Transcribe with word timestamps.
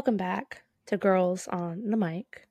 welcome 0.00 0.16
back 0.16 0.62
to 0.86 0.96
Girls 0.96 1.46
on 1.48 1.90
the 1.90 1.96
Mic 1.98 2.48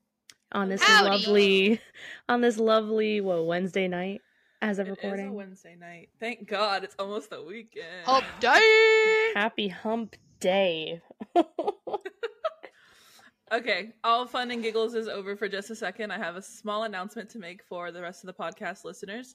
on 0.52 0.68
this 0.68 0.80
Howdy. 0.84 1.08
lovely, 1.10 1.80
on 2.28 2.42
this 2.42 2.58
lovely 2.58 3.20
what 3.20 3.44
Wednesday 3.44 3.88
night 3.88 4.20
as 4.62 4.78
of 4.78 4.86
It 4.86 4.92
is 4.92 4.98
a 4.98 5.02
recording. 5.02 5.34
Wednesday 5.34 5.74
night. 5.74 6.10
Thank 6.20 6.46
God 6.46 6.84
it's 6.84 6.94
almost 6.96 7.28
the 7.30 7.42
weekend. 7.42 8.04
Hump 8.04 8.24
day. 8.38 9.32
Happy 9.34 9.66
Hump 9.66 10.14
Day. 10.38 11.02
Okay, 13.52 13.94
all 14.04 14.28
fun 14.28 14.52
and 14.52 14.62
giggles 14.62 14.94
is 14.94 15.08
over 15.08 15.34
for 15.34 15.48
just 15.48 15.70
a 15.70 15.74
second. 15.74 16.12
I 16.12 16.18
have 16.18 16.36
a 16.36 16.42
small 16.42 16.84
announcement 16.84 17.30
to 17.30 17.40
make 17.40 17.64
for 17.64 17.90
the 17.90 18.00
rest 18.00 18.22
of 18.22 18.28
the 18.28 18.40
podcast 18.40 18.84
listeners. 18.84 19.34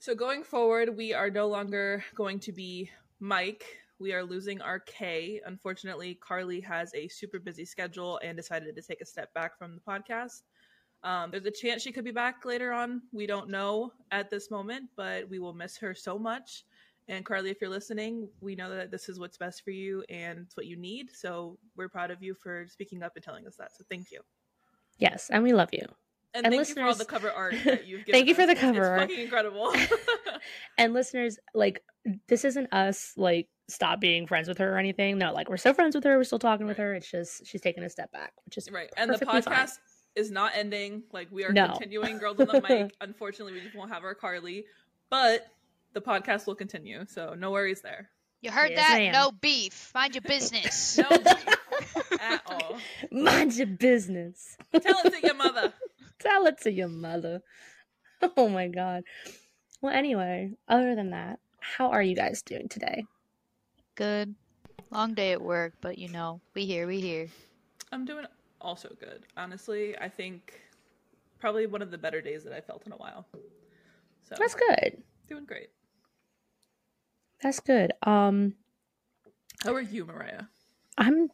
So, 0.00 0.14
going 0.14 0.42
forward, 0.42 0.94
we 0.94 1.14
are 1.14 1.30
no 1.30 1.48
longer 1.48 2.04
going 2.14 2.40
to 2.40 2.52
be 2.52 2.90
Mike. 3.20 3.64
We 3.98 4.12
are 4.12 4.24
losing 4.24 4.60
our 4.60 4.80
K. 4.80 5.40
Unfortunately, 5.46 6.14
Carly 6.20 6.60
has 6.60 6.92
a 6.94 7.08
super 7.08 7.38
busy 7.38 7.64
schedule 7.64 8.18
and 8.22 8.36
decided 8.36 8.74
to 8.74 8.82
take 8.82 9.00
a 9.00 9.06
step 9.06 9.32
back 9.34 9.56
from 9.58 9.74
the 9.74 9.80
podcast. 9.80 10.42
Um, 11.04 11.30
there's 11.30 11.46
a 11.46 11.50
chance 11.50 11.82
she 11.82 11.92
could 11.92 12.04
be 12.04 12.10
back 12.12 12.44
later 12.44 12.72
on. 12.72 13.02
We 13.12 13.26
don't 13.26 13.48
know 13.48 13.92
at 14.10 14.30
this 14.30 14.50
moment, 14.50 14.84
but 14.96 15.28
we 15.28 15.38
will 15.38 15.52
miss 15.54 15.76
her 15.78 15.94
so 15.94 16.18
much. 16.18 16.64
And 17.08 17.24
Carly, 17.24 17.50
if 17.50 17.60
you're 17.60 17.70
listening, 17.70 18.28
we 18.40 18.54
know 18.54 18.70
that 18.74 18.90
this 18.92 19.08
is 19.08 19.18
what's 19.18 19.36
best 19.36 19.64
for 19.64 19.70
you 19.72 20.04
and 20.08 20.38
it's 20.40 20.56
what 20.56 20.66
you 20.66 20.76
need. 20.76 21.10
So 21.12 21.58
we're 21.76 21.88
proud 21.88 22.10
of 22.12 22.22
you 22.22 22.34
for 22.34 22.66
speaking 22.68 23.02
up 23.02 23.12
and 23.16 23.24
telling 23.24 23.46
us 23.46 23.56
that. 23.56 23.72
So 23.76 23.84
thank 23.90 24.12
you. 24.12 24.20
yes, 24.98 25.28
and 25.30 25.42
we 25.42 25.52
love 25.52 25.70
you. 25.72 25.84
And, 26.34 26.46
And 26.46 26.54
thank 26.54 26.68
you 26.68 26.74
for 26.74 26.82
all 26.82 26.94
the 26.94 27.04
cover 27.04 27.30
art 27.30 27.54
that 27.64 27.86
you've 27.86 28.06
given 28.06 28.12
Thank 28.12 28.28
you 28.28 28.34
for 28.34 28.42
us. 28.42 28.48
the 28.48 28.54
cover 28.54 28.78
it's 28.78 28.88
art. 28.88 29.00
fucking 29.00 29.20
incredible. 29.20 29.74
And 30.78 30.92
listeners, 30.94 31.38
like 31.54 31.82
this 32.28 32.44
isn't 32.44 32.72
us 32.72 33.12
like 33.16 33.48
stop 33.68 34.00
being 34.00 34.26
friends 34.26 34.48
with 34.48 34.58
her 34.58 34.74
or 34.74 34.78
anything. 34.78 35.18
No, 35.18 35.32
like 35.32 35.48
we're 35.48 35.56
still 35.56 35.74
friends 35.74 35.94
with 35.94 36.04
her. 36.04 36.16
We're 36.16 36.24
still 36.24 36.38
talking 36.38 36.66
with 36.66 36.76
her. 36.78 36.94
It's 36.94 37.10
just 37.10 37.46
she's 37.46 37.60
taking 37.60 37.82
a 37.84 37.90
step 37.90 38.10
back, 38.12 38.32
which 38.44 38.58
is 38.58 38.70
right. 38.70 38.90
And 38.96 39.08
the 39.10 39.14
perfectly 39.14 39.42
fine. 39.42 39.54
podcast 39.66 39.78
is 40.14 40.30
not 40.30 40.52
ending. 40.54 41.04
Like 41.12 41.28
we 41.30 41.44
are 41.44 41.52
No. 41.52 41.68
continuing 41.68 42.18
Girls 42.18 42.38
on 42.40 42.46
the 42.48 42.60
Mic. 42.60 42.92
Unfortunately, 43.00 43.52
we 43.54 43.60
just 43.60 43.76
won't 43.76 43.92
have 43.92 44.04
our 44.04 44.14
Carly. 44.14 44.64
But 45.10 45.46
the 45.94 46.00
podcast 46.00 46.46
will 46.46 46.54
continue. 46.54 47.04
So 47.06 47.34
no 47.38 47.50
worries 47.50 47.82
there. 47.82 48.08
You 48.40 48.50
heard 48.50 48.70
Yes, 48.72 48.88
that? 48.88 48.98
ma'am. 48.98 49.12
No 49.12 49.30
beef. 49.30 49.92
Mind 49.94 50.14
your 50.14 50.22
business. 50.22 50.98
No 50.98 51.08
beef 51.10 52.12
at 52.20 52.42
all. 52.46 52.78
Mind 53.12 53.54
your 53.54 53.68
business. 53.68 54.56
Tell 54.72 54.98
it 55.04 55.12
to 55.12 55.20
your 55.26 55.34
mother. 55.36 55.72
Tell 56.18 56.46
it 56.46 56.58
to 56.62 56.72
your 56.72 56.88
mother. 56.88 57.42
Oh 58.36 58.48
my 58.48 58.68
god. 58.68 59.04
Well, 59.80 59.94
anyway, 59.94 60.52
other 60.68 60.94
than 60.94 61.10
that, 61.10 61.38
how 61.60 61.90
are 61.90 62.02
you 62.02 62.16
guys 62.16 62.42
doing 62.42 62.68
today? 62.68 63.04
Good. 63.94 64.34
Long 64.90 65.14
day 65.14 65.32
at 65.32 65.40
work, 65.40 65.74
but 65.80 65.98
you 65.98 66.08
know, 66.08 66.40
we 66.54 66.64
here, 66.66 66.86
we 66.86 67.00
here. 67.00 67.28
I'm 67.92 68.04
doing 68.04 68.26
also 68.60 68.94
good. 69.00 69.24
Honestly, 69.36 69.96
I 69.98 70.08
think 70.08 70.60
probably 71.38 71.66
one 71.66 71.82
of 71.82 71.90
the 71.90 71.98
better 71.98 72.20
days 72.20 72.44
that 72.44 72.52
I 72.52 72.60
felt 72.60 72.86
in 72.86 72.92
a 72.92 72.96
while. 72.96 73.26
So 74.22 74.34
That's 74.38 74.54
good. 74.54 75.02
doing 75.28 75.44
great. 75.44 75.68
That's 77.42 77.60
good. 77.60 77.92
Um, 78.02 78.54
How 79.64 79.74
are 79.74 79.80
you, 79.80 80.04
Mariah? 80.06 80.42
I'm 80.96 81.28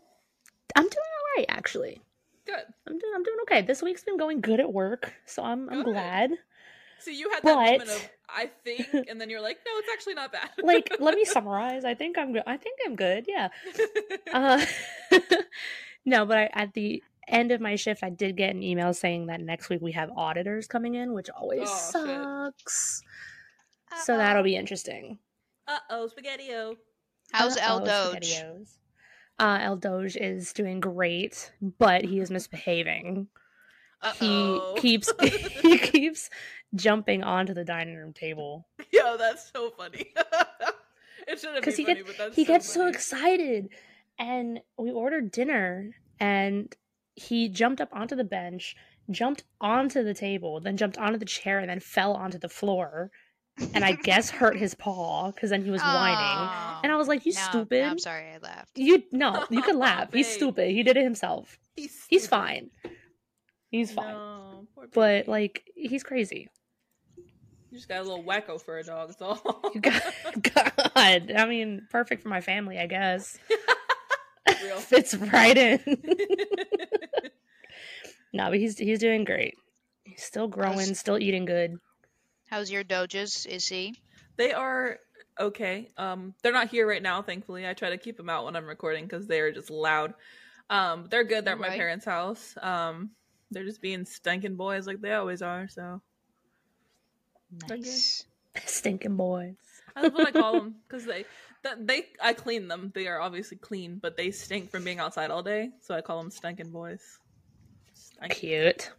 I'm 0.77 0.85
doing 0.85 0.95
all 0.95 1.37
right 1.37 1.47
actually. 1.49 2.01
Good. 2.47 2.65
I'm 2.87 2.99
doing 2.99 3.13
I'm 3.15 3.23
doing 3.23 3.37
okay. 3.43 3.63
This 3.63 3.83
week's 3.83 4.05
been 4.05 4.17
going 4.17 4.41
good 4.41 4.61
at 4.61 4.73
work, 4.73 5.13
so 5.27 5.43
I'm 5.45 5.69
I'm 5.69 5.83
Good. 5.85 5.93
glad. 5.93 6.31
See, 7.01 7.19
you 7.19 7.31
had 7.31 7.43
that 7.43 7.55
moment 7.55 7.83
of 7.91 8.11
I 8.29 8.51
think, 8.65 8.89
and 9.09 9.21
then 9.21 9.31
you're 9.31 9.41
like, 9.41 9.59
no, 9.65 9.73
it's 9.77 9.89
actually 9.93 10.15
not 10.15 10.33
bad. 10.33 10.51
Like, 10.63 10.91
let 11.01 11.15
me 11.15 11.25
summarize. 11.27 11.85
I 11.85 11.95
think 11.95 12.19
I'm 12.19 12.33
good. 12.33 12.43
I 12.47 12.57
think 12.57 12.79
I'm 12.87 12.97
good. 12.97 13.27
Yeah. 13.29 13.49
Uh, 14.33 14.65
no, 16.05 16.27
but 16.27 16.37
I, 16.39 16.51
at 16.53 16.75
the 16.75 17.03
end 17.27 17.51
of 17.53 17.61
my 17.61 17.77
shift, 17.77 18.03
I 18.03 18.11
did 18.11 18.37
get 18.37 18.51
an 18.55 18.63
email 18.63 18.93
saying 18.93 19.27
that 19.27 19.41
next 19.41 19.69
week 19.71 19.81
we 19.81 19.93
have 19.93 20.11
auditors 20.17 20.67
coming 20.67 20.95
in, 20.95 21.13
which 21.15 21.31
always 21.31 21.69
Oh, 21.71 22.55
shit. 22.55 22.63
sucks. 22.63 23.03
So 24.05 24.17
that'll 24.19 24.43
be 24.43 24.55
interesting. 24.57 25.19
uh 25.67 25.79
oh, 25.91 26.09
spaghetti-o. 26.09 26.77
How's 27.33 27.57
El 27.57 27.79
Uh-oh, 27.89 28.13
Doge? 28.15 28.43
Uh, 29.39 29.59
El 29.63 29.77
Doge 29.77 30.17
is 30.17 30.53
doing 30.53 30.81
great, 30.81 31.53
but 31.79 32.05
he 32.05 32.21
is 32.21 32.31
misbehaving. 32.31 33.29
Uh-oh. 34.03 34.75
He 34.77 34.81
keeps 34.81 35.13
he 35.63 35.79
keeps 35.79 36.31
jumping 36.75 37.23
onto 37.23 37.55
the 37.55 37.65
dining 37.65 37.97
room 37.97 38.13
table 38.13 38.67
Yo, 38.93 39.17
that's 39.17 39.51
so 39.55 39.71
funny. 39.71 40.13
it 41.29 41.39
shouldn't 41.39 41.55
be 41.57 41.61
because 41.61 41.77
he 41.77 41.85
funny, 41.85 41.97
gets 42.03 42.07
but 42.09 42.19
that's 42.19 42.37
he 42.37 42.45
so 42.45 42.53
gets 42.53 42.73
so 42.73 42.87
excited. 42.87 43.69
And 44.19 44.61
we 44.77 44.91
ordered 44.91 45.31
dinner, 45.31 45.91
and 46.19 46.75
he 47.15 47.49
jumped 47.49 47.81
up 47.81 47.89
onto 47.93 48.17
the 48.17 48.25
bench, 48.25 48.75
jumped 49.11 49.45
onto 49.61 50.03
the 50.03 50.15
table, 50.15 50.61
then 50.61 50.77
jumped 50.77 50.99
onto 50.99 51.19
the 51.19 51.25
chair, 51.25 51.59
and 51.61 51.71
then 51.71 51.81
fell 51.81 52.15
onto 52.15 52.39
the 52.39 52.49
floor. 52.49 53.11
And 53.75 53.85
I 53.85 53.93
guess 53.93 54.31
hurt 54.31 54.57
his 54.57 54.75
paw 54.85 55.31
because 55.33 55.51
then 55.51 55.65
he 55.65 55.71
was 55.71 55.83
whining. 55.83 56.51
And 56.83 56.93
I 56.93 56.97
was 56.97 57.09
like, 57.09 57.27
"You 57.27 57.33
Now- 57.33 57.41
now 57.41 57.51
stupid! 57.51 57.83
I'm 57.85 57.99
sorry 57.99 58.33
I 58.33 58.39
laughed. 58.39 58.79
You 58.79 59.03
no, 59.13 59.45
you 59.51 59.63
can 59.63 59.79
laugh. 59.79 60.13
He's 60.13 60.29
stupid. 60.29 60.71
He 60.71 60.83
did 60.83 60.97
it 60.97 61.03
himself. 61.05 61.59
He's, 61.77 62.05
He's 62.09 62.27
fine. 62.27 62.71
He's 63.71 63.93
fine. 63.93 64.15
No, 64.15 64.67
poor 64.75 64.89
But 64.93 65.29
like, 65.29 65.71
he's 65.75 66.03
crazy. 66.03 66.49
You 67.71 67.77
just 67.79 67.89
got 67.89 68.01
a 68.01 68.03
little 68.03 68.25
wacko 68.25 68.61
for 68.61 68.79
a 68.79 68.83
dog. 68.85 69.09
That's 69.09 69.23
all. 69.23 69.37
God, 69.81 70.03
God, 70.55 71.33
I 71.37 71.47
mean, 71.47 71.87
perfect 71.91 72.23
for 72.23 72.29
my 72.29 72.41
family, 72.41 72.79
I 72.79 72.87
guess. 72.87 73.39
Fits 74.79 75.15
right 75.15 75.57
in. 75.57 75.81
no, 78.33 78.51
but 78.51 78.59
he's 78.59 78.79
he's 78.79 78.99
doing 78.99 79.25
great. 79.25 79.55
He's 80.05 80.23
still 80.23 80.49
growing, 80.49 80.79
How's- 80.79 80.99
still 80.99 81.19
eating 81.19 81.45
good. 81.45 81.77
How's 82.51 82.71
your 82.71 82.83
Doges? 82.85 83.47
Is 83.47 83.67
he? 83.69 83.95
They 84.37 84.53
are 84.53 84.99
okay. 85.39 85.91
Um, 85.99 86.35
they're 86.43 86.53
not 86.53 86.69
here 86.69 86.89
right 86.89 87.03
now, 87.03 87.21
thankfully. 87.21 87.69
I 87.69 87.75
try 87.75 87.91
to 87.91 87.99
keep 87.99 88.17
them 88.17 88.31
out 88.31 88.47
when 88.47 88.57
I'm 88.57 88.67
recording 88.67 89.05
because 89.05 89.27
they 89.27 89.41
are 89.41 89.53
just 89.53 89.69
loud. 89.71 90.15
Um, 90.71 91.09
they're 91.11 91.25
good. 91.25 91.45
They're 91.45 91.55
at 91.55 91.61
my 91.61 91.69
parents' 91.69 92.07
house. 92.07 92.55
Um, 92.63 93.11
they're 93.51 93.65
just 93.65 93.83
being 93.83 94.05
stinking 94.07 94.57
boys 94.57 94.87
like 94.87 95.01
they 95.03 95.13
always 95.13 95.43
are. 95.43 95.69
So 95.69 95.81
They're 95.83 95.93
good. 95.93 96.01
Nice. 97.69 98.25
Stinking 98.67 99.17
boys. 99.17 99.55
that's 99.95 100.15
what 100.15 100.29
I 100.29 100.33
call 100.33 100.55
them 100.55 100.77
because 100.89 101.05
they, 101.05 101.25
that 101.63 101.87
they, 101.87 102.05
I 102.23 102.33
clean 102.33 102.69
them. 102.69 102.93
They 102.95 103.07
are 103.07 103.21
obviously 103.21 103.57
clean, 103.57 103.99
but 104.01 104.17
they 104.17 104.31
stink 104.31 104.71
from 104.71 104.85
being 104.85 104.99
outside 104.99 105.31
all 105.31 105.43
day. 105.43 105.71
So 105.81 105.95
I 105.95 106.01
call 106.01 106.19
them 106.21 106.31
stinking 106.31 106.71
boys. 106.71 107.03
Stink. 107.95 108.33
Cute. 108.35 108.91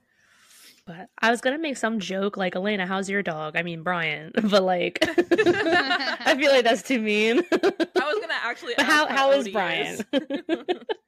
But 0.86 1.08
I 1.20 1.30
was 1.30 1.40
gonna 1.42 1.60
make 1.60 1.78
some 1.78 2.00
joke 2.00 2.36
like 2.36 2.56
Elena, 2.56 2.88
how's 2.88 3.08
your 3.10 3.22
dog? 3.22 3.56
I 3.56 3.62
mean 3.62 3.84
Brian, 3.84 4.32
but 4.50 4.64
like 4.64 4.98
I 5.08 6.36
feel 6.36 6.52
like 6.52 6.64
that's 6.64 6.82
too 6.82 7.00
mean. 7.00 7.44
I 7.52 7.60
was 7.62 8.20
gonna 8.20 8.34
actually. 8.44 8.74
But 8.76 8.86
ask 8.86 8.92
how- 8.92 9.08
how 9.08 9.32
is 9.34 9.48
Brian? 9.50 10.00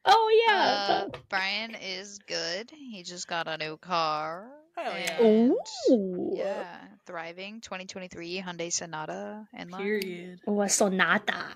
oh 0.06 0.44
yeah. 0.48 1.06
Uh, 1.06 1.18
Brian 1.30 1.76
is 1.82 2.20
good. 2.28 2.70
He 2.72 3.02
just 3.02 3.28
got 3.28 3.48
a 3.48 3.58
new 3.58 3.78
car. 3.78 4.52
Hell 4.82 4.98
yeah. 4.98 5.22
and- 5.22 5.56
Ooh. 5.90 6.34
Yeah, 6.36 6.78
thriving. 7.06 7.62
2023 7.62 8.42
Hyundai 8.42 8.72
Sonata 8.72 9.48
and 9.54 9.72
Period. 9.72 10.40
Oh, 10.48 10.62
a 10.62 10.70
sonata. 10.70 11.56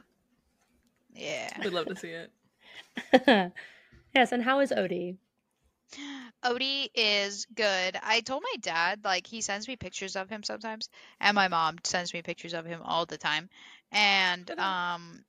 Yeah. 1.14 1.50
We'd 1.64 1.74
love 1.74 1.88
to 1.88 1.96
see 1.96 2.10
it. 2.12 2.32
yes, 4.16 4.32
and 4.32 4.44
how 4.44 4.60
is 4.60 4.72
Odie? 4.72 5.18
Odie 6.44 6.90
is 6.94 7.46
good. 7.56 7.98
I 8.04 8.22
told 8.22 8.44
my 8.44 8.58
dad, 8.62 9.02
like, 9.04 9.26
he 9.28 9.42
sends 9.42 9.68
me 9.68 9.76
pictures 9.76 10.16
of 10.16 10.30
him 10.30 10.44
sometimes, 10.44 10.90
and 11.20 11.36
my 11.36 11.48
mom 11.48 11.78
sends 11.84 12.14
me 12.14 12.22
pictures 12.22 12.54
of 12.54 12.66
him 12.66 12.82
all 12.84 13.06
the 13.06 13.18
time. 13.18 13.50
And, 13.92 14.50
um, 14.60 15.24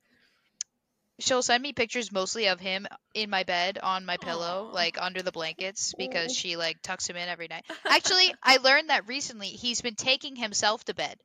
she'll 1.19 1.41
send 1.41 1.63
me 1.63 1.73
pictures 1.73 2.11
mostly 2.11 2.47
of 2.47 2.59
him 2.59 2.87
in 3.13 3.29
my 3.29 3.43
bed 3.43 3.79
on 3.81 4.05
my 4.05 4.17
pillow, 4.17 4.67
Aw. 4.69 4.73
like 4.73 5.01
under 5.01 5.21
the 5.21 5.31
blankets, 5.31 5.93
because 5.97 6.35
she, 6.35 6.57
like, 6.57 6.81
tucks 6.81 7.07
him 7.07 7.15
in 7.15 7.29
every 7.29 7.47
night. 7.47 7.65
Actually, 7.85 8.33
I 8.43 8.57
learned 8.57 8.89
that 8.89 9.07
recently 9.07 9.47
he's 9.47 9.81
been 9.81 9.95
taking 9.95 10.35
himself 10.35 10.83
to 10.85 10.93
bed. 10.93 11.17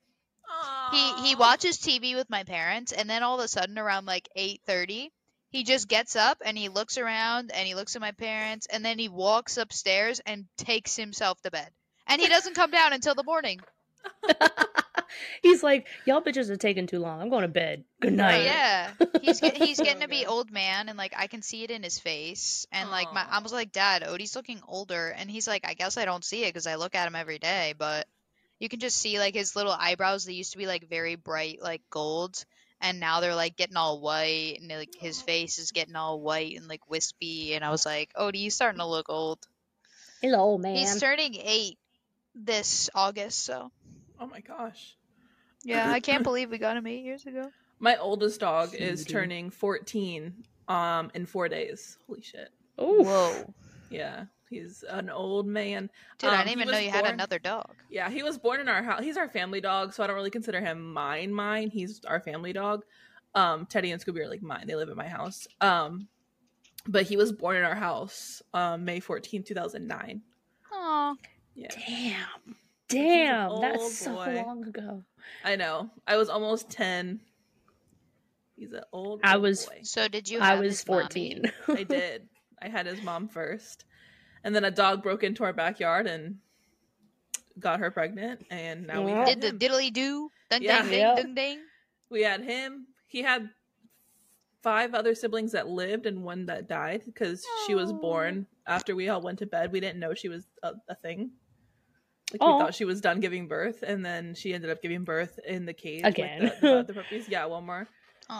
He 0.93 1.29
he 1.29 1.35
watches 1.35 1.79
TV 1.79 2.15
with 2.15 2.29
my 2.29 2.45
parents, 2.45 2.93
and 2.93 3.09
then 3.09 3.23
all 3.23 3.39
of 3.39 3.45
a 3.45 3.49
sudden, 3.49 3.79
around 3.79 4.05
like 4.05 4.29
eight 4.37 4.61
thirty, 4.67 5.11
he 5.49 5.65
just 5.65 5.89
gets 5.89 6.17
up 6.17 6.43
and 6.45 6.57
he 6.57 6.69
looks 6.69 6.99
around 6.99 7.51
and 7.53 7.67
he 7.67 7.75
looks 7.75 7.97
at 7.97 8.03
my 8.03 8.13
parents, 8.13 8.67
and 8.67 8.85
then 8.85 8.99
he 8.99 9.09
walks 9.09 9.57
upstairs 9.57 10.21
and 10.27 10.47
takes 10.59 10.95
himself 10.97 11.41
to 11.43 11.51
bed. 11.51 11.71
And 12.07 12.21
he 12.21 12.29
doesn't 12.29 12.55
come 12.55 12.71
down 12.71 12.93
until 12.93 13.15
the 13.15 13.23
morning. 13.23 13.61
He's 15.43 15.63
like, 15.63 15.87
y'all 16.05 16.23
bitches 16.23 16.51
are 16.51 16.57
taking 16.57 16.87
too 16.87 16.99
long. 16.99 17.21
I'm 17.21 17.31
going 17.31 17.43
to 17.43 17.49
bed. 17.49 17.85
Good 18.01 18.13
night. 18.13 18.45
Yeah, 18.45 18.91
he's 19.23 19.41
get, 19.41 19.57
he's 19.57 19.79
getting 19.79 20.01
to 20.01 20.07
oh, 20.07 20.11
be 20.11 20.27
old 20.27 20.51
man, 20.51 20.89
and 20.89 20.99
like 20.99 21.15
I 21.17 21.27
can 21.27 21.43
see 21.43 21.65
it 21.65 21.71
in 21.71 21.83
his 21.83 21.99
face. 21.99 22.67
And 22.73 22.91
like 22.91 23.13
my 23.13 23.25
I 23.29 23.41
was 23.41 23.53
like, 23.53 23.73
Dad, 23.73 24.03
Odie's 24.03 24.37
looking 24.37 24.61
older, 24.67 25.09
and 25.09 25.31
he's 25.31 25.47
like, 25.47 25.67
I 25.67 25.75
guess 25.75 25.97
I 25.97 26.05
don't 26.05 26.25
see 26.25 26.45
it 26.45 26.49
because 26.49 26.67
I 26.67 26.77
look 26.77 26.95
at 26.95 27.07
him 27.07 27.15
every 27.15 27.39
day, 27.39 27.75
but 27.77 28.07
you 28.59 28.69
can 28.69 28.81
just 28.81 28.97
see 28.97 29.19
like 29.19 29.35
his 29.35 29.57
little 29.57 29.73
eyebrows. 29.73 30.25
They 30.25 30.33
used 30.33 30.53
to 30.53 30.59
be 30.59 30.67
like 30.67 30.89
very 30.89 31.15
bright, 31.15 31.61
like 31.63 31.83
gold, 31.91 32.45
and 32.81 33.01
now 33.01 33.21
they're 33.21 33.35
like 33.35 33.57
getting 33.57 33.77
all 33.77 34.01
white, 34.01 34.59
and 34.61 34.69
like 34.69 34.95
his 34.99 35.21
face 35.23 35.59
is 35.59 35.73
getting 35.73 35.97
all 35.97 36.21
white 36.21 36.57
and 36.57 36.69
like 36.69 36.89
wispy, 36.91 37.55
and 37.55 37.65
I 37.65 37.71
was 37.71 37.87
like, 37.87 38.13
Odie, 38.15 38.37
he's 38.37 38.55
starting 38.55 38.81
to 38.81 38.87
look 38.87 39.09
old. 39.09 39.39
He's 40.21 40.33
an 40.33 40.39
old 40.39 40.61
man. 40.61 40.77
He's 40.77 41.01
turning 41.01 41.35
eight 41.35 41.79
this 42.35 42.89
August, 42.95 43.45
so 43.45 43.71
Oh 44.23 44.27
my 44.27 44.39
gosh. 44.39 44.97
Yeah, 45.65 45.91
I 45.91 46.01
can't 46.01 46.23
believe 46.31 46.51
we 46.51 46.59
got 46.59 46.77
him 46.77 46.87
eight 46.87 47.05
years 47.05 47.27
ago. 47.27 47.51
My 47.79 47.97
oldest 47.97 48.41
dog 48.41 48.75
is 48.75 49.05
turning 49.05 49.51
14 49.51 50.45
um 50.69 51.11
in 51.15 51.27
4 51.27 51.49
days. 51.49 51.99
Holy 52.07 52.23
shit. 52.23 52.51
Oh 52.79 53.03
Whoa, 53.05 53.55
Yeah. 53.91 54.25
He's 54.51 54.85
an 54.87 55.09
old 55.09 55.47
man. 55.47 55.89
dude, 56.19 56.29
I 56.29 56.41
Um, 56.41 56.47
didn't 56.47 56.61
even 56.61 56.71
know 56.73 56.79
you 56.79 56.91
had 56.91 57.07
another 57.07 57.39
dog. 57.39 57.75
Yeah, 57.89 58.11
he 58.11 58.23
was 58.23 58.37
born 58.37 58.61
in 58.61 58.69
our 58.69 58.83
house. 58.83 59.03
He's 59.03 59.17
our 59.17 59.29
family 59.29 59.63
dog, 59.63 59.95
so 59.95 60.05
I 60.05 60.07
don't 60.07 60.15
really 60.15 60.31
consider 60.31 60.61
him 60.61 60.93
mine. 60.93 61.33
Mine. 61.33 61.71
He's 61.71 62.05
our 62.05 62.21
family 62.21 62.53
dog. 62.53 62.85
Um, 63.35 63.65
Teddy 63.65 63.91
and 63.93 64.05
Scooby 64.05 64.19
are 64.19 64.29
like 64.29 64.43
mine. 64.43 64.67
They 64.67 64.75
live 64.75 64.91
at 64.91 64.97
my 64.97 65.09
house. 65.09 65.47
Um, 65.63 66.09
but 66.87 67.05
he 67.05 67.17
was 67.17 67.33
born 67.33 67.57
in 67.57 67.65
our 67.65 67.75
house, 67.75 68.43
um, 68.53 68.85
May 68.85 69.01
14, 69.01 69.43
2009. 69.43 70.21
Aw, 70.75 71.15
Yeah, 71.55 71.69
Damn. 71.87 72.57
Damn. 72.93 73.61
That's 73.61 73.99
so 73.99 74.15
boy. 74.15 74.43
long 74.47 74.67
ago. 74.67 75.03
I 75.45 75.57
know. 75.57 75.91
I 76.07 76.17
was 76.17 76.29
almost 76.29 76.71
10. 76.71 77.21
He's 78.57 78.73
an 78.73 78.83
old. 78.93 79.21
I 79.25 79.37
was- 79.39 79.67
boy. 79.67 79.81
so 79.83 80.09
did 80.09 80.29
you? 80.29 80.39
I 80.41 80.55
was 80.61 80.71
his 80.73 80.85
14. 80.85 81.51
I 81.69 81.83
did. 81.85 82.29
I 82.61 82.69
had 82.69 82.87
his 82.87 83.03
mom 83.03 83.29
first, 83.29 83.85
and 84.45 84.55
then 84.55 84.65
a 84.65 84.71
dog 84.71 85.03
broke 85.03 85.25
into 85.25 85.43
our 85.43 85.53
backyard 85.53 86.07
and 86.07 86.37
got 87.59 87.81
her 87.81 87.91
pregnant, 87.91 88.47
and 88.51 88.87
now 88.87 89.03
we 89.03 89.11
Yeah. 89.11 89.27
had 89.27 89.41
Did 89.41 89.61
the 89.61 89.67
him. 89.67 89.73
diddly 89.73 89.93
do? 89.93 90.31
Ding 90.51 90.63
Yeah. 90.63 90.83
ding 90.83 90.91
ding 90.91 91.01
Yeah. 91.01 91.15
ding 91.17 91.35
ding. 91.35 91.61
we 92.09 92.23
had 92.23 92.43
him. 92.45 92.87
He 93.09 93.23
had 93.23 93.51
five 94.63 94.95
other 94.95 95.15
siblings 95.15 95.53
that 95.53 95.67
lived 95.69 96.07
and 96.07 96.23
one 96.23 96.47
that 96.47 96.69
died 96.69 97.03
because 97.05 97.45
she 97.67 97.75
was 97.75 97.93
born 97.93 98.47
after 98.67 98.95
we 98.95 99.09
all 99.09 99.21
went 99.21 99.41
to 99.41 99.47
bed. 99.47 99.73
We 99.73 99.81
didn't 99.81 99.99
know 99.99 100.15
she 100.15 100.29
was 100.29 100.47
a, 100.63 100.73
a 100.89 100.95
thing. 100.95 101.33
Like 102.33 102.41
Aw. 102.43 102.57
we 102.57 102.63
thought 102.63 102.75
she 102.75 102.85
was 102.85 103.01
done 103.01 103.21
giving 103.21 103.47
birth, 103.49 103.83
and 103.87 104.05
then 104.05 104.35
she 104.35 104.55
ended 104.55 104.71
up 104.71 104.81
giving 104.83 105.05
birth 105.05 105.39
in 105.47 105.67
the 105.67 105.73
cage 105.75 106.03
Again. 106.05 106.43
with 106.45 106.61
the, 106.61 106.67
the 106.67 106.79
other 106.81 106.95
puppies. 107.03 107.29
Yeah, 107.29 107.45
one 107.47 107.65
more. 107.67 107.87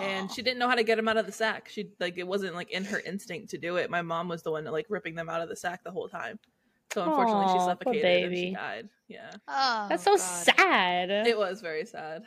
and 0.01 0.31
she 0.33 0.41
didn't 0.43 0.59
know 0.59 0.69
how 0.69 0.75
to 0.75 0.83
get 0.85 0.97
them 0.97 1.09
out 1.09 1.17
of 1.19 1.27
the 1.27 1.33
sack. 1.33 1.69
She 1.69 1.91
like 2.01 2.17
it 2.17 2.27
wasn't 2.27 2.55
like 2.55 2.71
in 2.71 2.85
her 2.85 3.01
instinct 3.01 3.51
to 3.51 3.59
do 3.59 3.77
it. 3.77 3.91
My 3.91 4.03
mom 4.03 4.29
was 4.29 4.43
the 4.43 4.51
one 4.51 4.65
like 4.65 4.87
ripping 4.89 5.15
them 5.15 5.29
out 5.29 5.43
of 5.43 5.49
the 5.49 5.57
sack 5.57 5.85
the 5.85 5.91
whole 5.91 6.09
time. 6.09 6.39
So 6.95 7.03
unfortunately, 7.03 7.45
Aw, 7.47 7.53
she 7.53 7.59
poor 7.59 7.67
suffocated 7.69 8.25
and 8.25 8.37
she 8.37 8.53
died. 8.53 8.89
Yeah, 9.09 9.31
Oh, 9.49 9.87
That's 9.89 10.03
so 10.05 10.13
God. 10.13 10.21
sad. 10.21 11.11
it 11.11 11.37
was 11.39 11.61
very 11.61 11.85
sad. 11.87 12.23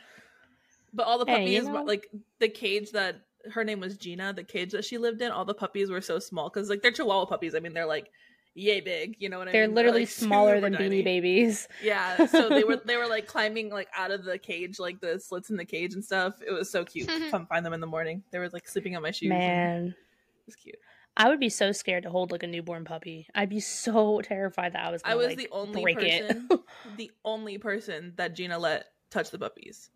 But 0.92 1.06
all 1.06 1.18
the 1.18 1.24
Hey, 1.30 1.50
you 1.52 1.60
puppies, 1.60 1.68
know- 1.74 1.82
like 1.84 2.08
the 2.40 2.48
cage 2.48 2.90
that 2.92 3.22
her 3.52 3.62
name 3.64 3.78
was 3.80 3.96
Gina, 3.96 4.32
the 4.32 4.42
cage 4.44 4.72
that 4.72 4.84
she 4.84 4.98
lived 4.98 5.20
in, 5.22 5.30
all 5.30 5.44
the 5.44 5.54
puppies 5.54 5.88
were 5.90 6.00
so 6.00 6.18
small 6.18 6.48
because 6.48 6.68
like 6.68 6.82
they're 6.82 6.90
Chihuahua 6.92 7.26
puppies. 7.26 7.54
I 7.54 7.60
mean, 7.60 7.74
they're 7.74 7.86
like 7.86 8.10
yay 8.56 8.80
big. 8.80 9.16
You 9.18 9.28
know 9.28 9.38
what 9.38 9.48
I 9.48 9.52
mean? 9.52 9.52
They're 9.52 9.66
mean? 9.68 9.74
literally 9.76 10.00
like, 10.00 10.08
smaller 10.08 10.60
than 10.60 10.72
tiny. 10.72 11.02
beanie 11.02 11.04
babies. 11.04 11.68
Yeah, 11.82 12.26
so 12.26 12.48
they 12.48 12.64
were 12.64 12.80
they 12.84 12.96
were 12.96 13.06
like 13.08 13.26
climbing 13.26 13.70
like 13.70 13.88
out 13.96 14.10
of 14.10 14.24
the 14.24 14.38
cage, 14.38 14.78
like 14.78 15.00
the 15.00 15.20
slits 15.20 15.50
in 15.50 15.56
the 15.56 15.64
cage 15.64 15.94
and 15.94 16.04
stuff. 16.04 16.34
It 16.46 16.52
was 16.52 16.70
so 16.70 16.84
cute. 16.84 17.08
Come 17.30 17.46
find 17.46 17.64
them 17.64 17.72
in 17.72 17.80
the 17.80 17.86
morning. 17.86 18.22
They 18.32 18.38
were 18.38 18.48
like 18.48 18.66
sleeping 18.66 18.96
on 18.96 19.02
my 19.02 19.10
shoes. 19.10 19.28
Man. 19.28 19.88
it 19.88 20.46
was 20.46 20.56
cute. 20.56 20.76
I 21.18 21.28
would 21.28 21.40
be 21.40 21.48
so 21.48 21.72
scared 21.72 22.02
to 22.02 22.10
hold 22.10 22.30
like 22.30 22.42
a 22.42 22.46
newborn 22.46 22.84
puppy. 22.84 23.26
I'd 23.34 23.48
be 23.48 23.60
so 23.60 24.20
terrified 24.20 24.74
that 24.74 24.84
I 24.84 24.90
was 24.90 25.02
I 25.04 25.10
gonna 25.10 25.18
was 25.18 25.26
like 25.28 25.36
the 25.38 25.48
only 25.50 25.94
person, 25.94 26.48
the 26.96 27.10
only 27.24 27.58
person 27.58 28.12
that 28.16 28.34
Gina 28.34 28.58
let 28.58 28.86
touch 29.10 29.30
the 29.30 29.38
puppies. 29.38 29.90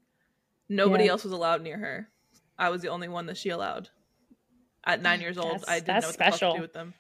Nobody 0.69 1.05
Yeah. 1.05 1.11
else 1.11 1.25
was 1.25 1.33
allowed 1.33 1.63
near 1.63 1.77
her. 1.79 2.09
I 2.59 2.71
was 2.71 2.81
the 2.81 2.89
only 2.89 3.09
one 3.09 3.27
that 3.27 3.37
she 3.37 3.51
allowed. 3.51 3.89
At 4.85 5.03
nine 5.03 5.19
mm, 5.19 5.23
years 5.23 5.37
old, 5.37 5.61
That's- 5.61 5.69
I 5.69 5.81
didn't 5.81 5.89
know 5.89 6.09
what 6.09 6.19
the 6.19 6.25
fuck 6.25 6.39
to 6.39 6.53
do 6.57 6.63
with 6.63 6.73
them. 6.73 6.95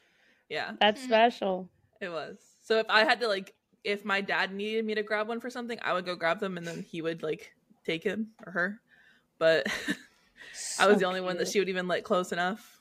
Yeah, 0.51 0.73
That's 0.81 1.01
Mhm. 1.01 1.05
special. 1.07 1.71
it 2.01 2.09
was. 2.11 2.37
So 2.61 2.79
if 2.79 2.87
I 2.91 3.05
had 3.05 3.21
to 3.21 3.29
like, 3.29 3.55
if 3.85 4.05
my 4.05 4.21
dad 4.21 4.53
needed 4.53 4.85
me 4.85 4.95
to 4.97 5.03
grab 5.03 5.29
one 5.29 5.41
for 5.41 5.49
something, 5.49 5.79
I 5.81 5.93
would 5.95 6.05
go 6.05 6.15
grab 6.17 6.41
them, 6.41 6.59
and 6.59 6.67
then 6.67 6.83
he 6.83 7.01
would 7.01 7.23
like 7.23 7.55
take 7.87 8.03
him 8.05 8.33
or 8.45 8.53
her. 8.53 8.81
But 9.39 9.67
I 10.79 10.87
was 10.87 10.99
the 10.99 11.07
only 11.07 11.21
one 11.23 11.39
that 11.39 11.49
she 11.49 11.59
would 11.61 11.69
even 11.71 11.89
let 11.89 12.05
close 12.05 12.33
enough. 12.33 12.79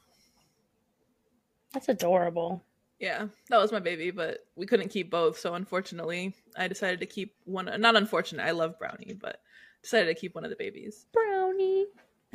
That's 1.74 1.88
adorable. 1.90 2.64
Yeah, 3.00 3.28
that 3.50 3.58
was 3.60 3.72
my 3.72 3.80
baby, 3.80 4.12
but 4.12 4.40
we 4.58 4.66
couldn't 4.66 4.90
keep 4.90 5.10
both. 5.10 5.40
So 5.40 5.54
unfortunately, 5.54 6.34
I 6.58 6.68
decided 6.68 7.00
to 7.00 7.06
keep 7.06 7.36
one. 7.46 7.70
Not 7.80 7.96
unfortunate, 7.96 8.44
I 8.44 8.52
love 8.52 8.78
Brownie, 8.80 9.14
but 9.14 9.40
decided 9.84 10.08
to 10.14 10.20
keep 10.20 10.36
one 10.36 10.44
of 10.44 10.50
the 10.50 10.58
babies. 10.58 11.06
Brownie. 11.14 11.86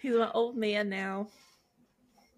He's 0.00 0.14
my 0.14 0.30
old 0.32 0.56
man 0.56 0.88
now. 0.88 1.28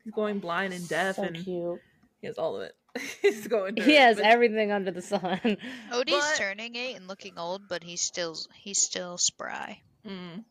He's 0.03 0.13
going 0.15 0.39
blind 0.41 0.73
and 0.73 0.89
deaf, 0.89 1.17
so 1.17 1.23
and 1.25 1.37
cute. 1.37 1.81
He 2.21 2.27
has 2.27 2.39
all 2.39 2.57
of 2.57 2.63
it. 2.63 2.73
He's 3.23 3.47
going. 3.47 3.77
through 3.77 3.85
He 3.85 3.95
it, 3.97 4.01
has 4.01 4.17
but- 4.17 4.25
everything 4.27 4.73
under 4.73 4.91
the 4.91 5.03
sun. 5.03 5.39
Odie's 5.93 6.11
But- 6.13 6.37
turning 6.37 6.75
eight 6.77 6.95
and 6.97 7.07
looking 7.09 7.39
old, 7.39 7.63
but 7.69 7.83
he's 7.85 8.01
still 8.01 8.37
he's 8.57 8.79
still 8.81 9.19
spry. 9.19 9.81
Mm. 10.07 10.45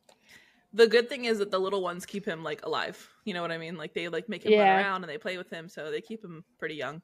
The 0.73 0.87
good 0.87 1.09
thing 1.09 1.25
is 1.25 1.39
that 1.39 1.49
the 1.51 1.59
little 1.59 1.81
ones 1.81 2.05
keep 2.05 2.25
him 2.25 2.43
like 2.43 2.65
alive. 2.65 3.09
You 3.25 3.33
know 3.33 3.41
what 3.41 3.51
I 3.51 3.57
mean? 3.57 3.75
Like 3.77 3.93
they 3.93 4.07
like 4.09 4.29
make 4.29 4.45
him 4.45 4.51
Yeah. 4.51 4.75
run 4.75 4.85
around 4.85 5.03
and 5.03 5.09
they 5.11 5.17
play 5.17 5.37
with 5.37 5.49
him, 5.49 5.69
so 5.69 5.91
they 5.91 6.01
keep 6.01 6.23
him 6.23 6.43
pretty 6.59 6.75
young. 6.75 7.01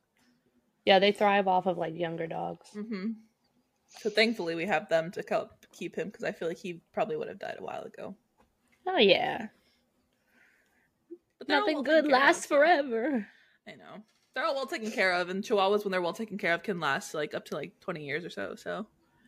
Yeah, 0.85 0.99
they 0.99 1.11
thrive 1.13 1.47
off 1.47 1.65
of 1.65 1.77
like 1.77 1.97
younger 1.97 2.27
dogs. 2.27 2.67
hmm 2.73 3.11
So 3.99 4.09
thankfully, 4.09 4.55
we 4.55 4.65
have 4.65 4.89
them 4.89 5.11
to 5.11 5.23
help 5.27 5.49
keep 5.71 5.95
him 5.95 6.07
because 6.09 6.23
I 6.25 6.31
feel 6.33 6.47
like 6.47 6.57
he 6.57 6.81
probably 6.93 7.15
would 7.17 7.29
have 7.29 7.39
died 7.39 7.55
a 7.59 7.63
while 7.63 7.83
ago. 7.83 8.15
Oh 8.85 8.97
yeah. 8.97 9.47
But 11.39 11.49
Nothing 11.49 11.83
good 11.83 12.03
taken 12.03 12.09
care 12.11 12.19
of, 12.19 12.25
lasts 12.25 12.45
forever. 12.45 13.27
I 13.67 13.71
know 13.71 14.03
they're 14.35 14.45
all 14.45 14.55
well 14.55 14.65
taken 14.65 14.91
care 14.91 15.13
of, 15.13 15.29
and 15.29 15.43
Chihuahuas, 15.43 15.83
when 15.83 15.91
they're 15.91 16.01
well 16.01 16.13
taken 16.13 16.37
care 16.37 16.53
of, 16.53 16.63
can 16.63 16.79
last 16.79 17.13
like 17.13 17.33
up 17.33 17.45
to 17.45 17.55
like 17.55 17.79
twenty 17.79 18.05
years 18.05 18.25
or 18.25 18.29
so. 18.29 18.55
So 18.55 18.87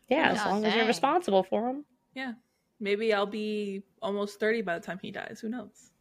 Yeah, 0.10 0.32
as 0.32 0.46
long 0.46 0.66
as 0.66 0.76
you're 0.76 0.86
responsible 0.86 1.44
for 1.44 1.62
them. 1.64 1.86
Yeah, 2.16 2.34
maybe 2.80 3.14
I'll 3.14 3.26
be 3.26 3.84
almost 4.02 4.40
thirty 4.40 4.62
by 4.62 4.80
the 4.80 4.86
time 4.86 5.00
he 5.02 5.12
dies. 5.12 5.40
Who 5.42 5.50
knows? 5.50 5.92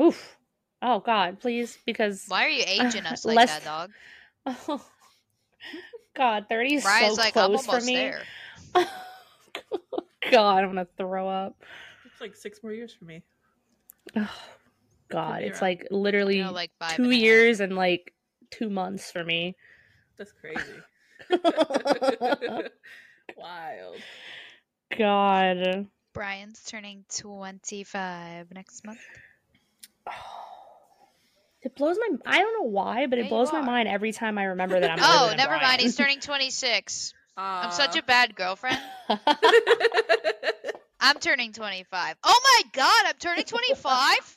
Oof. 0.00 0.36
Oh 0.82 1.00
God, 1.00 1.40
please, 1.40 1.78
because 1.86 2.24
Why 2.28 2.44
are 2.44 2.48
you 2.50 2.64
aging 2.66 3.06
us 3.06 3.24
like 3.24 3.36
Less- 3.36 3.60
that, 3.60 3.64
dog? 3.64 3.90
oh, 4.68 4.84
God, 6.16 6.46
thirty 6.48 6.74
is 6.74 6.84
Ryan's 6.84 7.16
so 7.16 7.20
like 7.22 7.36
I'm 7.36 7.52
close 7.52 7.66
for 7.66 7.80
me. 7.80 7.94
there. 7.94 8.22
God, 10.30 10.64
I'm 10.64 10.70
gonna 10.70 10.86
throw 10.96 11.28
up. 11.28 11.62
It's 12.06 12.20
like 12.20 12.34
six 12.34 12.62
more 12.62 12.72
years 12.72 12.92
for 12.94 13.04
me. 13.04 13.22
Oh, 14.16 14.30
God, 15.08 15.42
it's 15.42 15.60
around. 15.60 15.68
like 15.68 15.86
literally 15.90 16.38
You 16.38 16.44
know, 16.44 16.52
like 16.52 16.70
five 16.78 16.96
two 16.96 17.04
and 17.04 17.12
a 17.12 17.14
half. 17.14 17.22
years 17.22 17.60
and 17.60 17.76
like 17.76 18.13
two 18.58 18.70
months 18.70 19.10
for 19.10 19.24
me. 19.24 19.56
That's 20.16 20.32
crazy. 20.32 20.60
Wild. 23.36 23.96
God. 24.96 25.86
Brian's 26.12 26.62
turning 26.64 27.04
twenty-five 27.14 28.52
next 28.52 28.84
month. 28.86 29.00
It 31.62 31.74
blows 31.76 31.96
my 31.98 32.18
I 32.26 32.40
don't 32.40 32.52
know 32.62 32.68
why, 32.68 33.06
but 33.06 33.16
Yeah, 33.18 33.22
it 33.24 33.28
you 33.28 33.30
blows 33.30 33.50
my 33.50 33.62
mind 33.62 33.88
every 33.88 34.12
time 34.12 34.36
I 34.36 34.44
remember 34.44 34.78
that 34.78 34.90
I'm 34.90 34.98
older 35.02 35.08
Oh, 35.16 35.28
than 35.28 35.38
never 35.38 35.56
mind. 35.56 35.80
He's 35.80 35.96
turning 35.96 36.20
twenty-six. 36.20 37.14
I'm 37.38 37.70
such 37.70 37.96
a 37.96 38.02
bad 38.02 38.36
girlfriend. 38.36 38.78
I'm 41.00 41.16
turning 41.18 41.52
25. 41.52 42.16
Oh 42.22 42.40
my 42.44 42.70
god, 42.72 43.04
I'm 43.06 43.16
turning 43.18 43.44
25? 43.44 44.36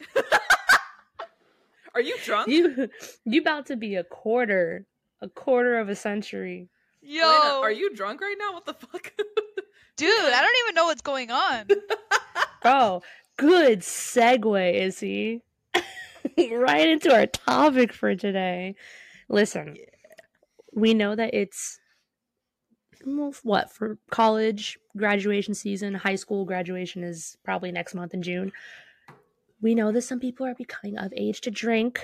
Are 1.97 2.01
you 2.01 2.15
drunk? 2.23 2.47
you 2.47 2.89
you 3.25 3.41
about 3.41 3.65
to 3.65 3.75
be 3.75 3.95
a 3.95 4.03
quarter 4.03 4.85
a 5.19 5.27
quarter 5.27 5.79
of 5.79 5.89
a 5.89 5.95
century. 5.95 6.69
Yo. 7.01 7.23
Elena, 7.23 7.59
are 7.61 7.71
you 7.71 7.91
drunk 7.95 8.21
right 8.21 8.35
now? 8.37 8.53
What 8.53 8.67
the 8.67 8.75
fuck? 8.75 9.13
Dude, 9.95 10.07
I 10.07 10.41
don't 10.41 10.55
even 10.65 10.75
know 10.75 10.85
what's 10.85 11.01
going 11.01 11.31
on. 11.31 11.65
Bro, 12.61 13.01
good 13.37 13.79
segue, 13.79 14.73
is 14.75 14.99
he? 14.99 15.41
right 16.51 16.87
into 16.87 17.11
our 17.11 17.25
topic 17.25 17.91
for 17.91 18.13
today. 18.13 18.75
Listen, 19.27 19.75
we 20.71 20.93
know 20.93 21.15
that 21.15 21.33
it's 21.33 21.79
well, 23.07 23.33
what 23.41 23.71
for 23.71 23.97
college 24.11 24.77
graduation 24.95 25.55
season, 25.55 25.95
high 25.95 26.15
school 26.15 26.45
graduation 26.45 27.03
is 27.03 27.37
probably 27.43 27.71
next 27.71 27.95
month 27.95 28.13
in 28.13 28.21
June. 28.21 28.51
We 29.61 29.75
know 29.75 29.91
that 29.91 30.01
some 30.03 30.19
people 30.19 30.45
are 30.45 30.55
becoming 30.55 30.97
of 30.97 31.11
age 31.15 31.41
to 31.41 31.51
drink. 31.51 31.99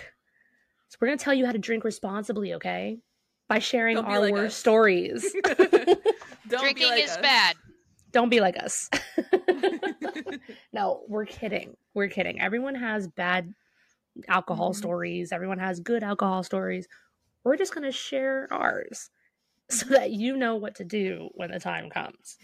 So 0.89 0.97
we're 0.99 1.07
going 1.07 1.17
to 1.17 1.23
tell 1.23 1.33
you 1.33 1.45
how 1.45 1.51
to 1.51 1.59
drink 1.59 1.83
responsibly, 1.83 2.53
okay? 2.55 2.99
By 3.47 3.59
sharing 3.59 3.97
our 3.97 4.19
like 4.21 4.31
worst 4.31 4.53
us. 4.53 4.57
stories. 4.57 5.35
Drinking 6.47 6.87
like 6.87 7.03
is 7.03 7.11
us. 7.11 7.17
bad. 7.17 7.55
Don't 8.11 8.29
be 8.29 8.39
like 8.41 8.57
us. 8.57 8.89
no, 10.73 11.03
we're 11.07 11.25
kidding. 11.25 11.75
We're 11.93 12.09
kidding. 12.09 12.39
Everyone 12.39 12.75
has 12.75 13.07
bad 13.07 13.53
alcohol 14.27 14.71
Mhm. 14.71 14.75
stories. 14.77 15.31
Everyone 15.31 15.57
has 15.59 15.79
good 15.79 16.03
alcohol 16.03 16.43
stories. 16.43 16.87
We're 17.43 17.57
just 17.57 17.73
going 17.73 17.85
to 17.85 17.91
share 17.91 18.47
ours 18.51 19.09
so 19.69 19.87
that 19.87 20.11
you 20.11 20.37
know 20.37 20.55
what 20.55 20.75
to 20.75 20.83
do 20.83 21.29
when 21.33 21.51
the 21.51 21.59
time 21.59 21.89
comes. 21.89 22.37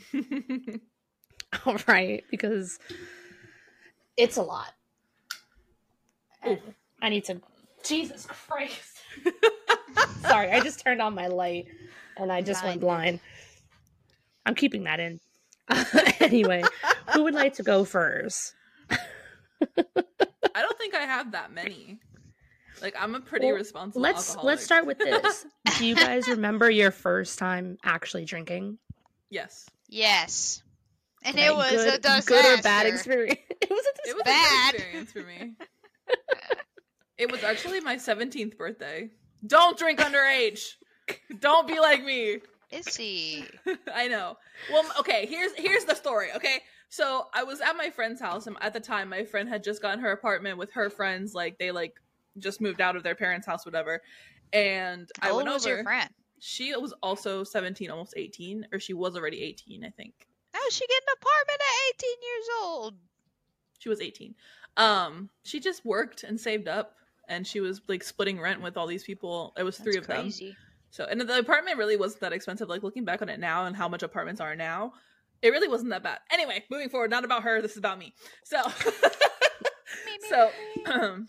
All 1.66 1.78
right, 1.88 2.24
because 2.32 2.80
It's 4.18 4.38
a 4.38 4.42
lot. 4.44 4.74
Oof. 6.48 6.60
And 6.64 6.74
I 7.02 7.10
need 7.10 7.26
to. 7.26 7.42
Jesus 7.84 8.26
Christ. 8.26 8.98
Sorry, 10.22 10.50
I 10.52 10.60
just 10.62 10.84
turned 10.84 11.02
on 11.02 11.16
my 11.16 11.28
light 11.28 11.68
and 12.18 12.32
I 12.32 12.42
just 12.42 12.64
went 12.64 12.82
blind. 12.82 13.20
I'm 14.46 14.56
keeping 14.56 14.84
that 14.84 15.00
in. 15.00 15.20
anyway, 16.20 16.64
who 17.14 17.24
would 17.24 17.34
like 17.36 17.54
to 17.56 17.64
go 17.64 17.84
first? 17.86 18.54
I 19.62 20.62
don't 20.62 20.78
think 20.78 20.96
I 20.96 21.02
have 21.02 21.32
that 21.34 21.52
many. 21.54 22.00
Like 22.82 22.96
I'm 23.00 23.16
a 23.16 23.20
pretty 23.20 23.48
Well, 23.48 23.56
responsible. 23.56 24.02
Let's 24.02 24.30
alcoholic. 24.30 24.46
let's 24.48 24.64
start 24.64 24.86
with 24.86 24.98
this. 25.00 25.46
Do 25.78 25.86
you 25.86 25.96
guys 25.96 26.28
remember 26.28 26.70
your 26.70 26.92
first 26.92 27.38
time 27.40 27.78
actually 27.84 28.26
drinking? 28.26 28.78
Yes, 29.30 29.66
Yes. 29.88 30.64
And 31.24 31.36
Okay, 31.36 31.48
it 31.48 31.56
was 31.56 31.72
good, 31.72 31.94
a 31.96 31.98
disaster. 31.98 32.30
good 32.34 32.60
or 32.60 32.62
bad 32.62 32.86
experience. 32.88 33.40
it 33.62 33.70
was 33.70 33.86
a 33.86 34.10
it 34.10 34.16
was 34.16 34.24
Bad. 34.24 34.74
a 34.74 34.78
good 34.78 34.82
experience 34.82 35.12
for 35.12 35.20
me. 35.24 35.54
it 37.18 37.32
was 37.32 37.44
actually 37.44 37.80
my 37.82 37.96
17th 37.96 38.58
birthday. 38.58 39.10
Don't 39.46 39.78
drink 39.78 40.00
underage. 40.00 40.76
Don't 41.40 41.68
be 41.68 41.80
like 41.80 42.04
me. 42.04 42.40
Is 42.72 42.96
he? 42.96 43.46
I 43.94 44.08
know. 44.08 44.38
Well, 44.72 44.86
okay. 45.00 45.26
Here's 45.26 45.54
here's 45.56 45.86
the 45.86 45.96
story. 45.96 46.28
Okay, 46.36 46.60
so 46.90 47.28
I 47.34 47.44
was 47.44 47.62
at 47.62 47.76
my 47.76 47.90
friend's 47.90 48.22
house, 48.22 48.46
and 48.46 48.58
at 48.62 48.74
the 48.74 48.80
time, 48.80 49.10
my 49.10 49.26
friend 49.26 49.50
had 49.50 49.64
just 49.64 49.82
gotten 49.82 50.00
her 50.02 50.12
apartment 50.12 50.58
with 50.60 50.72
her 50.74 50.90
friends. 50.90 51.34
Like 51.34 51.58
they 51.58 51.72
like 51.72 51.96
just 52.38 52.62
moved 52.62 52.80
out 52.80 52.96
of 52.96 53.02
their 53.04 53.16
parents' 53.16 53.48
house, 53.48 53.66
whatever. 53.66 54.02
And 54.54 55.10
I 55.22 55.28
How 55.28 55.34
old 55.34 55.46
went 55.46 55.54
was 55.54 55.66
over. 55.66 55.76
your 55.76 55.84
friend? 55.84 56.10
She 56.40 56.76
was 56.76 56.94
also 57.04 57.44
17, 57.44 57.90
almost 57.92 58.14
18, 58.16 58.68
or 58.72 58.80
she 58.80 58.94
was 58.94 59.16
already 59.16 59.42
18, 59.42 59.84
I 59.84 59.90
think. 59.90 60.14
How 60.54 60.64
did 60.64 60.72
she 60.74 60.88
get 60.88 61.04
an 61.08 61.14
apartment 61.22 61.60
at 61.60 61.96
18 61.96 62.10
years 62.22 62.46
old? 62.64 62.94
She 63.80 63.90
was 63.90 64.00
18. 64.00 64.36
Um, 64.80 65.30
she 65.44 65.60
just 65.60 65.86
worked 65.86 66.24
and 66.24 66.40
saved 66.40 66.68
up, 66.68 66.96
and 67.28 67.46
she 67.46 67.60
was 67.60 67.82
like 67.88 68.04
splitting 68.04 68.40
rent 68.40 68.62
with 68.62 68.78
all 68.78 68.88
these 68.88 69.04
people. 69.04 69.54
It 69.58 69.64
was 69.64 69.78
three 69.78 70.00
That's 70.00 70.08
of 70.08 70.40
them. 70.40 70.56
So, 70.90 71.06
and 71.06 71.22
the 71.22 71.38
apartment 71.38 71.78
really 71.78 71.98
wasn't 71.98 72.22
that 72.22 72.34
expensive. 72.34 72.70
Like 72.70 72.82
looking 72.82 73.06
back 73.06 73.22
on 73.22 73.30
it 73.30 73.40
now 73.40 73.66
and 73.66 73.76
how 73.76 73.88
much 73.88 74.02
apartments 74.02 74.42
are 74.42 74.56
now, 74.56 74.94
it 75.42 75.50
really 75.50 75.68
wasn't 75.68 75.92
that 75.92 76.02
bad. 76.02 76.20
Anyway, 76.32 76.64
moving 76.72 76.90
forward, 76.90 77.12
not 77.12 77.26
about 77.26 77.44
her. 77.44 77.62
This 77.62 77.74
is 77.74 77.78
about 77.78 78.00
me. 78.00 78.14
So, 78.46 78.62
so 80.30 80.50
um, 80.92 81.28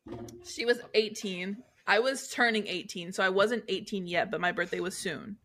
she 0.44 0.64
was 0.64 0.78
18. 0.94 1.58
I 1.86 1.98
was 1.98 2.28
turning 2.28 2.68
18, 2.68 3.12
so 3.12 3.24
I 3.24 3.28
wasn't 3.28 3.64
18 3.68 4.06
yet, 4.06 4.30
but 4.30 4.40
my 4.40 4.52
birthday 4.52 4.80
was 4.80 4.96
soon. 4.96 5.36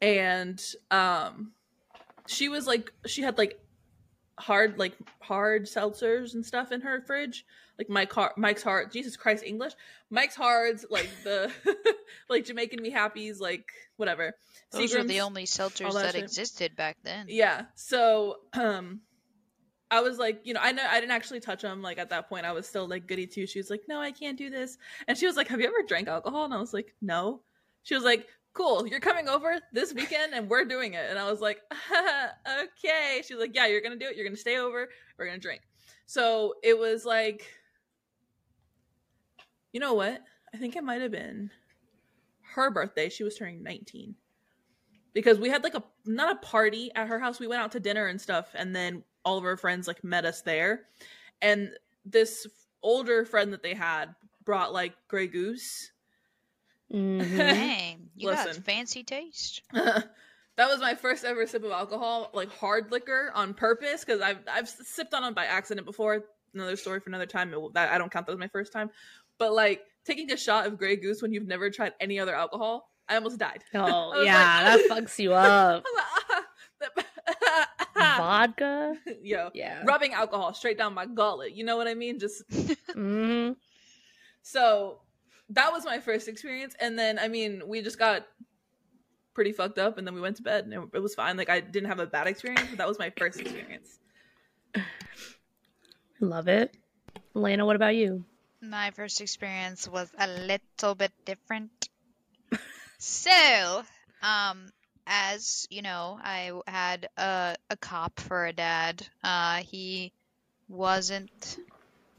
And 0.00 0.60
um, 0.90 1.52
she 2.26 2.48
was 2.48 2.66
like, 2.66 2.90
she 3.06 3.22
had 3.22 3.38
like 3.38 3.60
hard, 4.38 4.78
like 4.78 4.96
hard 5.20 5.64
seltzers 5.64 6.34
and 6.34 6.44
stuff 6.44 6.72
in 6.72 6.80
her 6.82 7.00
fridge, 7.00 7.44
like 7.78 7.88
Mike 7.88 8.12
Har- 8.12 8.34
Mike's 8.36 8.62
Hard. 8.62 8.92
Jesus 8.92 9.16
Christ, 9.16 9.44
English. 9.44 9.72
Mike's 10.10 10.34
Hards, 10.34 10.84
like 10.90 11.08
the 11.24 11.50
like 12.28 12.44
Jamaican 12.44 12.82
Me 12.82 12.92
Happies, 12.92 13.40
like 13.40 13.66
whatever. 13.96 14.34
Those 14.72 14.94
were 14.94 15.04
the 15.04 15.20
only 15.20 15.44
seltzers 15.44 15.92
that 15.94 16.12
that 16.12 16.14
existed 16.14 16.76
back 16.76 16.96
then. 17.02 17.26
Yeah. 17.28 17.66
So, 17.74 18.36
um, 18.54 19.00
I 19.90 20.00
was 20.00 20.18
like, 20.18 20.40
you 20.44 20.54
know, 20.54 20.60
I 20.62 20.72
know 20.72 20.84
I 20.88 21.00
didn't 21.00 21.12
actually 21.12 21.40
touch 21.40 21.60
them 21.60 21.82
Like 21.82 21.98
at 21.98 22.10
that 22.10 22.28
point, 22.28 22.46
I 22.46 22.52
was 22.52 22.66
still 22.66 22.88
like 22.88 23.06
goody 23.06 23.26
two. 23.26 23.46
She 23.46 23.58
was 23.58 23.68
like, 23.68 23.82
"No, 23.88 24.00
I 24.00 24.10
can't 24.10 24.38
do 24.38 24.48
this," 24.48 24.78
and 25.06 25.18
she 25.18 25.26
was 25.26 25.36
like, 25.36 25.48
"Have 25.48 25.60
you 25.60 25.66
ever 25.66 25.86
drank 25.86 26.08
alcohol?" 26.08 26.46
And 26.46 26.54
I 26.54 26.58
was 26.58 26.72
like, 26.72 26.94
"No." 27.02 27.42
She 27.82 27.94
was 27.94 28.04
like, 28.04 28.26
"Cool, 28.54 28.86
you're 28.86 29.00
coming 29.00 29.28
over 29.28 29.58
this 29.72 29.94
weekend, 29.94 30.34
and 30.34 30.48
we're 30.48 30.64
doing 30.64 30.94
it." 30.94 31.10
And 31.10 31.18
I 31.18 31.30
was 31.30 31.40
like, 31.40 31.60
"Okay." 32.62 33.22
She's 33.26 33.38
like, 33.38 33.54
"Yeah, 33.54 33.66
you're 33.66 33.80
gonna 33.80 33.96
do 33.96 34.06
it. 34.06 34.16
You're 34.16 34.26
gonna 34.26 34.36
stay 34.36 34.58
over. 34.58 34.88
We're 35.18 35.26
gonna 35.26 35.38
drink." 35.38 35.62
So 36.06 36.54
it 36.62 36.78
was 36.78 37.04
like, 37.04 37.46
you 39.72 39.80
know 39.80 39.94
what? 39.94 40.20
I 40.54 40.58
think 40.58 40.76
it 40.76 40.84
might 40.84 41.00
have 41.00 41.10
been 41.10 41.50
her 42.54 42.70
birthday. 42.70 43.08
She 43.08 43.24
was 43.24 43.36
turning 43.36 43.62
19 43.62 44.14
because 45.14 45.38
we 45.38 45.48
had 45.48 45.64
like 45.64 45.74
a 45.74 45.82
not 46.04 46.36
a 46.36 46.46
party 46.46 46.90
at 46.94 47.08
her 47.08 47.18
house. 47.18 47.40
We 47.40 47.46
went 47.46 47.62
out 47.62 47.72
to 47.72 47.80
dinner 47.80 48.06
and 48.06 48.20
stuff, 48.20 48.50
and 48.54 48.74
then 48.74 49.02
all 49.24 49.38
of 49.38 49.44
our 49.44 49.56
friends 49.56 49.86
like 49.86 50.04
met 50.04 50.24
us 50.24 50.42
there. 50.42 50.82
And 51.40 51.70
this 52.04 52.46
older 52.82 53.24
friend 53.24 53.52
that 53.52 53.62
they 53.62 53.74
had 53.74 54.14
brought 54.44 54.72
like 54.72 54.94
Grey 55.08 55.28
Goose. 55.28 55.91
Mhm. 56.92 57.36
Dang, 57.36 58.10
you 58.14 58.30
got 58.30 58.46
Listen. 58.46 58.62
fancy 58.62 59.02
taste. 59.02 59.62
that 59.72 60.04
was 60.58 60.80
my 60.80 60.94
first 60.94 61.24
ever 61.24 61.46
sip 61.46 61.64
of 61.64 61.70
alcohol, 61.70 62.30
like 62.34 62.50
hard 62.50 62.90
liquor, 62.92 63.30
on 63.34 63.54
purpose 63.54 64.04
because 64.04 64.20
I've 64.20 64.38
I've 64.50 64.68
sipped 64.68 65.14
on 65.14 65.24
it 65.24 65.34
by 65.34 65.46
accident 65.46 65.86
before. 65.86 66.24
Another 66.54 66.76
story 66.76 67.00
for 67.00 67.08
another 67.08 67.24
time. 67.26 67.54
It, 67.54 67.60
that 67.74 67.90
I 67.90 67.96
don't 67.98 68.12
count 68.12 68.26
that 68.26 68.32
as 68.32 68.38
my 68.38 68.48
first 68.48 68.72
time, 68.72 68.90
but 69.38 69.54
like 69.54 69.80
taking 70.04 70.30
a 70.32 70.36
shot 70.36 70.66
of 70.66 70.76
Grey 70.76 70.96
Goose 70.96 71.22
when 71.22 71.32
you've 71.32 71.46
never 71.46 71.70
tried 71.70 71.94
any 72.00 72.18
other 72.20 72.34
alcohol, 72.34 72.90
I 73.08 73.14
almost 73.16 73.38
died. 73.38 73.62
Oh 73.74 74.22
yeah, 74.22 74.74
like- 74.76 74.88
that 74.88 75.04
fucks 75.04 75.18
you 75.18 75.32
up. 75.34 75.84
That- 76.80 77.68
Vodka. 77.94 78.96
Yo, 79.22 79.50
Yeah. 79.54 79.82
rubbing 79.86 80.12
alcohol 80.12 80.52
straight 80.54 80.76
down 80.76 80.92
my 80.94 81.06
gullet. 81.06 81.52
You 81.54 81.64
know 81.64 81.76
what 81.76 81.86
I 81.88 81.94
mean? 81.94 82.18
Just 82.18 82.42
hmm 82.92 83.52
so 84.42 85.00
that 85.52 85.72
was 85.72 85.84
my 85.84 86.00
first 86.00 86.28
experience, 86.28 86.74
and 86.80 86.98
then 86.98 87.18
I 87.18 87.28
mean, 87.28 87.62
we 87.66 87.82
just 87.82 87.98
got 87.98 88.26
pretty 89.34 89.52
fucked 89.52 89.78
up, 89.78 89.98
and 89.98 90.06
then 90.06 90.14
we 90.14 90.20
went 90.20 90.36
to 90.36 90.42
bed, 90.42 90.64
and 90.64 90.74
it, 90.74 90.80
it 90.94 90.98
was 90.98 91.14
fine. 91.14 91.36
Like 91.36 91.50
I 91.50 91.60
didn't 91.60 91.88
have 91.88 92.00
a 92.00 92.06
bad 92.06 92.26
experience, 92.26 92.68
but 92.68 92.78
that 92.78 92.88
was 92.88 92.98
my 92.98 93.10
first 93.16 93.40
experience. 93.40 93.98
Love 96.20 96.48
it. 96.48 96.76
Elena, 97.34 97.66
what 97.66 97.76
about 97.76 97.94
you? 97.94 98.24
My 98.60 98.90
first 98.92 99.20
experience 99.20 99.88
was 99.88 100.08
a 100.18 100.28
little 100.28 100.94
bit 100.94 101.12
different. 101.24 101.88
so, 102.98 103.82
um, 104.22 104.70
as 105.06 105.66
you 105.70 105.82
know, 105.82 106.18
I 106.22 106.52
had 106.66 107.08
a, 107.16 107.56
a 107.70 107.76
cop 107.76 108.20
for 108.20 108.46
a 108.46 108.52
dad. 108.52 109.06
Uh, 109.24 109.56
he 109.56 110.12
wasn't 110.68 111.58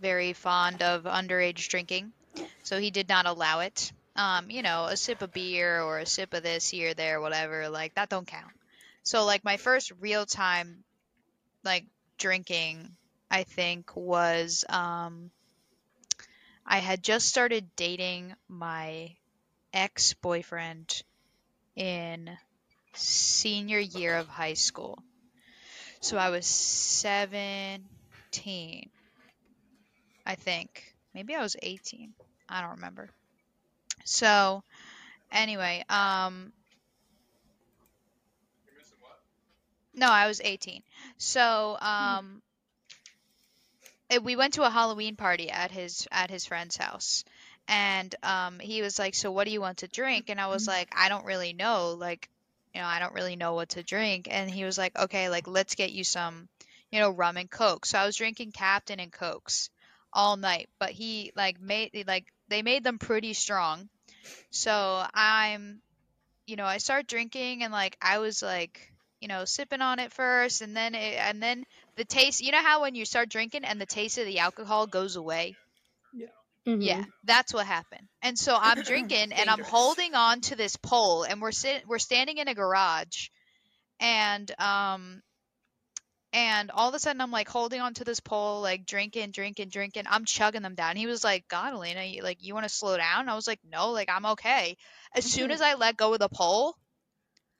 very 0.01 0.33
fond 0.33 0.81
of 0.81 1.03
underage 1.03 1.69
drinking, 1.69 2.11
so 2.63 2.79
he 2.79 2.91
did 2.91 3.09
not 3.09 3.25
allow 3.25 3.59
it. 3.61 3.91
Um, 4.15 4.49
you 4.49 4.61
know, 4.61 4.85
a 4.85 4.97
sip 4.97 5.21
of 5.21 5.33
beer 5.33 5.81
or 5.81 5.99
a 5.99 6.05
sip 6.05 6.33
of 6.33 6.43
this 6.43 6.69
here, 6.69 6.93
there, 6.93 7.19
whatever, 7.21 7.69
like 7.69 7.95
that 7.95 8.09
don't 8.09 8.27
count. 8.27 8.53
So, 9.03 9.25
like 9.25 9.43
my 9.43 9.57
first 9.57 9.91
real 9.99 10.25
time, 10.25 10.83
like 11.63 11.85
drinking, 12.17 12.95
I 13.31 13.43
think 13.43 13.95
was 13.95 14.65
um. 14.69 15.31
I 16.65 16.79
had 16.79 17.01
just 17.01 17.29
started 17.29 17.73
dating 17.77 18.35
my 18.49 19.15
ex 19.73 20.13
boyfriend 20.13 21.03
in 21.75 22.37
senior 22.93 23.79
year 23.79 24.17
of 24.17 24.27
high 24.27 24.55
school. 24.55 25.03
So 26.01 26.17
I 26.17 26.29
was 26.29 26.45
17, 26.45 27.83
I 30.25 30.35
think. 30.35 30.92
Maybe 31.13 31.35
I 31.35 31.41
was 31.41 31.55
18. 31.61 32.13
I 32.49 32.61
don't 32.61 32.71
remember. 32.75 33.09
So, 34.05 34.63
anyway, 35.31 35.83
um, 35.89 36.53
no, 39.93 40.07
I 40.09 40.27
was 40.27 40.41
18. 40.43 40.83
So, 41.17 41.77
um, 41.79 42.41
eh, 44.09 44.17
we 44.19 44.35
went 44.35 44.55
to 44.55 44.63
a 44.63 44.69
Halloween 44.69 45.15
party 45.15 45.49
at 45.49 45.71
his 45.71 46.07
at 46.11 46.29
his 46.29 46.45
friend's 46.45 46.77
house, 46.77 47.23
and 47.67 48.13
um, 48.23 48.59
he 48.59 48.81
was 48.81 48.99
like, 48.99 49.15
"So 49.15 49.31
what 49.31 49.45
do 49.45 49.51
you 49.51 49.61
want 49.61 49.79
to 49.79 49.87
drink?" 49.87 50.29
And 50.29 50.39
I 50.39 50.47
was 50.47 50.67
like, 50.67 50.89
"I 50.95 51.09
don't 51.09 51.25
really 51.25 51.53
know. 51.53 51.95
Like, 51.97 52.29
you 52.73 52.81
know, 52.81 52.87
I 52.87 52.99
don't 52.99 53.13
really 53.13 53.35
know 53.35 53.53
what 53.53 53.69
to 53.69 53.83
drink." 53.83 54.27
And 54.29 54.49
he 54.49 54.65
was 54.65 54.77
like, 54.77 54.97
"Okay, 54.97 55.29
like 55.29 55.47
let's 55.47 55.75
get 55.75 55.91
you 55.91 56.03
some, 56.03 56.47
you 56.91 56.99
know, 56.99 57.09
rum 57.09 57.37
and 57.37 57.49
coke." 57.49 57.85
So 57.85 57.97
I 57.99 58.05
was 58.05 58.15
drinking 58.15 58.51
Captain 58.51 58.99
and 58.99 59.11
Cokes 59.11 59.69
all 60.13 60.37
night, 60.37 60.69
but 60.79 60.91
he 60.91 61.31
like 61.35 61.59
made 61.61 62.05
like 62.07 62.25
they 62.49 62.61
made 62.63 62.83
them 62.83 62.99
pretty 62.99 63.33
strong. 63.33 63.89
So 64.51 65.05
I'm, 65.13 65.81
you 66.47 66.55
know, 66.55 66.65
I 66.65 66.77
start 66.77 67.07
drinking 67.07 67.63
and 67.63 67.71
like 67.73 67.97
I 68.01 68.19
was 68.19 68.41
like, 68.41 68.93
you 69.21 69.27
know, 69.27 69.45
sipping 69.45 69.81
on 69.81 69.99
it 69.99 70.13
first, 70.13 70.61
and 70.61 70.75
then 70.75 70.95
it, 70.95 71.15
and 71.17 71.41
then 71.41 71.65
the 71.95 72.05
taste. 72.05 72.41
You 72.41 72.51
know 72.51 72.63
how 72.63 72.81
when 72.81 72.95
you 72.95 73.05
start 73.05 73.29
drinking 73.29 73.65
and 73.65 73.79
the 73.81 73.85
taste 73.85 74.17
of 74.17 74.25
the 74.25 74.39
alcohol 74.39 74.87
goes 74.87 75.15
away. 75.15 75.55
Mhm. 76.67 76.81
Yeah, 76.81 77.03
that's 77.23 77.53
what 77.53 77.65
happened. 77.65 78.07
And 78.21 78.37
so 78.37 78.55
I'm 78.59 78.81
drinking 78.81 79.33
and 79.33 79.49
I'm 79.49 79.61
holding 79.63 80.15
on 80.15 80.41
to 80.41 80.55
this 80.55 80.75
pole 80.77 81.23
and 81.23 81.41
we're 81.41 81.51
sit 81.51 81.87
we're 81.87 81.99
standing 81.99 82.37
in 82.37 82.47
a 82.47 82.53
garage 82.55 83.29
and 83.99 84.49
um 84.59 85.21
and 86.33 86.71
all 86.71 86.89
of 86.89 86.95
a 86.95 86.99
sudden 86.99 87.21
I'm 87.21 87.31
like 87.31 87.47
holding 87.47 87.79
on 87.79 87.93
to 87.95 88.03
this 88.03 88.19
pole, 88.19 88.61
like 88.61 88.87
drinking, 88.87 89.31
drinking, 89.31 89.69
drinking. 89.69 90.03
I'm 90.09 90.25
chugging 90.25 90.63
them 90.63 90.73
down. 90.73 90.95
He 90.95 91.05
was 91.05 91.23
like, 91.23 91.47
God, 91.47 91.73
Elena, 91.73 92.03
you, 92.03 92.23
like 92.23 92.43
you 92.43 92.55
want 92.55 92.67
to 92.67 92.73
slow 92.73 92.97
down? 92.97 93.29
I 93.29 93.35
was 93.35 93.47
like, 93.47 93.59
No, 93.69 93.91
like 93.91 94.09
I'm 94.11 94.25
okay. 94.25 94.75
As 95.15 95.25
soon 95.25 95.45
mm-hmm. 95.45 95.53
as 95.53 95.61
I 95.61 95.75
let 95.75 95.95
go 95.95 96.13
of 96.13 96.19
the 96.19 96.29
pole, 96.29 96.75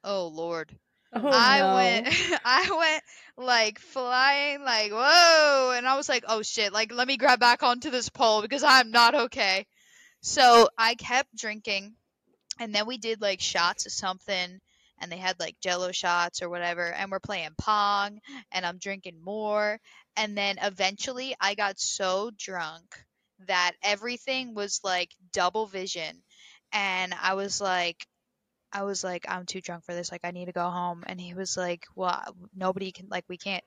oh 0.02 0.26
Lord. 0.26 0.76
Oh, 1.12 1.30
I 1.32 1.60
no. 1.60 1.74
went 1.76 2.40
I 2.44 2.76
went 2.76 3.02
like 3.36 3.78
flying 3.78 4.64
like 4.64 4.90
whoa 4.90 5.72
and 5.76 5.86
I 5.86 5.96
was 5.96 6.08
like 6.08 6.24
oh 6.26 6.42
shit 6.42 6.72
like 6.72 6.92
let 6.92 7.06
me 7.06 7.16
grab 7.16 7.38
back 7.38 7.62
onto 7.62 7.90
this 7.90 8.08
pole 8.08 8.42
because 8.42 8.64
I'm 8.64 8.90
not 8.90 9.14
okay. 9.14 9.66
So 10.20 10.68
I 10.76 10.96
kept 10.96 11.36
drinking 11.36 11.94
and 12.58 12.74
then 12.74 12.86
we 12.86 12.98
did 12.98 13.20
like 13.20 13.40
shots 13.40 13.86
of 13.86 13.92
something 13.92 14.60
and 15.04 15.12
they 15.12 15.18
had 15.18 15.38
like 15.38 15.60
jello 15.60 15.92
shots 15.92 16.40
or 16.42 16.48
whatever 16.48 16.90
and 16.90 17.10
we're 17.10 17.20
playing 17.20 17.50
pong 17.58 18.18
and 18.50 18.64
I'm 18.64 18.78
drinking 18.78 19.20
more 19.22 19.78
and 20.16 20.36
then 20.36 20.56
eventually 20.62 21.36
I 21.38 21.54
got 21.54 21.78
so 21.78 22.30
drunk 22.38 22.96
that 23.46 23.72
everything 23.82 24.54
was 24.54 24.80
like 24.82 25.10
double 25.32 25.66
vision 25.66 26.22
and 26.72 27.14
I 27.22 27.34
was 27.34 27.60
like 27.60 28.06
I 28.72 28.82
was 28.82 29.04
like, 29.04 29.26
I'm 29.28 29.46
too 29.46 29.60
drunk 29.60 29.84
for 29.84 29.94
this. 29.94 30.10
Like, 30.10 30.22
I 30.24 30.32
need 30.32 30.46
to 30.46 30.52
go 30.52 30.68
home. 30.68 31.04
And 31.06 31.20
he 31.20 31.32
was 31.32 31.56
like, 31.56 31.84
Well, 31.94 32.20
nobody 32.56 32.90
can, 32.90 33.06
like, 33.08 33.24
we 33.28 33.36
can't, 33.36 33.62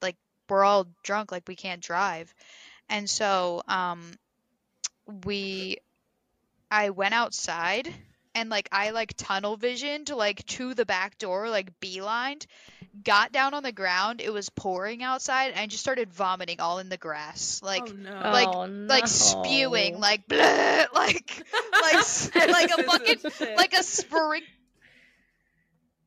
like, 0.00 0.16
we're 0.48 0.62
all 0.62 0.86
drunk. 1.02 1.32
Like, 1.32 1.48
we 1.48 1.56
can't 1.56 1.82
drive. 1.82 2.32
And 2.88 3.10
so, 3.10 3.62
um, 3.66 4.12
we, 5.24 5.78
I 6.70 6.90
went 6.90 7.14
outside 7.14 7.92
and, 8.34 8.48
like, 8.50 8.68
I, 8.72 8.90
like, 8.90 9.14
tunnel 9.16 9.56
visioned, 9.56 10.10
like, 10.10 10.44
to 10.46 10.74
the 10.74 10.84
back 10.86 11.18
door, 11.18 11.48
like, 11.50 11.78
beelined, 11.80 12.46
got 13.02 13.32
down 13.32 13.54
on 13.54 13.62
the 13.62 13.72
ground. 13.72 14.20
It 14.20 14.32
was 14.32 14.48
pouring 14.50 15.02
outside 15.02 15.50
and 15.50 15.58
I 15.60 15.66
just 15.66 15.82
started 15.82 16.12
vomiting 16.12 16.60
all 16.60 16.78
in 16.78 16.88
the 16.88 16.96
grass. 16.96 17.60
Like, 17.62 17.82
oh 17.88 17.92
no. 17.92 18.10
like- 18.12 18.48
Oh, 18.48 18.64
like 18.66 19.06
spewing, 19.08 19.98
like, 20.00 20.26
bleh, 20.28 20.86
like, 20.94 21.44
like, 21.72 22.34
like 22.48 22.70
a 22.70 22.82
fucking 22.84 23.54
like 23.56 23.72
a 23.74 23.82
spring 23.82 24.42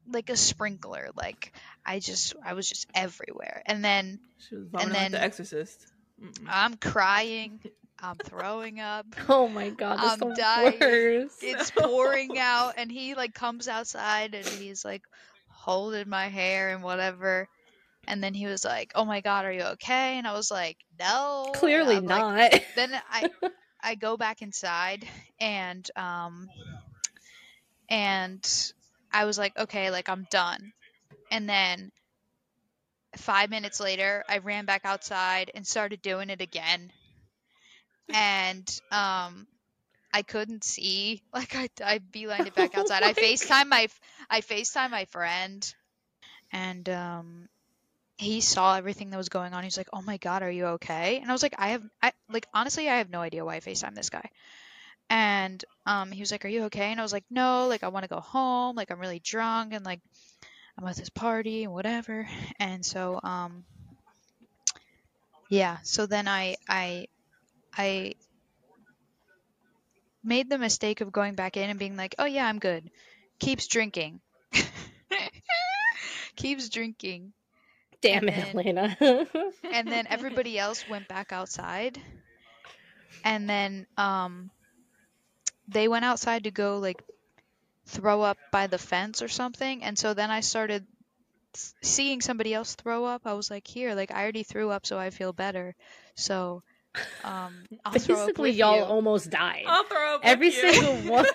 like 0.10 0.30
a 0.30 0.38
sprinkler 0.38 1.10
like 1.18 1.52
i 1.86 2.00
just 2.00 2.34
i 2.42 2.54
was 2.54 2.68
just 2.70 2.88
everywhere 2.96 3.62
and 3.66 3.84
then 3.84 4.20
she 4.48 4.56
was 4.56 4.68
vomiting 4.70 4.94
like 4.94 5.02
then- 5.02 5.12
the 5.12 5.22
Exorcist. 5.22 5.86
Mm-mm. 6.24 6.48
i'm 6.48 6.76
crying 6.78 7.60
i'm 8.00 8.18
throwing 8.26 8.80
up 8.80 9.06
Oh 9.30 9.48
my 9.48 9.70
god, 9.70 10.00
that's 10.02 10.22
I'm 10.22 10.34
dying. 10.34 10.74
worst. 10.82 11.44
it's 11.44 11.72
No. 11.76 11.88
pouring 11.88 12.38
out 12.40 12.74
and 12.78 12.92
he 12.92 13.16
like 13.16 13.34
comes 13.34 13.68
outside 13.68 14.34
and 14.34 14.46
he's 14.46 14.84
like 14.86 15.04
holding 15.50 16.08
my 16.10 16.28
hair 16.28 16.70
and 16.70 16.84
whatever 16.84 17.48
and 18.08 18.24
then 18.24 18.34
he 18.34 18.46
was 18.46 18.64
like 18.64 18.92
oh 18.96 19.06
my 19.06 19.22
god 19.22 19.46
are 19.46 19.52
you 19.52 19.62
okay 19.62 20.18
and 20.18 20.28
i 20.28 20.34
was 20.34 20.50
like 20.50 20.78
no 21.00 21.52
Clearly 21.56 21.96
I'm 21.96 22.06
like, 22.06 22.20
not. 22.20 22.62
then 22.76 22.92
I 23.12 23.30
I 23.82 23.96
go 23.96 24.18
back 24.18 24.42
inside 24.42 25.06
and 25.40 25.90
um 25.96 26.50
and 27.90 28.72
I 29.12 29.26
was 29.26 29.38
like, 29.38 29.58
okay, 29.58 29.90
like 29.92 30.10
I'm 30.10 30.28
done. 30.30 30.74
And 31.32 31.48
then 31.48 31.92
five 33.16 33.50
minutes 33.50 33.80
later, 33.80 34.24
I 34.28 34.40
ran 34.40 34.66
back 34.66 34.82
outside 34.84 35.52
and 35.56 35.66
started 35.66 36.02
doing 36.02 36.30
it 36.30 36.42
again. 36.42 36.92
And 38.14 38.82
um 38.92 39.48
I 40.14 40.24
couldn't 40.24 40.64
see. 40.64 41.22
Like 41.34 41.56
I 41.56 41.70
I 41.84 42.00
beelined 42.00 42.48
it 42.48 42.56
back 42.56 42.72
Oh 42.78 42.82
outside. 42.82 43.04
I 43.04 43.14
FaceTime 43.14 43.68
my 43.68 43.88
I 44.30 44.42
FaceTime 44.42 44.92
my 44.92 45.06
friend 45.06 45.74
and 46.52 46.88
um 46.90 47.50
he 48.18 48.42
saw 48.42 48.76
everything 48.78 49.10
that 49.12 49.18
was 49.18 49.30
going 49.30 49.54
on. 49.54 49.64
He's 49.64 49.78
like, 49.78 49.90
"Oh 49.94 50.02
my 50.02 50.18
god, 50.18 50.42
are 50.44 50.52
you 50.52 50.66
okay?" 50.78 51.20
And 51.20 51.30
I 51.30 51.34
was 51.34 51.44
like, 51.44 51.56
"I 51.58 51.70
have, 51.70 51.84
I 52.02 52.14
like 52.30 52.48
honestly, 52.54 52.90
I 52.90 52.98
have 52.98 53.10
no 53.10 53.22
idea 53.22 53.46
why 53.46 53.56
I 53.56 53.60
Facetime 53.60 53.96
this 53.96 54.10
guy." 54.10 54.30
And 55.10 55.64
um, 55.86 56.12
he 56.12 56.22
was 56.22 56.32
like, 56.32 56.46
"Are 56.46 56.50
you 56.50 56.64
okay?" 56.66 56.92
And 56.92 57.00
I 57.00 57.04
was 57.04 57.14
like, 57.14 57.26
"No, 57.30 57.68
like 57.68 57.84
I 57.84 57.90
want 57.90 58.04
to 58.04 58.10
go 58.10 58.20
home. 58.20 58.76
Like 58.76 58.92
I'm 58.92 59.00
really 59.00 59.20
drunk 59.20 59.74
and 59.74 59.86
like 59.86 60.02
I'm 60.78 60.88
at 60.88 60.96
this 60.98 61.10
party 61.10 61.64
and 61.64 61.74
whatever." 61.74 62.28
And 62.60 62.86
so 62.86 63.20
um, 63.24 63.66
yeah. 65.50 65.78
So 65.84 66.06
then 66.06 66.28
I 66.28 66.56
I 66.68 67.08
I 67.78 68.16
made 70.24 70.50
the 70.50 70.58
mistake 70.58 71.02
of 71.02 71.12
going 71.12 71.36
back 71.36 71.58
in 71.58 71.70
and 71.70 71.80
being 71.80 71.96
like, 71.98 72.16
"Oh 72.20 72.26
yeah, 72.26 72.46
I'm 72.48 72.60
good." 72.60 72.90
Keeps 73.40 73.68
drinking. 73.68 74.20
Keeps 76.36 76.70
drinking 76.70 77.34
Damn 78.02 78.28
and 78.28 78.30
it, 78.30 78.54
then- 78.54 78.56
Elena. 78.56 78.98
and 79.74 79.88
then 79.88 80.06
everybody 80.08 80.58
else 80.60 80.88
went 80.88 81.08
back 81.08 81.32
outside 81.32 82.00
and 83.24 83.50
then 83.50 83.88
um 83.98 84.52
they 85.68 85.88
went 85.88 86.06
outside 86.06 86.44
to 86.44 86.52
go 86.52 86.78
like 86.78 87.02
throw 87.88 88.22
up 88.22 88.38
by 88.52 88.68
the 88.68 88.78
fence 88.78 89.22
or 89.24 89.28
something 89.28 89.84
and 89.84 89.98
so 89.98 90.14
then 90.14 90.30
i 90.30 90.42
started 90.42 90.86
seeing 91.82 92.22
somebody 92.22 92.54
else 92.54 92.76
throw 92.76 93.06
up 93.06 93.24
i 93.26 93.34
was 93.34 93.50
like 93.50 93.66
here 93.66 93.96
like 93.96 94.12
i 94.12 94.22
already 94.22 94.44
threw 94.44 94.70
up 94.70 94.86
so 94.86 95.00
i 95.00 95.10
feel 95.10 95.34
better 95.34 95.76
so 96.16 96.62
um 97.24 97.54
i'll 97.86 97.94
throw 98.00 98.16
up 98.16 98.22
Basically, 98.28 98.50
with 98.52 98.58
y'all 98.58 98.78
you. 98.78 98.84
almost 98.84 99.30
died. 99.30 99.64
I'll 99.68 99.84
throw 99.84 100.16
up 100.16 100.22
Every 100.24 100.48
with 100.48 100.64
you. 100.64 100.74
single 100.74 101.12
one- 101.14 101.26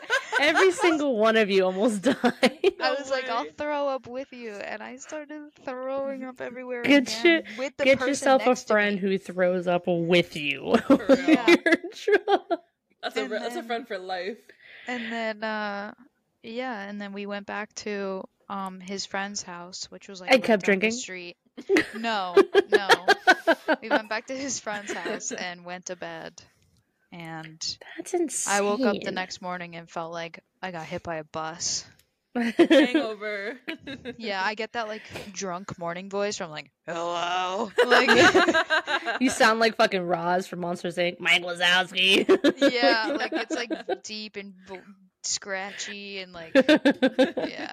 Every 0.41 0.73
single 0.73 1.17
one 1.17 1.37
of 1.37 1.51
you 1.51 1.65
almost 1.65 2.03
died. 2.03 2.17
I 2.81 2.95
was 2.99 3.11
like, 3.11 3.29
I'll 3.29 3.47
throw 3.57 3.89
up 3.89 4.07
with 4.07 4.33
you, 4.33 4.53
and 4.53 4.83
I 4.83 4.97
started 4.97 5.41
throwing 5.65 6.25
up 6.25 6.41
everywhere. 6.41 6.83
Get 6.83 7.09
again 7.21 7.45
your- 7.47 7.59
with 7.59 7.77
the 7.77 7.85
Get 7.85 8.01
yourself 8.01 8.43
a 8.43 8.47
next 8.47 8.65
to 8.65 8.75
me. 8.75 8.75
friend 8.75 8.99
who 8.99 9.19
throws 9.19 9.67
up 9.67 9.85
with 9.87 10.37
you. 10.37 10.75
Yeah. 11.29 11.55
That's 13.03 13.17
a 13.17 13.23
And 13.23 13.31
re- 13.31 13.39
that's 13.39 13.57
a 13.57 13.63
friend 13.63 13.87
for 13.87 13.99
life. 13.99 14.39
And 14.87 15.13
then 15.13 15.45
uh 15.45 15.93
yeah, 16.43 16.83
and 16.89 17.01
then 17.01 17.13
we 17.13 17.27
went 17.27 17.47
back 17.47 17.73
to 17.77 18.25
um 18.49 18.81
his 18.81 19.07
friend's 19.07 19.43
house, 19.43 19.91
which 19.91 20.09
was 20.09 20.21
like 20.21 20.31
I 20.33 20.39
kept 20.39 20.47
down 20.49 20.57
the 20.59 20.65
drinking? 20.81 20.91
street. 20.93 21.37
No, 21.97 22.35
no. 22.71 22.89
We 23.83 23.89
went 23.89 24.09
back 24.09 24.27
to 24.29 24.35
his 24.37 24.59
friend's 24.59 24.93
house 24.93 25.33
and 25.33 25.65
went 25.65 25.87
to 25.87 25.97
bed. 25.97 26.41
And 27.13 27.61
That's 27.99 28.15
insane. 28.15 28.55
I 28.55 28.61
woke 28.63 28.81
up 28.81 28.97
the 29.03 29.11
next 29.11 29.43
morning 29.43 29.77
and 29.77 29.89
felt 29.89 30.13
like 30.13 30.41
I 30.63 30.71
got 30.71 30.87
hit 30.87 31.03
by 31.03 31.17
a 31.17 31.25
bus. 31.25 31.85
Hangover. 32.35 33.59
Yeah, 34.19 34.43
I 34.43 34.55
get 34.55 34.73
that 34.73 34.89
like 34.89 35.03
drunk 35.33 35.79
morning 35.79 36.09
voice 36.09 36.37
from 36.39 36.51
like, 36.51 36.71
"Hello." 36.87 37.71
Like 37.87 38.09
you 39.21 39.29
sound 39.31 39.59
like 39.61 39.77
fucking 39.77 40.01
Roz 40.03 40.47
from 40.47 40.61
Monsters 40.61 40.97
Inc. 40.97 41.19
Mike 41.21 41.43
Wazowski. 41.43 42.27
yeah, 42.73 43.15
like 43.19 43.33
it's 43.33 43.55
like 43.55 44.03
deep 44.03 44.37
and 44.37 44.55
vo- 44.67 44.81
scratchy 45.23 46.19
and 46.21 46.33
like 46.33 46.53
yeah. 46.55 47.73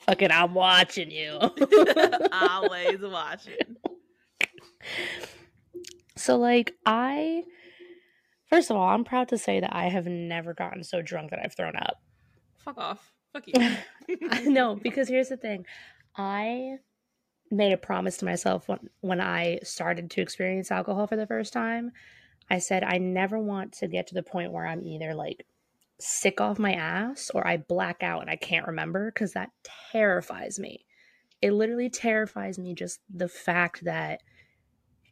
Fucking, 0.00 0.30
I'm 0.30 0.54
watching 0.54 1.10
you. 1.10 1.38
Always 2.32 3.00
watching. 3.00 3.76
So, 6.16 6.36
like, 6.36 6.74
I, 6.84 7.44
first 8.46 8.70
of 8.70 8.76
all, 8.76 8.88
I'm 8.88 9.04
proud 9.04 9.28
to 9.28 9.38
say 9.38 9.60
that 9.60 9.74
I 9.74 9.88
have 9.88 10.06
never 10.06 10.54
gotten 10.54 10.84
so 10.84 11.02
drunk 11.02 11.30
that 11.30 11.40
I've 11.42 11.54
thrown 11.54 11.76
up. 11.76 11.96
Fuck 12.58 12.78
off. 12.78 13.12
Fuck 13.32 13.44
you. 13.46 13.76
no, 14.50 14.76
because 14.76 15.08
here's 15.08 15.28
the 15.28 15.36
thing 15.36 15.64
I 16.16 16.76
made 17.50 17.72
a 17.72 17.76
promise 17.76 18.18
to 18.18 18.24
myself 18.24 18.68
when, 18.68 18.78
when 19.00 19.20
I 19.20 19.60
started 19.62 20.10
to 20.10 20.20
experience 20.20 20.70
alcohol 20.70 21.06
for 21.06 21.16
the 21.16 21.26
first 21.26 21.52
time. 21.52 21.92
I 22.50 22.58
said, 22.58 22.82
I 22.82 22.98
never 22.98 23.38
want 23.38 23.72
to 23.74 23.88
get 23.88 24.08
to 24.08 24.14
the 24.14 24.22
point 24.22 24.52
where 24.52 24.66
I'm 24.66 24.84
either 24.84 25.14
like 25.14 25.46
sick 26.02 26.40
off 26.40 26.58
my 26.58 26.72
ass 26.72 27.30
or 27.34 27.46
I 27.46 27.56
black 27.56 28.02
out 28.02 28.22
and 28.22 28.30
I 28.30 28.36
can't 28.36 28.66
remember 28.66 29.10
because 29.10 29.32
that 29.32 29.50
terrifies 29.92 30.58
me. 30.58 30.84
It 31.42 31.52
literally 31.52 31.88
terrifies 31.88 32.58
me 32.58 32.74
just 32.74 33.00
the 33.08 33.28
fact 33.28 33.84
that 33.84 34.20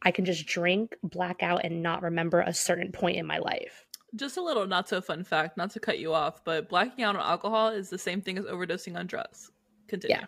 I 0.01 0.11
can 0.11 0.25
just 0.25 0.45
drink, 0.45 0.95
black 1.03 1.43
out, 1.43 1.65
and 1.65 1.81
not 1.81 2.03
remember 2.03 2.41
a 2.41 2.53
certain 2.53 2.91
point 2.91 3.17
in 3.17 3.25
my 3.25 3.37
life. 3.39 3.85
Just 4.15 4.37
a 4.37 4.41
little 4.41 4.65
not 4.65 4.87
so 4.87 5.01
fun 5.01 5.23
fact, 5.23 5.57
not 5.57 5.71
to 5.71 5.79
cut 5.79 5.99
you 5.99 6.13
off, 6.13 6.43
but 6.43 6.69
blacking 6.69 7.03
out 7.03 7.15
on 7.15 7.21
alcohol 7.21 7.69
is 7.69 7.89
the 7.89 7.97
same 7.97 8.21
thing 8.21 8.37
as 8.37 8.45
overdosing 8.45 8.97
on 8.97 9.07
drugs. 9.07 9.51
Continue. 9.87 10.17
Yeah. 10.17 10.25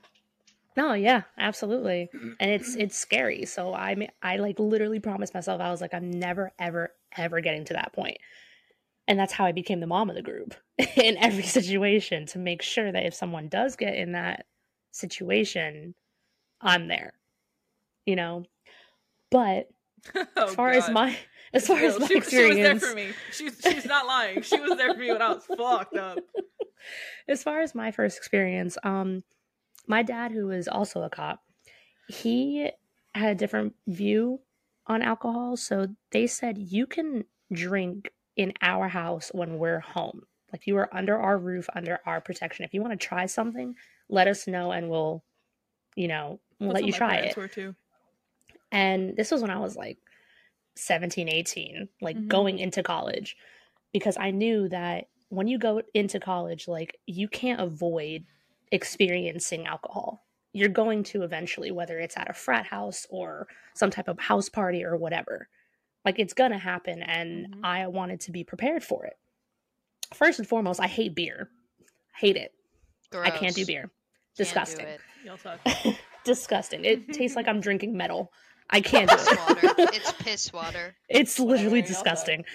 No, 0.78 0.93
yeah, 0.93 1.24
absolutely. 1.38 2.10
And 2.39 2.52
it's 2.52 2.76
it's 2.76 2.97
scary. 2.97 3.45
So 3.45 3.74
I 3.74 4.08
I 4.21 4.38
like 4.38 4.58
literally 4.60 5.00
promised 5.00 5.34
myself 5.34 5.60
I 5.60 5.69
was 5.69 5.82
like 5.82 5.93
I'm 5.93 6.10
never 6.12 6.52
ever 6.60 6.93
ever 7.17 7.41
getting 7.41 7.65
to 7.65 7.74
that 7.74 7.91
point. 7.93 8.17
And 9.07 9.19
that's 9.19 9.33
how 9.33 9.45
I 9.45 9.51
became 9.51 9.79
the 9.79 9.87
mom 9.87 10.09
of 10.09 10.15
the 10.15 10.21
group 10.21 10.53
in 10.95 11.17
every 11.17 11.43
situation 11.43 12.25
to 12.27 12.39
make 12.39 12.61
sure 12.61 12.91
that 12.91 13.05
if 13.05 13.13
someone 13.13 13.49
does 13.49 13.75
get 13.75 13.95
in 13.95 14.13
that 14.13 14.45
situation, 14.91 15.95
I'm 16.61 16.87
there. 16.87 17.13
You 18.05 18.15
know. 18.15 18.45
But 19.29 19.69
Oh, 20.15 20.47
as 20.47 20.55
far 20.55 20.69
as 20.69 20.89
my 20.89 21.15
as 21.53 21.67
far 21.67 21.77
as 21.77 21.99
my 21.99 22.07
she, 22.07 22.17
experience 22.17 22.55
she 22.55 22.73
was 22.73 22.81
there 22.81 22.89
for 22.89 22.95
me. 22.95 23.07
She's 23.31 23.59
she's 23.63 23.85
not 23.85 24.07
lying. 24.07 24.41
She 24.41 24.59
was 24.59 24.77
there 24.77 24.93
for 24.93 24.99
me 24.99 25.11
when 25.11 25.21
I 25.21 25.33
was 25.33 25.45
fucked 25.45 25.97
up. 25.97 26.19
as 27.27 27.43
far 27.43 27.61
as 27.61 27.75
my 27.75 27.91
first 27.91 28.17
experience, 28.17 28.77
um, 28.83 29.23
my 29.87 30.03
dad, 30.03 30.31
who 30.31 30.51
is 30.51 30.67
also 30.67 31.03
a 31.03 31.09
cop, 31.09 31.41
he 32.07 32.69
had 33.13 33.31
a 33.31 33.35
different 33.35 33.75
view 33.87 34.39
on 34.87 35.01
alcohol. 35.01 35.57
So 35.57 35.87
they 36.11 36.27
said 36.27 36.57
you 36.57 36.87
can 36.87 37.25
drink 37.51 38.11
in 38.35 38.53
our 38.61 38.87
house 38.87 39.29
when 39.33 39.57
we're 39.57 39.79
home. 39.79 40.23
Like 40.51 40.67
you 40.67 40.77
are 40.77 40.93
under 40.93 41.17
our 41.17 41.37
roof, 41.37 41.69
under 41.75 41.99
our 42.05 42.21
protection. 42.21 42.65
If 42.65 42.73
you 42.73 42.81
want 42.81 42.99
to 42.99 43.07
try 43.07 43.25
something, 43.25 43.75
let 44.09 44.27
us 44.27 44.47
know 44.47 44.71
and 44.71 44.89
we'll, 44.89 45.23
you 45.95 46.07
know, 46.07 46.39
we'll 46.59 46.71
let 46.71 46.85
you 46.85 46.91
try 46.91 47.15
it. 47.15 47.37
Were 47.37 47.47
too. 47.47 47.75
And 48.71 49.15
this 49.15 49.31
was 49.31 49.41
when 49.41 49.51
I 49.51 49.59
was 49.59 49.75
like 49.75 49.97
17, 50.75 51.29
18, 51.29 51.89
like 52.01 52.17
Mhm. 52.17 52.27
going 52.27 52.59
into 52.59 52.83
college, 52.83 53.35
because 53.91 54.17
I 54.17 54.31
knew 54.31 54.69
that 54.69 55.07
when 55.29 55.47
you 55.47 55.57
go 55.57 55.81
into 55.93 56.19
college, 56.19 56.67
like 56.67 56.97
you 57.05 57.27
can't 57.27 57.61
avoid 57.61 58.25
experiencing 58.71 59.67
alcohol. 59.67 60.25
You're 60.53 60.69
going 60.69 61.03
to 61.03 61.23
eventually, 61.23 61.71
whether 61.71 61.97
it's 61.99 62.17
at 62.17 62.29
a 62.29 62.33
frat 62.33 62.65
house 62.65 63.05
or 63.09 63.47
some 63.73 63.89
type 63.89 64.07
of 64.09 64.19
house 64.19 64.49
party 64.49 64.83
or 64.83 64.97
whatever. 64.97 65.47
Like 66.05 66.17
it's 66.19 66.33
gonna 66.33 66.57
happen, 66.57 67.01
and 67.03 67.47
Mhm. 67.53 67.59
I 67.63 67.87
wanted 67.87 68.21
to 68.21 68.31
be 68.31 68.43
prepared 68.43 68.83
for 68.83 69.05
it. 69.05 69.17
First 70.13 70.39
and 70.39 70.47
foremost, 70.47 70.79
I 70.79 70.87
hate 70.87 71.15
beer. 71.15 71.49
Hate 72.15 72.37
it. 72.37 72.53
I 73.13 73.29
can't 73.31 73.55
do 73.55 73.65
beer. 73.65 73.81
Can't 73.81 73.91
do 74.37 74.43
Disgusting. 74.43 74.87
it. 74.87 75.01
Disgusting. 76.23 76.85
It 76.85 77.13
tastes 77.13 77.35
like 77.35 77.47
I'm 77.47 77.59
drinking 77.67 77.95
metal. 77.95 78.31
I 78.69 78.81
can't 78.81 79.09
do 79.09 79.15
it. 79.19 79.37
water. 79.37 79.73
It's 79.93 80.11
piss 80.19 80.53
water. 80.53 80.95
It's 81.09 81.39
literally 81.39 81.81
Whatever, 81.81 81.87
disgusting. 81.87 82.45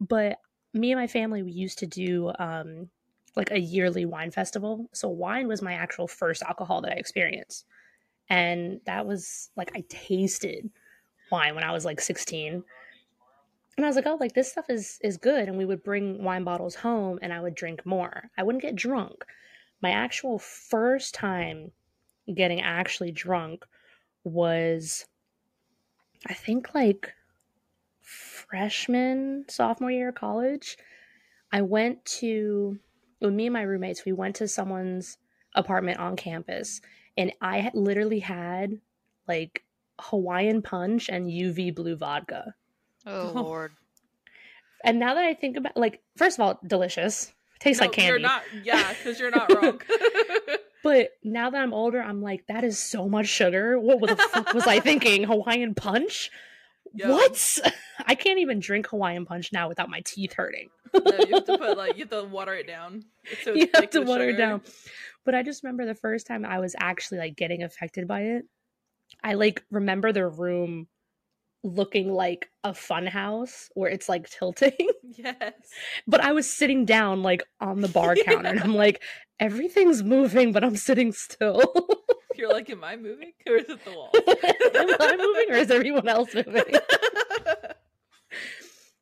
but 0.00 0.38
me 0.72 0.92
and 0.92 1.00
my 1.00 1.06
family, 1.06 1.42
we 1.42 1.52
used 1.52 1.78
to 1.80 1.86
do 1.86 2.32
um, 2.38 2.88
like 3.36 3.50
a 3.50 3.58
yearly 3.58 4.04
wine 4.06 4.30
festival. 4.30 4.88
So 4.92 5.08
wine 5.08 5.48
was 5.48 5.60
my 5.62 5.74
actual 5.74 6.06
first 6.08 6.42
alcohol 6.42 6.80
that 6.82 6.92
I 6.92 6.96
experienced, 6.96 7.64
and 8.28 8.80
that 8.86 9.06
was 9.06 9.50
like 9.56 9.72
I 9.74 9.84
tasted 9.88 10.70
wine 11.30 11.54
when 11.54 11.64
I 11.64 11.72
was 11.72 11.84
like 11.84 12.00
16. 12.00 12.64
And 13.76 13.86
I 13.86 13.88
was 13.88 13.96
like, 13.96 14.06
oh, 14.06 14.18
like 14.20 14.34
this 14.34 14.50
stuff 14.50 14.66
is 14.68 14.98
is 15.02 15.16
good. 15.16 15.48
And 15.48 15.56
we 15.56 15.64
would 15.64 15.82
bring 15.82 16.22
wine 16.22 16.44
bottles 16.44 16.74
home, 16.74 17.18
and 17.22 17.32
I 17.32 17.40
would 17.40 17.54
drink 17.54 17.86
more. 17.86 18.30
I 18.36 18.42
wouldn't 18.42 18.62
get 18.62 18.74
drunk. 18.74 19.24
My 19.82 19.90
actual 19.90 20.38
first 20.38 21.14
time 21.14 21.72
getting 22.34 22.60
actually 22.60 23.12
drunk 23.12 23.64
was 24.24 25.06
I 26.26 26.34
think 26.34 26.74
like 26.74 27.14
freshman, 28.00 29.44
sophomore 29.48 29.90
year 29.90 30.10
of 30.10 30.14
college. 30.14 30.76
I 31.52 31.62
went 31.62 32.04
to, 32.06 32.78
with 33.20 33.32
me 33.32 33.46
and 33.46 33.52
my 33.52 33.62
roommates, 33.62 34.04
we 34.04 34.12
went 34.12 34.36
to 34.36 34.48
someone's 34.48 35.18
apartment 35.54 35.98
on 35.98 36.16
campus, 36.16 36.80
and 37.16 37.32
I 37.40 37.70
literally 37.74 38.20
had 38.20 38.80
like 39.26 39.64
Hawaiian 40.00 40.62
punch 40.62 41.08
and 41.08 41.28
UV 41.28 41.74
blue 41.74 41.96
vodka. 41.96 42.54
Oh 43.06 43.32
Oh. 43.34 43.42
lord. 43.42 43.72
And 44.82 44.98
now 44.98 45.14
that 45.14 45.24
I 45.24 45.34
think 45.34 45.56
about, 45.58 45.76
like, 45.76 46.00
first 46.16 46.38
of 46.38 46.42
all, 46.42 46.58
delicious, 46.66 47.32
tastes 47.58 47.80
No, 47.82 47.86
like 47.86 47.92
candy. 47.96 48.08
You're 48.08 48.18
not. 48.18 48.42
Yeah, 48.62 48.88
because 48.94 49.20
you're 49.20 49.30
not 49.30 49.52
wrong. 49.54 49.80
But 50.82 51.10
now 51.22 51.50
that 51.50 51.60
I'm 51.60 51.74
older, 51.74 52.00
I'm 52.02 52.22
like, 52.22 52.46
that 52.46 52.64
is 52.64 52.78
so 52.78 53.06
much 53.06 53.26
sugar. 53.26 53.78
What 53.78 54.00
the 54.08 54.16
fuck 54.16 54.54
was 54.54 54.66
I 54.66 54.80
thinking? 54.80 55.24
Hawaiian 55.24 55.74
punch? 55.74 56.30
Yo. 56.94 57.10
What? 57.10 57.58
I 58.06 58.14
can't 58.14 58.38
even 58.38 58.60
drink 58.60 58.86
Hawaiian 58.88 59.26
punch 59.26 59.52
now 59.52 59.68
without 59.68 59.90
my 59.90 60.00
teeth 60.06 60.32
hurting. 60.32 60.70
no, 60.94 61.02
you 61.18 61.34
have 61.34 61.44
to 61.44 61.58
put 61.58 61.76
like 61.76 61.98
you 61.98 62.04
have 62.04 62.10
to 62.10 62.24
water 62.24 62.54
it 62.54 62.66
down. 62.66 63.04
So 63.44 63.52
you 63.52 63.68
have 63.74 63.90
to 63.90 63.98
with 64.00 64.08
water 64.08 64.30
it 64.30 64.38
down. 64.38 64.62
But 65.26 65.34
I 65.34 65.42
just 65.42 65.62
remember 65.62 65.84
the 65.84 65.94
first 65.94 66.26
time 66.26 66.46
I 66.46 66.60
was 66.60 66.74
actually 66.78 67.18
like 67.18 67.36
getting 67.36 67.62
affected 67.62 68.08
by 68.08 68.22
it. 68.22 68.46
I 69.22 69.34
like 69.34 69.62
remember 69.70 70.12
the 70.12 70.26
room 70.26 70.88
looking 71.62 72.10
like 72.12 72.48
a 72.64 72.72
fun 72.72 73.06
house 73.06 73.68
where 73.74 73.90
it's 73.90 74.08
like 74.08 74.28
tilting. 74.28 74.72
Yes. 75.18 75.52
but 76.06 76.20
I 76.20 76.32
was 76.32 76.48
sitting 76.48 76.86
down 76.86 77.22
like 77.22 77.42
on 77.60 77.80
the 77.80 77.88
bar 77.88 78.14
counter 78.24 78.48
and 78.48 78.60
I'm 78.60 78.74
like, 78.74 79.02
everything's 79.38 80.02
moving, 80.02 80.52
but 80.52 80.64
I'm 80.64 80.76
sitting 80.76 81.12
still. 81.12 81.60
You're 82.36 82.48
like, 82.50 82.70
am 82.70 82.82
I 82.84 82.96
moving 82.96 83.32
or 83.46 83.56
is 83.56 83.68
it 83.68 83.84
the 83.84 83.90
wall? 83.90 84.10
Am 84.16 84.96
I 85.00 85.16
moving 85.16 85.50
or 85.50 85.58
is 85.58 85.70
everyone 85.70 86.08
else 86.08 86.34
moving? 86.34 86.62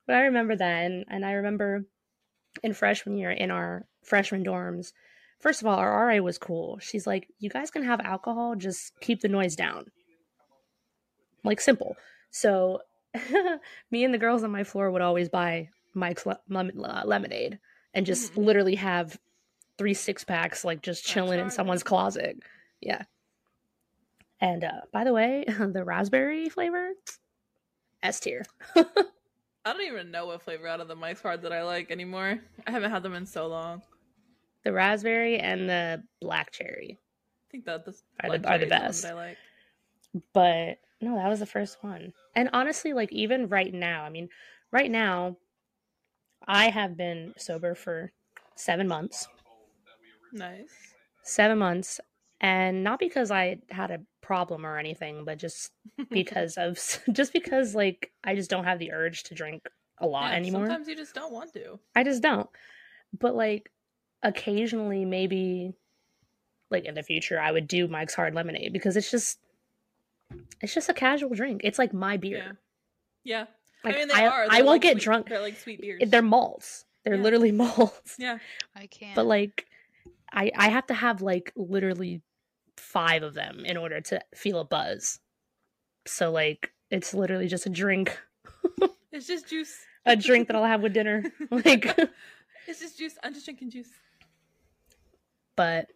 But 0.06 0.16
I 0.16 0.20
remember 0.22 0.56
that, 0.56 0.84
and, 0.86 1.04
and 1.08 1.24
I 1.24 1.32
remember 1.32 1.84
in 2.62 2.72
freshman 2.72 3.16
year 3.18 3.30
in 3.30 3.50
our 3.50 3.84
freshman 4.02 4.42
dorms. 4.42 4.92
First 5.40 5.60
of 5.60 5.66
all, 5.68 5.76
our 5.76 6.06
RA 6.08 6.16
was 6.16 6.38
cool. 6.38 6.78
She's 6.80 7.06
like, 7.06 7.28
"You 7.38 7.50
guys 7.50 7.70
can 7.70 7.84
have 7.84 8.00
alcohol, 8.00 8.56
just 8.56 8.92
keep 9.02 9.20
the 9.20 9.28
noise 9.28 9.54
down." 9.54 9.84
Like 11.44 11.60
simple. 11.60 11.96
So, 12.30 12.82
me 13.90 14.04
and 14.04 14.12
the 14.12 14.18
girls 14.18 14.42
on 14.44 14.50
my 14.50 14.64
floor 14.64 14.90
would 14.90 15.02
always 15.02 15.28
buy 15.28 15.70
Mike's 15.94 16.26
le- 16.26 16.40
uh, 16.54 17.02
lemonade 17.04 17.58
and 17.94 18.04
just 18.06 18.34
Mhm. 18.34 18.44
literally 18.44 18.74
have 18.76 19.18
three 19.78 19.94
six 19.94 20.24
packs, 20.24 20.64
like 20.64 20.82
just 20.82 21.04
chilling 21.04 21.40
in 21.40 21.50
someone's 21.50 21.82
closet. 21.82 22.38
Yeah. 22.80 23.02
And 24.40 24.62
uh, 24.64 24.82
by 24.92 25.04
the 25.04 25.12
way, 25.12 25.44
the 25.58 25.84
raspberry 25.84 26.48
flavor, 26.48 26.90
S 28.02 28.20
tier. 28.20 28.44
I 28.76 29.72
don't 29.72 29.82
even 29.82 30.10
know 30.10 30.26
what 30.26 30.42
flavor 30.42 30.66
out 30.68 30.80
of 30.80 30.88
the 30.88 30.94
Mike's 30.96 31.20
Hard 31.20 31.42
that 31.42 31.52
I 31.52 31.62
like 31.62 31.90
anymore. 31.90 32.38
I 32.66 32.70
haven't 32.70 32.90
had 32.90 33.02
them 33.02 33.14
in 33.14 33.26
so 33.26 33.46
long. 33.48 33.82
the 34.64 34.72
raspberry 34.72 35.38
and 35.38 35.68
the 35.68 36.02
black 36.20 36.52
cherry. 36.52 36.98
I 37.00 37.46
think 37.50 37.64
that 37.64 37.84
the 37.84 37.94
Are 38.22 38.38
the- 38.38 38.48
are 38.48 38.58
the 38.58 38.66
best. 38.66 39.02
that 39.02 39.12
I 39.12 39.14
like. 39.14 39.36
But 40.32 40.78
no, 41.00 41.16
that 41.16 41.28
was 41.28 41.40
the 41.40 41.46
first 41.46 41.78
one. 41.82 42.12
And 42.34 42.50
honestly, 42.52 42.92
like 42.92 43.12
even 43.12 43.48
right 43.48 43.72
now, 43.72 44.04
I 44.04 44.10
mean, 44.10 44.28
right 44.72 44.90
now, 44.90 45.36
I 46.46 46.70
have 46.70 46.96
been 46.96 47.34
sober 47.36 47.74
for 47.74 48.12
seven 48.56 48.88
months. 48.88 49.28
Nice. 50.32 50.70
Seven 51.22 51.58
months. 51.58 52.00
And 52.40 52.84
not 52.84 52.98
because 52.98 53.30
I 53.30 53.58
had 53.70 53.90
a 53.90 54.00
problem 54.22 54.64
or 54.64 54.78
anything, 54.78 55.24
but 55.24 55.38
just 55.38 55.72
because 56.10 56.56
of 56.56 56.78
just 57.12 57.32
because 57.32 57.74
like 57.74 58.12
I 58.24 58.34
just 58.34 58.50
don't 58.50 58.64
have 58.64 58.78
the 58.78 58.92
urge 58.92 59.24
to 59.24 59.34
drink 59.34 59.68
a 60.00 60.06
lot 60.06 60.30
Yeah, 60.30 60.36
anymore. 60.36 60.66
Sometimes 60.66 60.88
you 60.88 60.96
just 60.96 61.14
don't 61.14 61.32
want 61.32 61.52
to. 61.54 61.78
I 61.94 62.04
just 62.04 62.22
don't. 62.22 62.48
But 63.18 63.34
like 63.34 63.70
occasionally 64.22 65.04
maybe 65.04 65.72
like 66.70 66.84
in 66.84 66.94
the 66.94 67.02
future 67.02 67.40
I 67.40 67.52
would 67.52 67.68
do 67.68 67.86
Mike's 67.86 68.14
hard 68.14 68.34
lemonade 68.34 68.72
because 68.72 68.96
it's 68.96 69.10
just 69.10 69.38
it's 70.60 70.74
just 70.74 70.88
a 70.88 70.94
casual 70.94 71.30
drink. 71.34 71.62
It's 71.64 71.78
like 71.78 71.92
my 71.92 72.16
beer. 72.16 72.58
Yeah. 73.24 73.46
Like 73.84 73.94
I 73.94 73.98
mean, 73.98 74.08
they 74.08 74.14
I, 74.14 74.26
are. 74.26 74.44
I 74.44 74.48
They're 74.48 74.64
won't 74.64 74.66
like 74.66 74.82
get 74.82 74.92
sweet- 74.94 75.02
drunk. 75.04 75.28
They're 75.28 75.40
like 75.40 75.58
sweet 75.58 75.80
beers. 75.80 76.02
They're 76.06 76.22
malts. 76.22 76.84
They're 77.04 77.14
Yeah. 77.16 77.22
literally 77.22 77.52
malts. 77.62 78.16
yeah. 78.18 78.38
I 78.74 78.86
can't. 78.86 79.14
But 79.14 79.26
like 79.26 79.66
I 80.32 80.50
I 80.56 80.68
have 80.70 80.86
to 80.88 80.94
have 80.94 81.22
like 81.22 81.52
literally 81.56 82.22
5 82.76 83.22
of 83.22 83.34
them 83.34 83.64
in 83.64 83.76
order 83.76 84.00
to 84.00 84.20
feel 84.34 84.58
a 84.60 84.64
buzz. 84.64 85.20
So 86.06 86.30
like 86.30 86.72
it's 86.90 87.12
literally 87.14 87.48
just 87.48 87.66
a 87.66 87.70
drink, 87.70 88.18
It's 89.12 89.26
just 89.26 89.48
juice. 89.48 89.76
a 90.06 90.16
drink 90.16 90.46
that 90.48 90.56
I'll 90.56 90.64
have 90.64 90.82
with 90.82 90.92
dinner. 90.94 91.24
Like 91.50 91.86
it's 92.66 92.80
just 92.80 92.98
juice. 92.98 93.16
I'm 93.22 93.32
just 93.34 93.46
drinking 93.46 93.70
juice. 93.70 93.88
but 95.56 95.88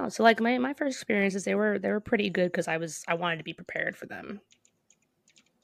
no 0.00 0.08
so 0.08 0.22
like 0.22 0.40
my, 0.40 0.58
my 0.58 0.72
first 0.74 0.96
experiences 0.96 1.44
they 1.44 1.54
were 1.54 1.78
they 1.78 1.90
were 1.90 2.00
pretty 2.00 2.30
good 2.30 2.50
because 2.50 2.68
i 2.68 2.76
was 2.76 3.04
i 3.08 3.14
wanted 3.14 3.36
to 3.38 3.44
be 3.44 3.52
prepared 3.52 3.96
for 3.96 4.06
them 4.06 4.40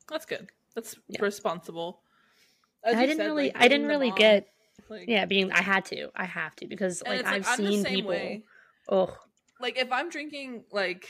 That's 0.09 0.27
good. 0.27 0.49
That's 0.75 0.96
Yeah. 1.09 1.22
responsible. 1.22 2.03
I 2.85 2.94
didn't 2.94 3.16
said, 3.16 3.27
really 3.27 3.44
like, 3.46 3.57
i 3.57 3.61
being 3.61 3.70
didn't 3.70 3.88
really 3.88 4.12
get 4.12 4.49
like, 4.88 5.09
yeah 5.09 5.25
being 5.25 5.51
i 5.51 5.61
had 5.62 5.85
to 5.87 6.09
i 6.14 6.25
have 6.25 6.55
to 6.57 6.66
because 6.68 7.03
and 7.03 7.25
like 7.25 7.27
i've 7.27 7.46
I'm 7.49 7.66
seen 7.66 7.85
people 7.85 8.38
oh 8.88 9.16
Like 9.59 9.79
if 9.79 9.90
I'm 9.90 10.11
drinking 10.11 10.64
like 10.70 11.09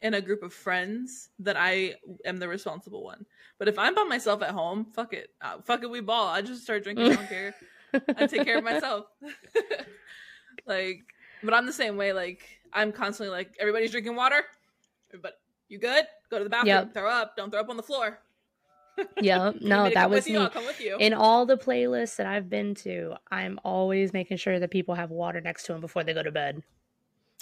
in 0.00 0.14
a 0.14 0.20
group 0.20 0.42
of 0.42 0.52
friends, 0.52 1.30
that 1.38 1.56
I 1.56 1.94
am 2.24 2.38
the 2.38 2.48
responsible 2.48 3.04
one. 3.04 3.24
But 3.58 3.68
if 3.68 3.78
I'm 3.78 3.94
by 3.94 4.04
myself 4.04 4.42
at 4.42 4.50
home, 4.50 4.86
fuck 4.94 5.12
it, 5.12 5.30
uh, 5.40 5.60
fuck 5.64 5.82
it, 5.82 5.90
we 5.90 6.00
ball. 6.00 6.26
I 6.28 6.42
just 6.42 6.62
start 6.62 6.82
drinking. 6.84 7.06
I 7.12 7.14
don't 7.14 7.28
care. 7.28 7.54
I 8.16 8.26
take 8.26 8.44
care 8.44 8.58
of 8.58 8.64
myself. 8.72 9.06
like, 10.66 11.00
but 11.44 11.54
I'm 11.54 11.66
the 11.66 11.72
same 11.72 11.96
way. 11.96 12.12
Like, 12.12 12.42
I'm 12.72 12.92
constantly 12.92 13.34
like, 13.34 13.54
everybody's 13.60 13.90
drinking 13.90 14.16
water. 14.16 14.42
But 15.22 15.34
you 15.68 15.78
good? 15.78 16.04
Go 16.30 16.38
to 16.38 16.44
the 16.44 16.50
bathroom. 16.50 16.68
Yep. 16.68 16.94
Throw 16.94 17.08
up. 17.10 17.36
Don't 17.36 17.50
throw 17.50 17.60
up 17.60 17.68
on 17.68 17.76
the 17.76 17.82
floor. 17.82 18.18
yeah 19.20 19.50
no 19.60 19.78
want 19.78 19.84
me 19.84 19.90
to 19.90 19.94
that 19.94 20.08
was 20.10 20.26
me 20.26 20.36
I'll 20.36 20.48
come 20.48 20.66
with 20.66 20.80
you. 20.80 20.96
in 20.98 21.12
all 21.14 21.46
the 21.46 21.56
playlists 21.56 22.14
that 22.14 22.28
i've 22.28 22.48
been 22.48 22.76
to 22.76 23.14
i'm 23.28 23.58
always 23.64 24.12
making 24.12 24.36
sure 24.36 24.60
that 24.60 24.70
people 24.70 24.94
have 24.94 25.10
water 25.10 25.40
next 25.40 25.64
to 25.64 25.72
them 25.72 25.80
before 25.80 26.04
they 26.04 26.14
go 26.14 26.22
to 26.22 26.30
bed 26.30 26.62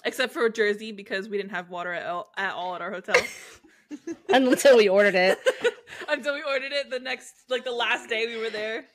Except 0.05 0.33
for 0.33 0.49
Jersey 0.49 0.91
because 0.93 1.29
we 1.29 1.37
didn't 1.37 1.53
have 1.53 1.71
water 1.71 1.93
at 1.93 2.07
all 2.07 2.33
at, 2.37 2.55
all 2.55 2.75
at 2.75 2.81
our 2.81 2.91
hotel 2.91 3.15
until 4.31 4.77
we 4.77 4.89
ordered 4.89 5.15
it 5.15 5.39
until 6.09 6.35
we 6.35 6.43
ordered 6.43 6.73
it. 6.73 6.91
The 6.91 6.99
next, 6.99 7.35
like 7.49 7.65
the 7.65 7.73
last 7.73 8.09
day 8.09 8.27
we 8.27 8.37
were 8.37 8.51
there, 8.51 8.87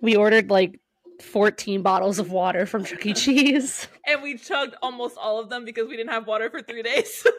we 0.00 0.16
ordered 0.16 0.50
like 0.50 0.80
14 1.24 1.82
bottles 1.82 2.18
of 2.18 2.30
water 2.30 2.66
from 2.66 2.84
chuck 2.84 3.04
e 3.06 3.12
cheese 3.14 3.88
and 4.06 4.22
we 4.22 4.36
chugged 4.36 4.74
almost 4.82 5.16
all 5.18 5.40
of 5.40 5.48
them 5.48 5.64
because 5.64 5.88
we 5.88 5.96
didn't 5.96 6.10
have 6.12 6.26
water 6.26 6.50
for 6.50 6.62
three 6.62 6.82
days. 6.82 7.26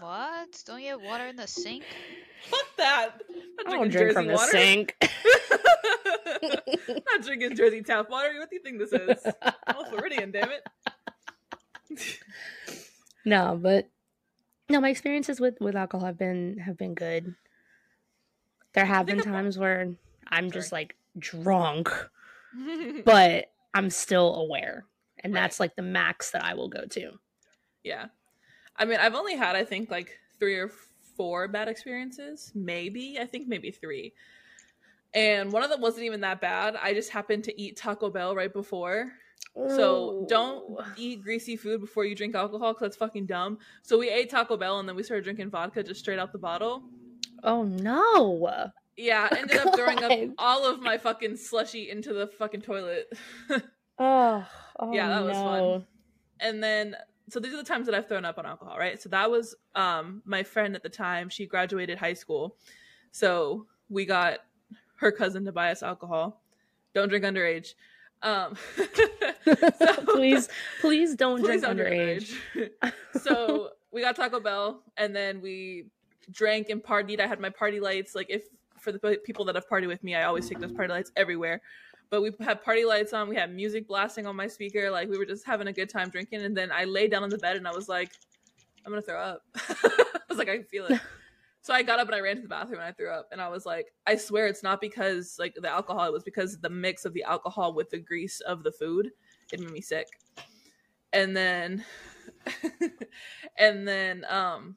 What? 0.00 0.62
Don't 0.66 0.80
you 0.80 0.90
have 0.90 1.02
water 1.02 1.26
in 1.26 1.36
the 1.36 1.46
sink? 1.46 1.84
Fuck 2.48 2.66
that. 2.76 3.10
I 3.30 3.62
I'm 3.66 3.70
don't 3.70 3.88
drink 3.90 4.12
from 4.12 4.26
the 4.26 4.34
water. 4.34 4.50
sink. 4.50 4.96
Not 7.06 7.22
drinking 7.22 7.56
Jersey 7.56 7.82
tap 7.82 8.10
water. 8.10 8.30
What 8.38 8.50
do 8.50 8.56
you 8.56 8.62
think 8.62 8.78
this 8.78 8.92
is? 8.92 9.32
Oh, 9.68 9.84
Floridian, 9.90 10.32
damn 10.32 10.50
it. 10.50 12.18
no, 13.24 13.58
but 13.60 13.88
no, 14.68 14.80
my 14.80 14.88
experiences 14.88 15.40
with 15.40 15.60
with 15.60 15.76
alcohol 15.76 16.06
have 16.06 16.18
been 16.18 16.58
have 16.58 16.76
been 16.76 16.94
good. 16.94 17.34
There 18.74 18.84
have 18.84 19.06
been 19.06 19.20
times 19.20 19.56
where 19.58 19.94
I'm 20.28 20.50
just 20.50 20.72
like 20.72 20.96
drunk, 21.18 21.90
but 23.04 23.46
I'm 23.74 23.90
still 23.90 24.34
aware, 24.36 24.86
and 25.22 25.32
Right. 25.32 25.40
that's 25.40 25.60
like 25.60 25.76
the 25.76 25.82
max 25.82 26.30
that 26.32 26.44
I 26.44 26.54
will 26.54 26.68
go 26.68 26.84
to. 26.86 27.12
yeah. 27.84 28.06
I 28.74 28.86
mean, 28.86 28.98
I've 29.00 29.14
only 29.14 29.36
had, 29.36 29.54
I 29.54 29.64
think, 29.64 29.90
like 29.90 30.18
three 30.38 30.56
or 30.56 30.70
four 31.14 31.46
bad 31.46 31.68
experiences. 31.68 32.50
Maybe. 32.54 33.18
I 33.20 33.26
think 33.26 33.46
maybe 33.46 33.70
three. 33.70 34.14
And 35.12 35.52
one 35.52 35.62
of 35.62 35.68
them 35.68 35.82
wasn't 35.82 36.04
even 36.04 36.22
that 36.22 36.40
bad. 36.40 36.74
I 36.82 36.94
just 36.94 37.10
happened 37.10 37.44
to 37.44 37.60
eat 37.60 37.76
Taco 37.76 38.08
Bell 38.08 38.34
right 38.34 38.50
before. 38.52 39.12
So 39.68 40.24
don't 40.26 40.80
eat 40.96 41.22
greasy 41.22 41.54
food 41.56 41.82
before 41.82 42.06
you 42.06 42.14
drink 42.16 42.34
alcohol 42.34 42.72
because 42.72 42.86
that's 42.86 42.96
fucking 42.96 43.26
dumb. 43.26 43.58
So 43.82 43.98
we 43.98 44.08
ate 44.08 44.30
Taco 44.30 44.56
Bell 44.56 44.78
and 44.80 44.88
then 44.88 44.96
we 44.96 45.02
started 45.02 45.24
drinking 45.24 45.50
vodka 45.50 45.82
just 45.82 46.00
straight 46.00 46.18
out 46.18 46.32
the 46.32 46.38
bottle. 46.38 46.82
Oh 47.42 47.64
no! 47.64 48.70
Yeah, 48.96 49.28
I 49.30 49.38
ended 49.38 49.56
up 49.66 49.74
throwing 49.74 50.02
up 50.02 50.12
all 50.38 50.64
of 50.70 50.80
my 50.80 50.98
fucking 50.98 51.36
slushy 51.36 51.90
into 51.90 52.12
the 52.12 52.26
fucking 52.26 52.62
toilet. 52.62 53.12
Oh, 53.98 54.44
oh 54.80 54.92
Yeah, 54.92 55.08
that 55.08 55.22
was 55.24 55.36
fun. 55.36 55.86
and 56.40 56.62
then 56.62 56.96
so 57.28 57.38
these 57.38 57.52
are 57.52 57.58
the 57.58 57.62
times 57.62 57.86
that 57.86 57.94
I've 57.94 58.08
thrown 58.08 58.24
up 58.24 58.38
on 58.38 58.46
alcohol, 58.46 58.76
right? 58.78 59.00
So 59.00 59.08
that 59.10 59.30
was 59.30 59.54
um 59.74 60.22
my 60.24 60.42
friend 60.42 60.74
at 60.74 60.82
the 60.82 60.88
time. 60.88 61.28
She 61.28 61.46
graduated 61.46 61.98
high 61.98 62.14
school, 62.14 62.56
so 63.12 63.66
we 63.90 64.06
got 64.06 64.38
her 64.96 65.12
cousin 65.12 65.44
to 65.44 65.52
buy 65.52 65.70
us 65.70 65.82
alcohol. 65.82 66.42
Don't 66.94 67.08
drink 67.10 67.24
underage. 67.24 67.74
Um, 68.22 68.56
so- 68.76 69.94
please, 70.06 70.48
please 70.80 71.14
don't 71.14 71.40
Please 71.40 71.46
drink 71.46 71.62
don't 71.62 71.76
drink 71.76 71.92
underage. 71.94 72.34
underage. 72.56 72.92
so 73.20 73.70
we 73.92 74.00
got 74.00 74.16
Taco 74.16 74.40
Bell, 74.40 74.82
and 74.96 75.14
then 75.14 75.40
we 75.42 75.86
drank 76.30 76.70
and 76.70 76.82
partied. 76.82 77.20
I 77.20 77.26
had 77.26 77.40
my 77.40 77.50
party 77.50 77.78
lights. 77.78 78.14
Like 78.14 78.30
if 78.30 78.44
for 78.82 78.92
the 78.92 79.18
people 79.24 79.44
that 79.46 79.54
have 79.54 79.68
party 79.68 79.86
with 79.86 80.02
me, 80.02 80.14
I 80.14 80.24
always 80.24 80.48
take 80.48 80.58
those 80.58 80.72
party 80.72 80.92
lights 80.92 81.12
everywhere. 81.16 81.62
But 82.10 82.20
we 82.20 82.32
had 82.40 82.62
party 82.62 82.84
lights 82.84 83.12
on. 83.12 83.28
We 83.28 83.36
had 83.36 83.54
music 83.54 83.88
blasting 83.88 84.26
on 84.26 84.36
my 84.36 84.46
speaker. 84.46 84.90
Like 84.90 85.08
we 85.08 85.16
were 85.16 85.24
just 85.24 85.46
having 85.46 85.68
a 85.68 85.72
good 85.72 85.88
time 85.88 86.10
drinking. 86.10 86.42
And 86.42 86.56
then 86.56 86.70
I 86.70 86.84
laid 86.84 87.10
down 87.10 87.22
on 87.22 87.30
the 87.30 87.38
bed 87.38 87.56
and 87.56 87.66
I 87.66 87.72
was 87.72 87.88
like, 87.88 88.10
I'm 88.84 88.92
gonna 88.92 89.02
throw 89.02 89.20
up. 89.20 89.42
I 89.56 90.20
was 90.28 90.36
like, 90.36 90.48
I 90.48 90.56
can 90.56 90.66
feel 90.66 90.86
it. 90.86 91.00
So 91.64 91.72
I 91.72 91.84
got 91.84 92.00
up 92.00 92.08
and 92.08 92.16
I 92.16 92.18
ran 92.18 92.34
to 92.34 92.42
the 92.42 92.48
bathroom 92.48 92.80
and 92.80 92.88
I 92.88 92.90
threw 92.90 93.08
up. 93.08 93.28
And 93.30 93.40
I 93.40 93.46
was 93.46 93.64
like, 93.64 93.92
I 94.04 94.16
swear 94.16 94.48
it's 94.48 94.64
not 94.64 94.80
because 94.80 95.36
like 95.38 95.54
the 95.54 95.68
alcohol. 95.68 96.04
It 96.06 96.12
was 96.12 96.24
because 96.24 96.58
the 96.58 96.68
mix 96.68 97.04
of 97.04 97.14
the 97.14 97.22
alcohol 97.22 97.72
with 97.72 97.88
the 97.88 98.00
grease 98.00 98.40
of 98.40 98.64
the 98.64 98.72
food. 98.72 99.12
It 99.52 99.60
made 99.60 99.70
me 99.70 99.80
sick. 99.80 100.08
And 101.12 101.36
then, 101.36 101.84
and 103.58 103.86
then, 103.86 104.24
um, 104.28 104.76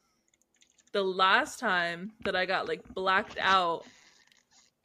the 0.96 1.04
last 1.04 1.60
time 1.60 2.14
that 2.24 2.38
I 2.38 2.46
got 2.46 2.70
like 2.70 2.82
blacked 2.94 3.38
out 3.38 3.86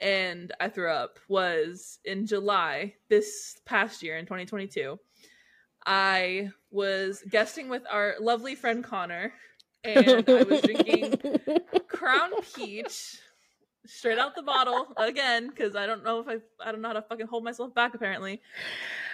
and 0.00 0.52
I 0.60 0.68
threw 0.68 0.90
up 0.90 1.18
was 1.28 1.98
in 2.04 2.26
July 2.26 2.94
this 3.08 3.60
past 3.64 4.02
year 4.02 4.16
in 4.16 4.24
2022. 4.24 4.98
I 5.86 6.50
was 6.70 7.22
guesting 7.28 7.68
with 7.68 7.82
our 7.90 8.14
lovely 8.20 8.54
friend 8.54 8.84
Connor, 8.84 9.32
and 9.84 10.28
I 10.28 10.42
was 10.42 10.62
drinking 10.62 11.18
Crown 11.88 12.30
Peach 12.54 13.18
straight 13.86 14.18
out 14.18 14.34
the 14.36 14.42
bottle 14.42 14.88
again 14.96 15.48
because 15.48 15.74
I 15.74 15.86
don't 15.86 16.04
know 16.04 16.20
if 16.20 16.28
I 16.28 16.68
I 16.68 16.70
don't 16.70 16.80
know 16.80 16.88
how 16.88 16.94
to 16.94 17.02
fucking 17.02 17.26
hold 17.26 17.44
myself 17.44 17.74
back 17.74 17.94
apparently. 17.94 18.40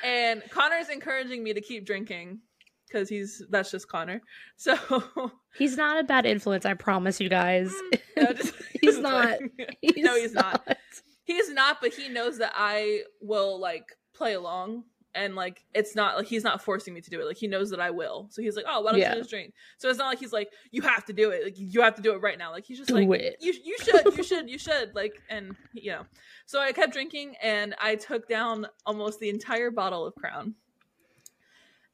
And 0.05 0.42
Connor's 0.51 0.88
encouraging 0.88 1.42
me 1.42 1.55
to 1.55 1.61
keep 1.61 1.87
drinking 1.87 2.40
because 2.87 3.09
he's 3.09 3.42
that's 3.51 3.70
just 3.70 3.88
Connor. 3.88 4.20
So 4.57 5.31
He's 5.59 5.77
not 5.77 5.99
a 5.99 6.05
bad 6.05 6.27
influence, 6.27 6.64
I 6.66 6.75
promise 6.75 7.20
you 7.20 7.29
guys. 7.29 7.70
Mm, 7.92 8.01
no, 8.16 8.33
just- 8.33 8.55
He's 8.81 8.99
not. 9.11 9.38
He's 9.81 9.96
no, 10.05 10.16
he's 10.16 10.33
not. 10.35 10.77
He's 11.25 11.51
not, 11.53 11.81
but 11.81 11.92
he 11.94 12.09
knows 12.09 12.38
that 12.38 12.53
I 12.55 13.03
will 13.20 13.59
like 13.61 13.85
play 14.14 14.35
along 14.35 14.85
and 15.14 15.35
like 15.35 15.64
it's 15.75 15.96
not 15.96 16.16
like 16.18 16.27
he's 16.27 16.44
not 16.44 16.62
forcing 16.62 16.92
me 16.92 17.01
to 17.01 17.09
do 17.11 17.18
it. 17.20 17.25
Like 17.27 17.38
he 17.38 17.46
knows 17.46 17.70
that 17.70 17.81
I 17.81 17.90
will. 17.90 18.29
So 18.31 18.42
he's 18.42 18.55
like, 18.55 18.66
"Oh, 18.68 18.83
why 18.83 18.92
don't 18.92 19.01
Yeah. 19.01 19.14
you 19.14 19.18
just 19.20 19.31
drink?" 19.31 19.55
So 19.79 19.88
it's 19.88 19.99
not 19.99 20.09
like 20.09 20.18
he's 20.18 20.33
like, 20.33 20.49
"You 20.72 20.83
have 20.83 21.07
to 21.07 21.12
do 21.14 21.31
it. 21.31 21.42
Like 21.44 21.55
you 21.59 21.81
have 21.81 21.94
to 21.96 22.03
do 22.03 22.12
it 22.12 22.18
right 22.20 22.38
now." 22.38 22.53
Like 22.53 22.64
he's 22.66 22.77
just 22.79 22.88
Do 22.90 22.96
like, 22.96 23.09
it. 23.20 23.37
"You 23.40 23.55
you 23.64 23.77
should, 23.83 24.05
you 24.16 24.22
should, 24.22 24.51
you 24.51 24.59
should." 24.59 24.94
Like 24.94 25.14
and 25.31 25.57
you 25.72 25.92
know. 25.92 26.03
So 26.44 26.61
I 26.61 26.70
kept 26.72 26.92
drinking 26.92 27.35
and 27.42 27.75
I 27.81 27.94
took 27.94 28.29
down 28.29 28.66
almost 28.85 29.18
the 29.18 29.31
entire 29.31 29.70
bottle 29.70 30.07
of 30.07 30.14
Crown. 30.16 30.55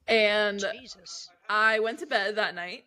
And 0.07 0.59
Jesus. 0.81 1.29
I 1.49 1.79
went 1.79 1.99
to 1.99 2.05
bed 2.05 2.35
that 2.35 2.55
night 2.55 2.85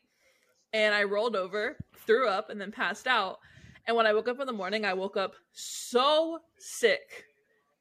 and 0.73 0.95
I 0.95 1.05
rolled 1.05 1.37
over, 1.37 1.77
threw 2.07 2.29
up, 2.29 2.51
and 2.51 2.61
then 2.61 2.73
passed 2.73 3.07
out. 3.07 3.39
And 3.87 3.97
when 3.97 4.07
I 4.07 4.15
woke 4.15 4.29
up 4.29 4.41
in 4.41 4.47
the 4.47 4.53
morning, 4.53 4.85
I 4.85 4.95
woke 4.95 5.17
up 5.17 5.35
so 5.53 6.41
sick. 6.59 7.25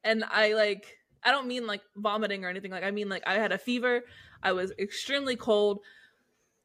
And 0.04 0.24
I 0.24 0.54
like, 0.54 0.86
I 1.24 1.32
don't 1.32 1.48
mean 1.48 1.66
like 1.66 1.82
vomiting 1.96 2.44
or 2.44 2.48
anything. 2.48 2.70
Like, 2.70 2.84
I 2.84 2.92
mean, 2.92 3.08
like, 3.08 3.24
I 3.26 3.34
had 3.34 3.52
a 3.52 3.58
fever. 3.58 4.02
I 4.42 4.52
was 4.52 4.72
extremely 4.78 5.36
cold. 5.36 5.80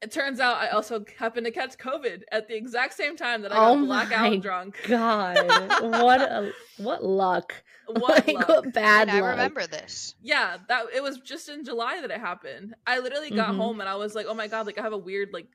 It 0.02 0.12
turns 0.12 0.40
out 0.40 0.58
I 0.58 0.70
also 0.70 1.06
happened 1.20 1.46
to 1.46 1.52
catch 1.52 1.78
COVID 1.78 2.24
at 2.32 2.48
the 2.48 2.56
exact 2.56 2.96
same 2.96 3.16
time 3.16 3.44
that 3.44 3.52
I 3.52 3.56
got 3.56 3.70
Oh 3.72 3.86
blackout 3.86 4.32
my 4.32 4.38
drunk. 4.38 4.76
God, 4.88 5.36
what 6.02 6.22
a 6.22 6.52
what 6.78 7.04
luck! 7.04 7.54
What 7.88 8.26
like 8.28 8.36
luck. 8.36 8.48
what 8.48 8.74
bad 8.74 9.10
I 9.10 9.20
luck. 9.20 9.32
remember 9.32 9.68
this. 9.68 10.16
yeah 10.22 10.58
that 10.70 10.86
it 10.96 11.04
was 11.04 11.20
just 11.20 11.50
in 11.50 11.66
july 11.66 12.00
that 12.02 12.10
it 12.10 12.20
happened 12.20 12.74
i 12.88 13.00
literally 13.00 13.30
got 13.30 13.50
Mhm. 13.54 13.58
home 13.58 13.80
and 13.82 13.90
i 13.90 13.96
was 13.96 14.16
like 14.16 14.28
oh 14.30 14.34
my 14.34 14.48
god 14.48 14.66
like 14.66 14.78
i 14.78 14.82
have 14.82 14.94
a 14.94 14.98
weird 14.98 15.30
like 15.34 15.48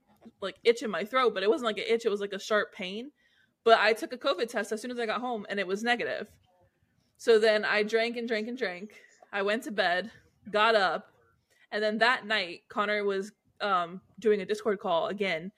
like 0.43 0.57
itch 0.63 0.83
in 0.83 0.91
my 0.91 1.05
throat 1.05 1.33
but 1.33 1.43
it 1.43 1.49
wasn't 1.49 1.65
like 1.67 1.79
an 1.79 1.85
itch 1.89 2.05
it 2.05 2.11
was 2.11 2.21
like 2.21 2.35
a 2.35 2.39
sharp 2.39 2.75
pain 2.75 3.11
but 3.65 3.79
i 3.79 3.93
took 3.95 4.13
a 4.13 4.19
covid 4.19 4.49
test 4.51 4.71
as 4.71 4.83
soon 4.83 4.91
as 4.91 4.99
i 4.99 5.07
got 5.07 5.21
home 5.21 5.47
and 5.49 5.59
it 5.59 5.67
was 5.67 5.83
negative 5.83 6.27
so 7.17 7.39
then 7.39 7.65
i 7.65 7.83
drank 7.83 8.17
and 8.19 8.29
drank 8.29 8.49
and 8.49 8.59
drank 8.59 8.91
i 9.33 9.41
went 9.41 9.63
to 9.63 9.71
bed 9.71 10.11
got 10.51 10.75
up 10.75 11.07
and 11.73 11.83
then 11.83 11.99
that 11.99 12.27
night 12.27 12.61
connor 12.69 13.03
was 13.03 13.33
um 13.61 14.01
doing 14.19 14.41
a 14.41 14.45
discord 14.47 14.79
call 14.79 15.09
again 15.09 15.51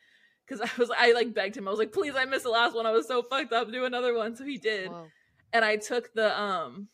because 0.46 0.60
i 0.64 0.70
was 0.78 0.90
i 0.98 1.12
like 1.12 1.34
begged 1.34 1.56
him 1.56 1.66
i 1.66 1.70
was 1.70 1.78
like 1.78 1.92
please 1.92 2.14
i 2.16 2.24
missed 2.24 2.44
the 2.44 2.50
last 2.50 2.74
one 2.74 2.86
i 2.86 2.90
was 2.90 3.06
so 3.06 3.22
fucked 3.22 3.52
up 3.52 3.70
do 3.70 3.84
another 3.84 4.14
one 4.14 4.34
so 4.36 4.44
he 4.44 4.56
did 4.58 4.88
Whoa. 4.90 5.06
and 5.52 5.64
I 5.64 5.76
took 5.76 6.12
the 6.14 6.38
um 6.40 6.88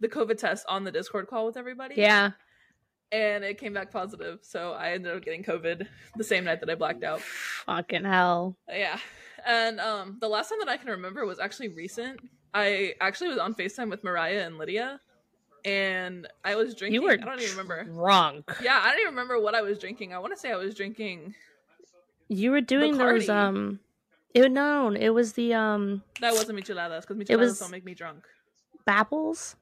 the 0.00 0.08
COVID 0.08 0.38
test 0.38 0.64
on 0.68 0.84
the 0.84 0.90
Discord 0.90 1.26
call 1.26 1.44
with 1.44 1.58
everybody. 1.58 1.94
Yeah, 1.96 2.30
And 3.12 3.44
it 3.44 3.58
came 3.58 3.74
back 3.74 3.92
positive. 3.92 4.38
So 4.40 4.72
I 4.72 4.92
ended 4.92 5.14
up 5.14 5.22
getting 5.22 5.44
COVID 5.44 5.86
the 6.16 6.24
same 6.24 6.44
night 6.44 6.60
that 6.60 6.70
I 6.70 6.74
blacked 6.74 7.04
out. 7.04 7.20
fucking 7.20 8.04
hell. 8.04 8.56
Yeah. 8.68 8.98
And 9.46 9.78
um 9.78 10.16
the 10.20 10.28
last 10.28 10.48
time 10.48 10.58
that 10.60 10.68
I 10.70 10.78
can 10.78 10.88
remember 10.88 11.26
was 11.26 11.38
actually 11.38 11.68
recent. 11.68 12.20
I 12.54 12.94
actually 13.00 13.28
was 13.28 13.38
on 13.38 13.54
FaceTime 13.54 13.90
with 13.90 14.02
Mariah 14.02 14.46
and 14.46 14.56
Lydia 14.56 15.00
and 15.64 16.26
I 16.44 16.54
was 16.56 16.74
drinking 16.74 16.94
You 16.94 17.02
were 17.06 17.12
I 17.12 17.16
don't 17.16 17.40
even 17.40 17.50
remember. 17.56 17.84
drunk. 17.84 18.50
Yeah, 18.62 18.78
I 18.82 18.90
don't 18.90 19.00
even 19.00 19.10
remember 19.14 19.38
what 19.40 19.54
I 19.54 19.62
was 19.62 19.78
drinking. 19.78 20.12
I 20.14 20.18
want 20.18 20.32
to 20.34 20.38
say 20.38 20.50
I 20.52 20.56
was 20.56 20.74
drinking 20.74 21.34
You 22.28 22.50
were 22.52 22.60
doing 22.60 22.96
those 22.98 23.26
Bacardi. 23.26 23.28
um. 23.34 23.80
It 24.32 24.50
no, 24.52 24.90
it 24.92 25.08
was 25.10 25.32
the 25.32 25.54
um 25.54 26.02
that 26.20 26.32
wasn't 26.32 26.58
micheladas 26.60 27.00
because 27.02 27.16
micheladas 27.16 27.38
was- 27.38 27.58
don't 27.58 27.70
make 27.72 27.84
me 27.84 27.94
drunk. 27.94 28.24
Bapples. 28.86 29.56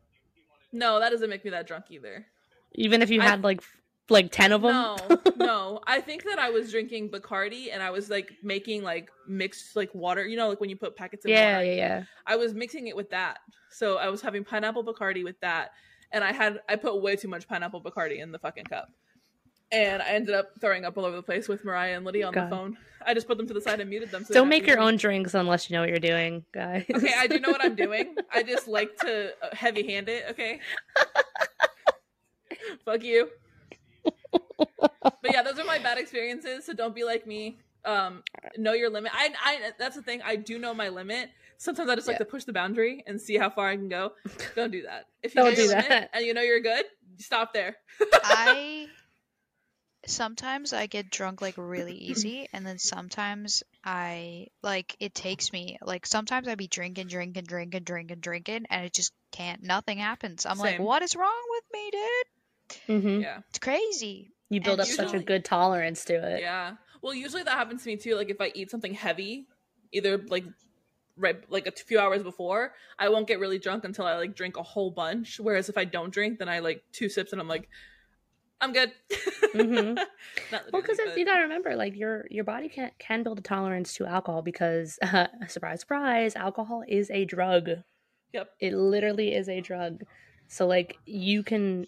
No, 0.72 1.00
that 1.00 1.10
doesn't 1.10 1.30
make 1.30 1.44
me 1.44 1.50
that 1.52 1.66
drunk 1.66 1.86
either. 1.90 2.26
Even 2.74 3.00
if 3.02 3.08
you 3.10 3.20
I- 3.22 3.24
had 3.24 3.42
like 3.42 3.62
like 4.10 4.32
ten 4.32 4.52
of 4.52 4.62
them. 4.62 4.72
No, 4.72 4.96
no. 5.36 5.80
I 5.86 6.00
think 6.00 6.24
that 6.24 6.38
I 6.38 6.50
was 6.50 6.70
drinking 6.70 7.10
Bacardi 7.10 7.68
and 7.72 7.82
I 7.82 7.90
was 7.90 8.10
like 8.10 8.32
making 8.42 8.82
like 8.82 9.10
mixed 9.26 9.76
like 9.76 9.94
water. 9.94 10.26
You 10.26 10.36
know, 10.36 10.48
like 10.48 10.60
when 10.60 10.70
you 10.70 10.76
put 10.76 10.96
packets 10.96 11.24
of 11.24 11.30
yeah, 11.30 11.56
water. 11.58 11.64
yeah, 11.66 11.74
yeah. 11.74 12.04
I 12.26 12.36
was 12.36 12.54
mixing 12.54 12.86
it 12.86 12.96
with 12.96 13.10
that. 13.10 13.38
So 13.70 13.98
I 13.98 14.08
was 14.08 14.20
having 14.20 14.44
pineapple 14.44 14.84
Bacardi 14.84 15.24
with 15.24 15.38
that, 15.40 15.72
and 16.12 16.24
I 16.24 16.32
had 16.32 16.60
I 16.68 16.76
put 16.76 17.00
way 17.02 17.16
too 17.16 17.28
much 17.28 17.46
pineapple 17.48 17.82
Bacardi 17.82 18.20
in 18.20 18.32
the 18.32 18.38
fucking 18.38 18.64
cup, 18.64 18.88
and 19.72 20.02
I 20.02 20.08
ended 20.08 20.34
up 20.34 20.52
throwing 20.60 20.84
up 20.84 20.96
all 20.96 21.04
over 21.04 21.16
the 21.16 21.22
place 21.22 21.48
with 21.48 21.64
Mariah 21.64 21.96
and 21.96 22.04
Lydia 22.04 22.26
on 22.26 22.32
God. 22.32 22.46
the 22.46 22.56
phone. 22.56 22.78
I 23.06 23.14
just 23.14 23.26
put 23.26 23.38
them 23.38 23.46
to 23.46 23.54
the 23.54 23.60
side 23.60 23.80
and 23.80 23.88
muted 23.88 24.10
them. 24.10 24.24
So 24.24 24.34
Don't 24.34 24.48
make 24.48 24.66
your 24.66 24.80
own 24.80 24.96
drinks 24.96 25.34
unless 25.34 25.70
you 25.70 25.74
know 25.74 25.80
what 25.80 25.88
you're 25.88 25.98
doing, 25.98 26.44
guys. 26.52 26.84
Okay, 26.92 27.12
I 27.16 27.26
do 27.26 27.38
know 27.38 27.50
what 27.50 27.64
I'm 27.64 27.74
doing. 27.86 28.16
I 28.32 28.42
just 28.42 28.66
like 28.68 28.96
to 28.98 29.32
uh, 29.42 29.54
heavy 29.54 29.86
hand 29.90 30.08
it. 30.08 30.24
Okay. 30.30 30.60
Fuck 32.84 33.02
you. 33.04 33.28
But 34.32 35.32
yeah, 35.32 35.42
those 35.42 35.58
are 35.58 35.64
my 35.64 35.78
bad 35.78 35.98
experiences. 35.98 36.64
So 36.66 36.72
don't 36.72 36.94
be 36.94 37.04
like 37.04 37.26
me. 37.26 37.58
Um, 37.84 38.22
know 38.56 38.72
your 38.72 38.90
limit. 38.90 39.12
I, 39.14 39.30
I, 39.42 39.70
that's 39.78 39.96
the 39.96 40.02
thing. 40.02 40.20
I 40.22 40.36
do 40.36 40.58
know 40.58 40.74
my 40.74 40.88
limit. 40.90 41.30
Sometimes 41.56 41.88
I 41.88 41.94
just 41.94 42.06
like 42.06 42.14
Yeah. 42.14 42.18
to 42.18 42.24
push 42.24 42.44
the 42.44 42.52
boundary 42.52 43.02
and 43.06 43.20
see 43.20 43.36
how 43.36 43.50
far 43.50 43.68
I 43.68 43.76
can 43.76 43.88
go. 43.88 44.12
Don't 44.54 44.70
do 44.70 44.82
that. 44.82 45.06
If 45.22 45.34
you 45.34 45.40
Don't 45.42 45.50
know 45.50 45.56
do 45.56 45.62
your 45.62 45.70
limit 45.70 45.88
that. 45.88 46.10
and 46.12 46.24
you 46.24 46.34
know 46.34 46.42
you're 46.42 46.60
good, 46.60 46.84
stop 47.18 47.52
there. 47.52 47.76
I 48.22 48.86
sometimes 50.06 50.72
I 50.72 50.86
get 50.86 51.10
drunk 51.10 51.40
like 51.42 51.54
really 51.56 51.94
easy, 51.94 52.48
and 52.52 52.64
then 52.66 52.78
sometimes 52.78 53.62
I 53.84 54.48
like 54.62 54.96
it 55.00 55.14
takes 55.14 55.52
me 55.52 55.78
like 55.82 56.06
sometimes 56.06 56.46
I 56.48 56.54
be 56.54 56.68
drinking, 56.68 57.08
drinking, 57.08 57.44
drinking, 57.44 57.82
drinking, 57.84 58.20
drinking, 58.20 58.66
and 58.70 58.84
it 58.84 58.94
just 58.94 59.12
can't. 59.32 59.62
Nothing 59.62 59.98
happens. 59.98 60.46
I'm 60.46 60.58
like, 60.58 60.78
what 60.78 61.02
is 61.02 61.16
wrong 61.16 61.42
with 61.50 61.64
me, 61.72 61.90
dude? 61.90 62.02
Hmm 62.86 63.20
Yeah. 63.20 63.40
It's 63.50 63.58
crazy. 63.58 64.32
You 64.50 64.60
build 64.60 64.80
And 64.80 64.88
up 64.88 64.94
such 64.94 65.14
a 65.14 65.18
good 65.18 65.44
tolerance 65.44 66.04
to 66.06 66.14
it. 66.14 66.40
Yeah. 66.40 66.76
Well, 67.02 67.14
usually 67.14 67.42
that 67.42 67.52
happens 67.52 67.82
to 67.84 67.88
me 67.88 67.96
too. 67.96 68.14
Like 68.14 68.30
if 68.30 68.40
I 68.40 68.50
eat 68.54 68.70
something 68.70 68.94
heavy, 68.94 69.46
either 69.92 70.18
like 70.18 70.44
right 71.16 71.36
like 71.50 71.66
a 71.66 71.72
few 71.72 71.98
hours 71.98 72.22
before, 72.22 72.72
I 72.98 73.08
won't 73.08 73.26
get 73.26 73.40
really 73.40 73.58
drunk 73.58 73.84
until 73.84 74.06
I 74.06 74.16
like 74.16 74.34
drink 74.34 74.56
a 74.56 74.62
whole 74.62 74.90
bunch. 74.90 75.38
Whereas 75.38 75.68
if 75.68 75.76
I 75.76 75.84
don't 75.84 76.10
drink, 76.10 76.38
then 76.38 76.48
I 76.48 76.60
like 76.60 76.82
two 76.92 77.08
sips 77.08 77.32
and 77.32 77.40
I'm 77.40 77.48
like, 77.48 77.68
I'm 78.60 78.72
good. 78.72 78.92
mm-hmm. 79.54 79.98
Well, 80.72 80.82
because 80.82 80.98
you 81.16 81.24
gotta 81.24 81.42
remember, 81.42 81.76
like 81.76 81.94
your 81.94 82.26
your 82.30 82.44
body 82.44 82.68
can 82.68 82.90
can 82.98 83.22
build 83.22 83.38
a 83.38 83.42
tolerance 83.42 83.94
to 83.94 84.06
alcohol 84.06 84.42
because, 84.42 84.98
uh, 85.02 85.26
surprise, 85.48 85.80
surprise, 85.80 86.34
alcohol 86.36 86.82
is 86.88 87.10
a 87.10 87.24
drug. 87.24 87.68
Yep. 88.32 88.50
It 88.60 88.74
literally 88.74 89.34
is 89.34 89.48
a 89.48 89.60
drug. 89.60 90.02
So 90.48 90.66
like 90.66 90.96
you 91.04 91.42
can 91.42 91.86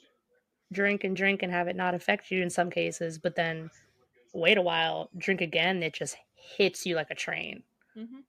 drink 0.72 1.04
and 1.04 1.16
drink 1.16 1.42
and 1.42 1.52
have 1.52 1.68
it 1.68 1.76
not 1.76 1.94
affect 1.94 2.30
you 2.30 2.42
in 2.42 2.50
some 2.50 2.70
cases, 2.70 3.18
but 3.18 3.34
then 3.36 3.70
wait 4.32 4.58
a 4.58 4.62
while, 4.62 5.10
drink 5.16 5.40
again, 5.40 5.82
it 5.82 5.92
just 5.94 6.16
hits 6.56 6.86
you 6.86 6.94
like 6.94 7.10
a 7.10 7.14
train. 7.14 7.62
Mhm. 7.96 8.22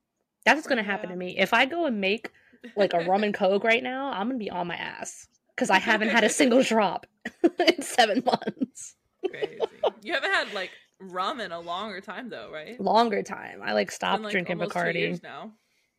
That's 0.46 0.58
what's 0.58 0.68
gonna 0.68 0.84
happen 0.84 1.10
Yeah. 1.10 1.14
to 1.16 1.20
me 1.20 1.38
if 1.38 1.54
I 1.54 1.66
go 1.66 1.86
and 1.86 2.02
make 2.02 2.32
like 2.76 2.94
a 2.94 3.00
rum 3.06 3.24
and 3.24 3.34
coke 3.34 3.64
right 3.64 3.84
now. 3.84 4.12
I'm 4.12 4.28
gonna 4.28 4.38
be 4.40 4.50
on 4.50 4.68
my 4.68 4.76
ass 4.76 5.28
because 5.56 5.70
I 5.70 5.78
haven't 5.80 6.10
had 6.10 6.24
a 6.24 6.30
single 6.30 6.64
drop 6.64 7.06
in 7.60 7.82
seven 7.82 8.24
months. 8.26 8.96
Crazy. 9.30 9.60
You 10.02 10.14
haven't 10.14 10.32
had 10.32 10.54
like 10.54 10.72
rum 11.00 11.40
in 11.40 11.52
a 11.52 11.60
longer 11.60 12.02
time 12.02 12.30
though, 12.30 12.50
right? 12.52 12.80
Longer 12.80 13.22
time. 13.24 13.62
I 13.64 13.74
like 13.74 13.88
Been, 13.90 13.94
stopped 13.96 14.24
like, 14.24 14.32
drinking 14.32 14.58
almost 14.58 14.74
two 14.74 14.80
Bacardi. 14.80 14.96
years 14.96 15.24
now. 15.24 15.54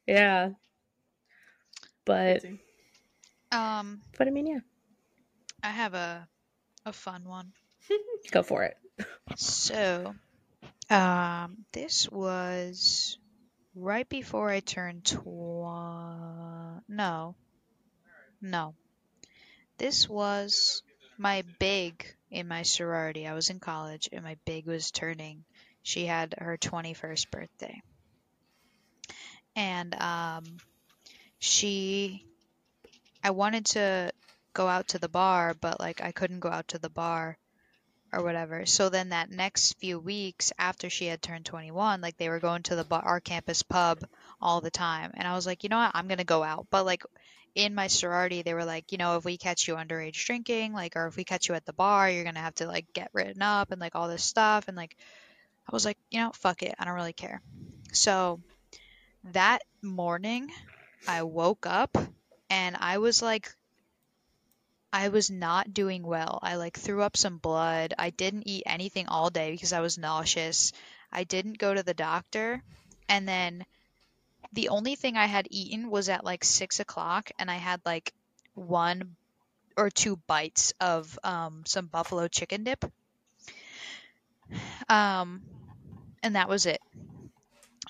Yeah. 0.07 0.51
But 2.05 2.41
Crazy. 2.41 2.59
Um, 3.53 4.01
but 4.19 4.27
I 4.27 4.31
mean, 4.31 4.47
yeah, 4.47 4.61
I 5.63 5.69
have 5.71 5.95
a 5.95 6.27
a 6.85 6.93
fun 6.93 7.25
one. 7.25 7.53
go 8.31 8.43
for 8.43 8.65
it. 8.65 8.77
So, 9.37 10.15
um, 10.91 11.65
this 11.73 12.11
was 12.11 13.19
right 13.75 14.09
before 14.09 14.51
I 14.51 14.61
turned 14.61 15.05
tw. 15.05 15.25
No, 16.89 17.35
no. 18.41 18.75
This 19.79 20.09
was 20.09 20.83
my 21.19 21.43
big 21.59 22.05
in 22.31 22.47
my 22.49 22.63
sorority. 22.63 23.27
I 23.27 23.35
was 23.35 23.51
in 23.51 23.59
college, 23.59 24.09
and 24.13 24.23
my 24.23 24.37
big 24.45 24.67
was 24.67 24.91
turning. 24.91 25.45
She 25.83 26.07
had 26.07 26.35
her 26.39 26.57
twenty-first 26.57 27.31
birthday, 27.31 27.83
and 29.57 29.95
um, 30.01 30.45
she. 31.39 32.25
I 33.25 33.31
wanted 33.31 33.67
to 33.67 34.12
go 34.53 34.69
out 34.69 34.89
to 34.89 34.99
the 34.99 35.09
bar, 35.09 35.55
but 35.55 35.81
like 35.81 36.03
I 36.03 36.13
couldn't 36.13 36.41
go 36.41 36.49
out 36.49 36.69
to 36.69 36.79
the 36.79 36.91
bar 36.91 37.39
or 38.13 38.23
whatever. 38.23 38.67
So 38.67 38.89
then 38.89 39.11
that 39.11 39.31
next 39.31 39.79
few 39.79 39.99
weeks 39.99 40.53
after 40.59 40.91
she 40.91 41.07
had 41.07 41.23
turned 41.23 41.47
21, 41.47 42.01
like 42.01 42.17
they 42.19 42.29
were 42.29 42.41
going 42.41 42.63
to 42.65 42.77
the 42.77 42.85
bar, 42.85 43.03
our 43.03 43.21
campus 43.21 43.63
pub 43.63 44.01
all 44.41 44.61
the 44.61 44.71
time. 44.71 45.13
And 45.15 45.27
I 45.27 45.35
was 45.35 45.47
like, 45.47 45.63
you 45.63 45.71
know 45.71 45.79
what? 45.79 45.93
I'm 45.95 46.09
going 46.09 46.19
to 46.19 46.25
go 46.25 46.43
out. 46.43 46.67
But 46.71 46.85
like 46.85 47.05
in 47.55 47.75
my 47.75 47.87
sorority, 47.87 48.43
they 48.43 48.55
were 48.55 48.65
like, 48.65 48.93
you 48.93 48.99
know, 48.99 49.17
if 49.17 49.25
we 49.25 49.39
catch 49.39 49.67
you 49.67 49.75
underage 49.75 50.25
drinking, 50.27 50.73
like, 50.73 50.97
or 50.97 51.07
if 51.07 51.17
we 51.17 51.25
catch 51.25 51.49
you 51.49 51.55
at 51.55 51.65
the 51.65 51.73
bar, 51.73 52.11
you're 52.11 52.25
going 52.25 52.35
to 52.35 52.41
have 52.41 52.55
to 52.57 52.67
like 52.67 52.93
get 52.93 53.11
written 53.13 53.43
up 53.43 53.73
and 53.73 53.81
like 53.81 53.95
all 53.95 54.09
this 54.09 54.25
stuff. 54.25 54.69
And 54.69 54.77
like, 54.77 54.97
I 55.67 55.73
was 55.73 55.85
like, 55.85 55.99
you 56.11 56.21
know, 56.21 56.33
fuck 56.35 56.63
it. 56.63 56.75
I 56.79 56.85
don't 56.85 56.95
really 56.95 57.13
care. 57.13 57.41
So 57.93 58.41
that 59.33 59.61
morning, 59.81 60.51
I 61.09 61.23
woke 61.23 61.67
up 61.67 61.97
and 62.51 62.77
I 62.79 62.99
was 62.99 63.23
like 63.23 63.55
I 64.93 65.09
was 65.09 65.31
not 65.31 65.73
doing 65.73 66.03
well. 66.03 66.39
I 66.43 66.57
like 66.57 66.77
threw 66.77 67.01
up 67.03 67.17
some 67.17 67.39
blood. 67.39 67.95
I 67.99 68.11
didn't 68.11 68.47
eat 68.47 68.65
anything 68.67 69.09
all 69.09 69.31
day 69.31 69.51
because 69.51 69.73
I 69.73 69.81
was 69.81 69.97
nauseous. 69.97 70.73
I 71.11 71.25
didn't 71.25 71.59
go 71.59 71.73
to 71.73 71.83
the 71.83 71.95
doctor. 71.95 72.63
And 73.09 73.27
then 73.27 73.65
the 74.53 74.69
only 74.69 74.97
thing 74.97 75.17
I 75.17 75.27
had 75.27 75.49
eaten 75.51 75.89
was 75.89 76.09
at 76.09 76.25
like 76.25 76.45
six 76.45 76.79
o'clock, 76.79 77.31
and 77.39 77.51
I 77.51 77.57
had 77.57 77.81
like 77.87 78.13
one 78.55 79.17
or 79.77 79.89
two 79.89 80.17
bites 80.27 80.75
of 80.79 81.19
um, 81.25 81.63
some 81.67 81.87
buffalo 81.87 82.29
chicken 82.29 82.65
dip. 82.65 82.85
Um, 84.89 85.41
and 86.23 86.37
that 86.37 86.49
was 86.49 86.67
it. 86.67 86.81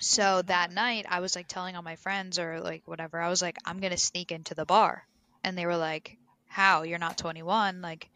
So 0.01 0.43
that 0.43 0.73
night, 0.73 1.07
I 1.09 1.21
was 1.21 1.35
like 1.35 1.49
telling 1.49 1.75
all 1.77 1.83
my 1.83 1.97
friends 1.97 2.39
or 2.39 2.61
like 2.61 2.83
whatever, 2.87 3.21
I 3.21 3.29
was 3.29 3.43
like, 3.43 3.57
I'm 3.65 3.81
gonna 3.81 3.97
sneak 3.97 4.31
into 4.31 4.55
the 4.55 4.65
bar. 4.65 5.05
And 5.43 5.59
they 5.59 5.67
were 5.67 5.77
like, 5.77 6.17
How? 6.53 6.83
You're 6.83 6.99
not 6.99 7.17
21. 7.17 7.83
Like, 7.83 8.09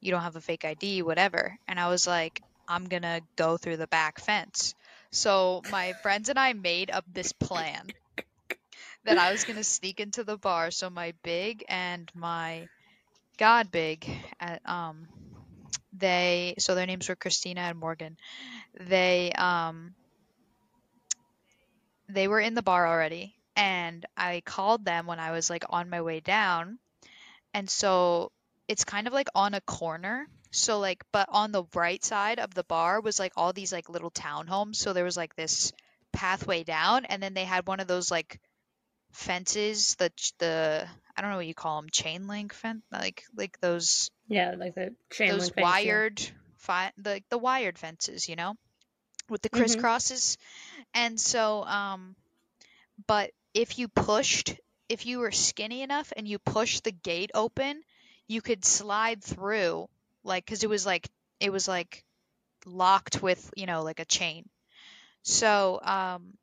you 0.00 0.10
don't 0.10 0.22
have 0.22 0.36
a 0.36 0.40
fake 0.40 0.64
ID, 0.64 1.02
whatever. 1.02 1.58
And 1.68 1.80
I 1.80 1.88
was 1.88 2.06
like, 2.06 2.42
I'm 2.68 2.84
gonna 2.86 3.20
go 3.36 3.56
through 3.56 3.78
the 3.78 3.86
back 3.88 4.20
fence. 4.20 4.74
So 5.10 5.62
my 5.70 5.94
friends 6.02 6.28
and 6.28 6.38
I 6.38 6.52
made 6.52 6.90
up 6.90 7.04
this 7.12 7.32
plan 7.32 7.92
that 9.04 9.18
I 9.18 9.30
was 9.32 9.44
gonna 9.44 9.64
sneak 9.64 10.00
into 10.00 10.24
the 10.24 10.36
bar. 10.36 10.70
So 10.70 10.90
my 10.90 11.14
big 11.22 11.64
and 11.68 12.10
my 12.14 12.68
god 13.38 13.70
big 13.72 14.06
at 14.38 14.60
um 14.68 15.08
they 15.94 16.54
so 16.58 16.74
their 16.74 16.86
names 16.86 17.08
were 17.08 17.16
Christina 17.16 17.62
and 17.62 17.78
Morgan. 17.78 18.16
They 18.78 19.32
um 19.32 19.94
they 22.08 22.28
were 22.28 22.40
in 22.40 22.54
the 22.54 22.62
bar 22.62 22.86
already 22.86 23.34
and 23.56 24.04
I 24.16 24.42
called 24.44 24.84
them 24.84 25.06
when 25.06 25.18
I 25.18 25.32
was 25.32 25.50
like 25.50 25.64
on 25.70 25.90
my 25.90 26.02
way 26.02 26.20
down. 26.20 26.78
And 27.54 27.68
so 27.68 28.32
it's 28.68 28.84
kind 28.84 29.06
of 29.06 29.12
like 29.12 29.28
on 29.34 29.54
a 29.54 29.60
corner. 29.62 30.26
So 30.52 30.78
like 30.80 31.04
but 31.12 31.28
on 31.30 31.52
the 31.52 31.64
right 31.74 32.02
side 32.04 32.38
of 32.40 32.54
the 32.54 32.64
bar 32.64 33.00
was 33.00 33.18
like 33.18 33.32
all 33.36 33.52
these 33.52 33.72
like 33.72 33.88
little 33.88 34.10
townhomes. 34.10 34.76
So 34.76 34.92
there 34.92 35.04
was 35.04 35.16
like 35.16 35.34
this 35.36 35.72
pathway 36.12 36.64
down 36.64 37.04
and 37.04 37.22
then 37.22 37.34
they 37.34 37.44
had 37.44 37.66
one 37.66 37.80
of 37.80 37.86
those 37.88 38.10
like 38.10 38.40
fences 39.12 39.96
the 39.96 40.12
the 40.38 40.86
I 41.16 41.20
don't 41.22 41.30
know 41.30 41.36
what 41.36 41.46
you 41.46 41.54
call 41.54 41.80
them 41.80 41.90
chain 41.90 42.26
link 42.28 42.52
fence 42.52 42.82
like 42.92 43.24
like 43.36 43.58
those 43.60 44.10
Yeah, 44.28 44.54
like 44.56 44.74
the 44.74 44.94
chain 45.10 45.28
those 45.32 45.40
link 45.40 45.54
fence, 45.54 45.84
yeah. 45.84 45.98
wired 45.98 46.20
fi- 46.56 46.92
the 46.96 47.22
the 47.30 47.38
wired 47.38 47.78
fences, 47.78 48.28
you 48.28 48.36
know, 48.36 48.54
with 49.28 49.42
the 49.42 49.50
Mhm. 49.52 49.58
crisscrosses. 49.58 50.36
And 50.94 51.20
so 51.20 51.64
um 51.64 52.16
but 53.06 53.30
if 53.54 53.78
you 53.78 53.88
pushed 53.88 54.54
if 54.90 55.06
you 55.06 55.20
were 55.20 55.32
skinny 55.32 55.82
enough 55.82 56.12
and 56.16 56.28
you 56.28 56.38
pushed 56.38 56.84
the 56.84 56.92
gate 56.92 57.30
open, 57.34 57.82
you 58.28 58.42
could 58.42 58.64
slide 58.64 59.22
through 59.24 59.88
like 60.24 60.46
cuz 60.46 60.62
it 60.64 60.68
was 60.68 60.84
like 60.84 61.08
it 61.40 61.50
was 61.50 61.66
like 61.68 62.04
locked 62.66 63.22
with, 63.22 63.52
you 63.56 63.66
know, 63.66 63.82
like 63.82 64.00
a 64.00 64.04
chain. 64.04 64.48
So 65.22 65.80
um 65.82 66.36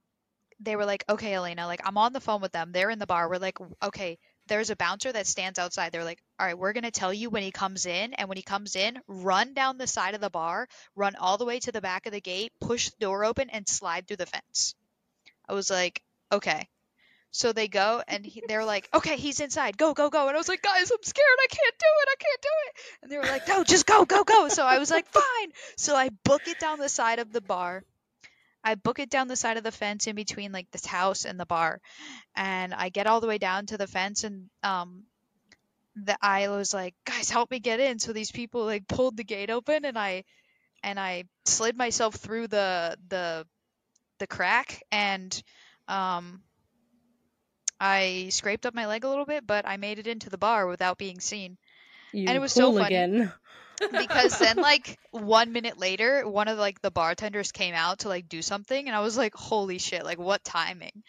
they 0.59 0.75
were 0.75 0.85
like, 0.85 1.03
okay, 1.09 1.35
Elena, 1.35 1.67
like 1.67 1.81
I'm 1.85 1.97
on 1.97 2.13
the 2.13 2.21
phone 2.21 2.41
with 2.41 2.51
them. 2.51 2.71
They're 2.71 2.89
in 2.89 2.99
the 2.99 3.05
bar. 3.05 3.29
We're 3.29 3.37
like, 3.37 3.59
okay, 3.83 4.17
there's 4.47 4.69
a 4.69 4.75
bouncer 4.75 5.11
that 5.11 5.27
stands 5.27 5.59
outside. 5.59 5.91
They're 5.91 6.03
like, 6.03 6.21
all 6.39 6.47
right, 6.47 6.57
we're 6.57 6.73
going 6.73 6.83
to 6.83 6.91
tell 6.91 7.13
you 7.13 7.29
when 7.29 7.43
he 7.43 7.51
comes 7.51 7.85
in. 7.85 8.13
And 8.13 8.27
when 8.29 8.37
he 8.37 8.43
comes 8.43 8.75
in, 8.75 8.99
run 9.07 9.53
down 9.53 9.77
the 9.77 9.87
side 9.87 10.15
of 10.15 10.21
the 10.21 10.29
bar, 10.29 10.67
run 10.95 11.15
all 11.15 11.37
the 11.37 11.45
way 11.45 11.59
to 11.59 11.71
the 11.71 11.81
back 11.81 12.05
of 12.05 12.11
the 12.11 12.21
gate, 12.21 12.53
push 12.59 12.89
the 12.89 12.97
door 12.99 13.25
open, 13.25 13.49
and 13.49 13.67
slide 13.67 14.07
through 14.07 14.17
the 14.17 14.25
fence. 14.25 14.73
I 15.47 15.53
was 15.53 15.69
like, 15.69 16.01
okay. 16.31 16.67
So 17.31 17.53
they 17.53 17.67
go 17.67 18.01
and 18.07 18.25
he, 18.25 18.41
they're 18.47 18.65
like, 18.65 18.89
okay, 18.93 19.17
he's 19.17 19.39
inside. 19.39 19.77
Go, 19.77 19.93
go, 19.93 20.09
go. 20.09 20.27
And 20.27 20.35
I 20.35 20.39
was 20.39 20.47
like, 20.47 20.61
guys, 20.61 20.89
I'm 20.89 21.03
scared. 21.03 21.25
I 21.39 21.47
can't 21.49 21.75
do 21.77 21.85
it. 22.01 22.09
I 22.09 22.15
can't 22.19 22.41
do 22.41 22.49
it. 22.65 22.73
And 23.03 23.11
they 23.11 23.17
were 23.17 23.23
like, 23.23 23.47
no, 23.47 23.63
just 23.63 23.85
go, 23.85 24.05
go, 24.05 24.23
go. 24.23 24.47
So 24.49 24.65
I 24.65 24.79
was 24.79 24.89
like, 24.89 25.07
fine. 25.09 25.51
So 25.77 25.95
I 25.95 26.09
book 26.23 26.47
it 26.47 26.59
down 26.59 26.79
the 26.79 26.89
side 26.89 27.19
of 27.19 27.31
the 27.31 27.41
bar. 27.41 27.83
I 28.63 28.75
book 28.75 28.99
it 28.99 29.09
down 29.09 29.27
the 29.27 29.35
side 29.35 29.55
of 29.57 29.63
the 29.63 29.71
fence 29.71 30.07
in 30.07 30.15
between 30.15 30.51
like 30.51 30.69
this 30.71 30.85
house 30.85 31.23
and 31.23 31.39
the 31.39 31.45
bar, 31.45 31.79
and 32.35 32.73
I 32.73 32.89
get 32.89 33.07
all 33.07 33.21
the 33.21 33.27
way 33.27 33.37
down 33.37 33.65
to 33.67 33.77
the 33.77 33.87
fence, 33.87 34.25
and 34.25 34.49
um, 34.61 35.03
the 35.95 36.17
I 36.21 36.49
was 36.49 36.73
like, 36.73 36.93
guys, 37.05 37.29
help 37.29 37.49
me 37.49 37.59
get 37.59 37.79
in. 37.79 37.99
So 37.99 38.11
these 38.11 38.31
people 38.31 38.65
like 38.65 38.87
pulled 38.87 39.15
the 39.15 39.23
gate 39.23 39.49
open, 39.49 39.85
and 39.85 39.97
I, 39.97 40.25
and 40.83 40.99
I 40.99 41.25
slid 41.45 41.77
myself 41.77 42.15
through 42.15 42.47
the 42.47 42.97
the, 43.07 43.47
the 44.19 44.27
crack, 44.27 44.83
and 44.91 45.41
um, 45.87 46.41
I 47.79 48.27
scraped 48.31 48.65
up 48.65 48.73
my 48.73 48.87
leg 48.87 49.03
a 49.03 49.09
little 49.09 49.25
bit, 49.25 49.45
but 49.45 49.67
I 49.67 49.77
made 49.77 49.99
it 49.99 50.07
into 50.07 50.29
the 50.29 50.37
bar 50.37 50.67
without 50.67 50.97
being 50.97 51.19
seen. 51.19 51.57
You 52.13 52.27
And 52.27 52.37
it 52.37 52.39
was 52.39 52.53
so 52.53 52.71
funny. 52.71 52.95
hooligan. 52.95 53.31
because 53.91 54.39
then 54.39 54.57
like 54.61 54.97
one 55.11 55.51
minute 55.51 55.79
later 55.79 56.27
one 56.27 56.47
of 56.47 56.57
like 56.57 56.81
the 56.81 56.91
bartenders 56.91 57.51
came 57.51 57.75
out 57.75 57.99
to 57.99 58.07
like 58.07 58.27
do 58.27 58.41
something 58.41 58.87
and 58.87 58.95
i 58.95 59.01
was 59.01 59.15
like 59.15 59.35
holy 59.35 59.77
shit 59.77 60.03
like 60.03 60.17
what 60.17 60.43
timing 60.43 61.03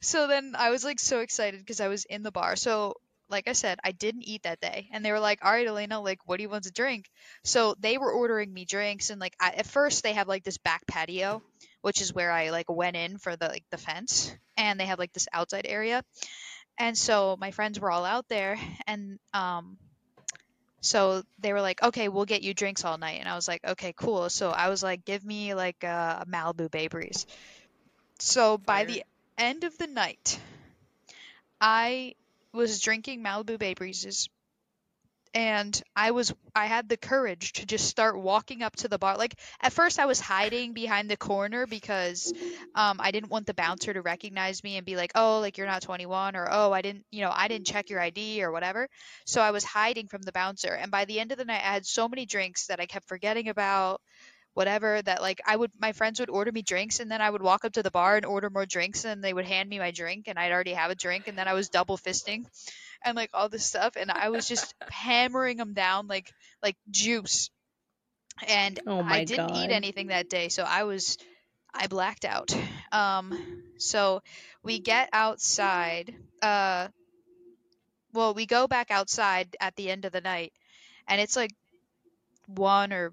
so 0.00 0.28
then 0.28 0.54
i 0.56 0.70
was 0.70 0.84
like 0.84 1.00
so 1.00 1.18
excited 1.18 1.58
because 1.58 1.80
i 1.80 1.88
was 1.88 2.04
in 2.04 2.22
the 2.22 2.30
bar 2.30 2.54
so 2.54 2.94
like 3.32 3.48
I 3.48 3.52
said, 3.54 3.80
I 3.82 3.92
didn't 3.92 4.28
eat 4.28 4.42
that 4.42 4.60
day, 4.60 4.88
and 4.92 5.02
they 5.02 5.10
were 5.10 5.18
like, 5.18 5.42
"All 5.42 5.50
right, 5.50 5.66
Elena, 5.66 6.00
like, 6.00 6.20
what 6.26 6.36
do 6.36 6.42
you 6.42 6.50
want 6.50 6.64
to 6.64 6.70
drink?" 6.70 7.10
So 7.42 7.74
they 7.80 7.96
were 7.96 8.12
ordering 8.12 8.52
me 8.52 8.66
drinks, 8.66 9.10
and 9.10 9.20
like 9.20 9.34
I, 9.40 9.52
at 9.52 9.66
first 9.66 10.02
they 10.02 10.12
have 10.12 10.28
like 10.28 10.44
this 10.44 10.58
back 10.58 10.86
patio, 10.86 11.42
which 11.82 12.00
is 12.00 12.14
where 12.14 12.30
I 12.30 12.50
like 12.50 12.70
went 12.70 12.96
in 12.96 13.18
for 13.18 13.36
the 13.36 13.48
like 13.48 13.64
the 13.70 13.78
fence, 13.78 14.34
and 14.56 14.80
they 14.80 14.86
have 14.86 14.98
like 14.98 15.12
this 15.12 15.28
outside 15.32 15.66
area, 15.68 16.02
and 16.78 16.96
so 16.96 17.36
my 17.38 17.50
friends 17.50 17.78
were 17.78 17.90
all 17.90 18.04
out 18.04 18.28
there, 18.28 18.58
and 18.86 19.18
um, 19.34 19.76
so 20.80 21.22
they 21.38 21.52
were 21.52 21.60
like, 21.60 21.82
"Okay, 21.82 22.08
we'll 22.08 22.24
get 22.24 22.42
you 22.42 22.54
drinks 22.54 22.84
all 22.84 22.98
night," 22.98 23.20
and 23.20 23.28
I 23.28 23.36
was 23.36 23.46
like, 23.46 23.64
"Okay, 23.64 23.92
cool." 23.96 24.30
So 24.30 24.50
I 24.50 24.68
was 24.68 24.82
like, 24.82 25.04
"Give 25.04 25.24
me 25.24 25.54
like 25.54 25.84
a 25.84 26.24
Malibu 26.28 26.70
Bay 26.70 26.88
Breeze." 26.88 27.26
So 28.18 28.58
by 28.58 28.84
Fire. 28.84 28.86
the 28.86 29.04
end 29.38 29.64
of 29.64 29.76
the 29.78 29.86
night, 29.86 30.40
I 31.60 32.14
was 32.52 32.80
drinking 32.80 33.22
Malibu 33.22 33.58
Bay 33.58 33.74
Breezes 33.74 34.28
and 35.34 35.80
I 35.96 36.10
was 36.10 36.34
I 36.54 36.66
had 36.66 36.88
the 36.88 36.96
courage 36.96 37.52
to 37.54 37.66
just 37.66 37.86
start 37.88 38.18
walking 38.20 38.62
up 38.62 38.76
to 38.76 38.88
the 38.88 38.98
bar. 38.98 39.16
Like 39.16 39.34
at 39.60 39.72
first 39.72 39.98
I 39.98 40.06
was 40.06 40.20
hiding 40.20 40.74
behind 40.74 41.10
the 41.10 41.16
corner 41.16 41.66
because 41.66 42.32
um 42.74 42.98
I 43.00 43.10
didn't 43.10 43.30
want 43.30 43.46
the 43.46 43.54
bouncer 43.54 43.92
to 43.92 44.02
recognize 44.02 44.62
me 44.62 44.76
and 44.76 44.84
be 44.84 44.96
like, 44.96 45.12
"Oh, 45.14 45.40
like 45.40 45.56
you're 45.56 45.66
not 45.66 45.82
21" 45.82 46.36
or 46.36 46.48
"Oh, 46.50 46.72
I 46.72 46.82
didn't, 46.82 47.04
you 47.10 47.22
know, 47.22 47.32
I 47.34 47.48
didn't 47.48 47.66
check 47.66 47.88
your 47.90 48.00
ID" 48.00 48.42
or 48.42 48.52
whatever. 48.52 48.88
So 49.24 49.40
I 49.40 49.50
was 49.52 49.64
hiding 49.64 50.08
from 50.08 50.22
the 50.22 50.32
bouncer 50.32 50.72
and 50.74 50.90
by 50.90 51.06
the 51.06 51.18
end 51.20 51.32
of 51.32 51.38
the 51.38 51.44
night 51.46 51.62
I 51.64 51.72
had 51.72 51.86
so 51.86 52.08
many 52.08 52.26
drinks 52.26 52.66
that 52.66 52.80
I 52.80 52.86
kept 52.86 53.08
forgetting 53.08 53.48
about 53.48 54.00
whatever 54.54 55.00
that 55.02 55.22
like 55.22 55.40
I 55.46 55.56
would 55.56 55.70
my 55.80 55.92
friends 55.92 56.20
would 56.20 56.28
order 56.30 56.52
me 56.52 56.62
drinks 56.62 57.00
and 57.00 57.10
then 57.10 57.22
I 57.22 57.30
would 57.30 57.42
walk 57.42 57.64
up 57.64 57.72
to 57.74 57.82
the 57.82 57.90
bar 57.90 58.16
and 58.16 58.26
order 58.26 58.50
more 58.50 58.66
drinks 58.66 59.04
and 59.06 59.24
they 59.24 59.32
would 59.32 59.46
hand 59.46 59.68
me 59.68 59.78
my 59.78 59.92
drink 59.92 60.28
and 60.28 60.38
I'd 60.38 60.52
already 60.52 60.74
have 60.74 60.90
a 60.90 60.94
drink 60.94 61.26
and 61.28 61.38
then 61.38 61.48
I 61.48 61.54
was 61.54 61.70
double 61.70 61.96
fisting 61.96 62.44
and 63.04 63.16
like 63.16 63.30
all 63.34 63.48
this 63.48 63.64
stuff 63.64 63.96
and 63.96 64.10
I 64.10 64.30
was 64.30 64.46
just 64.48 64.74
hammering 64.90 65.56
them 65.56 65.74
down 65.74 66.06
like 66.08 66.32
like 66.62 66.76
juice 66.90 67.50
and 68.48 68.78
Oh 68.86 69.02
I 69.02 69.24
didn't 69.24 69.48
God. 69.48 69.56
eat 69.56 69.70
anything 69.70 70.08
that 70.08 70.28
day 70.28 70.48
so 70.48 70.62
I 70.62 70.84
was 70.84 71.18
I 71.74 71.86
blacked 71.86 72.24
out 72.24 72.54
um 72.92 73.34
so 73.78 74.22
we 74.62 74.78
get 74.78 75.08
outside 75.12 76.14
uh 76.42 76.88
well 78.12 78.34
we 78.34 78.46
go 78.46 78.66
back 78.66 78.90
outside 78.90 79.56
at 79.60 79.74
the 79.76 79.90
end 79.90 80.04
of 80.04 80.12
the 80.12 80.20
night 80.20 80.52
and 81.08 81.20
it's 81.20 81.36
like 81.36 81.52
1 82.46 82.92
or 82.92 83.12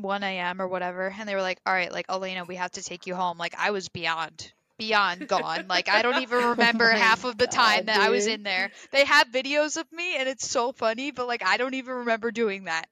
1 0.00 0.38
a.m. 0.38 0.60
or 0.62 0.68
whatever, 0.68 1.12
and 1.18 1.28
they 1.28 1.34
were 1.34 1.42
like, 1.42 1.60
"All 1.66 1.72
right, 1.72 1.92
like 1.92 2.06
Elena, 2.08 2.44
we 2.44 2.56
have 2.56 2.72
to 2.72 2.82
take 2.82 3.06
you 3.06 3.14
home." 3.14 3.38
Like 3.38 3.54
I 3.58 3.70
was 3.70 3.88
beyond, 3.88 4.52
beyond 4.78 5.28
gone. 5.28 5.66
Like 5.68 5.88
I 5.88 6.02
don't 6.02 6.22
even 6.22 6.44
remember 6.50 6.90
Oh 6.90 6.96
half 6.96 7.24
of 7.24 7.36
the 7.36 7.46
time 7.46 7.80
God, 7.80 7.86
that 7.86 8.00
I 8.00 8.10
was 8.10 8.26
in 8.26 8.42
there. 8.42 8.70
They 8.92 9.04
have 9.04 9.28
videos 9.28 9.76
of 9.76 9.90
me, 9.92 10.16
and 10.16 10.28
it's 10.28 10.48
so 10.48 10.72
funny, 10.72 11.10
but 11.10 11.26
like 11.26 11.44
I 11.44 11.56
don't 11.56 11.74
even 11.74 11.94
remember 11.94 12.30
doing 12.30 12.64
that. 12.64 12.86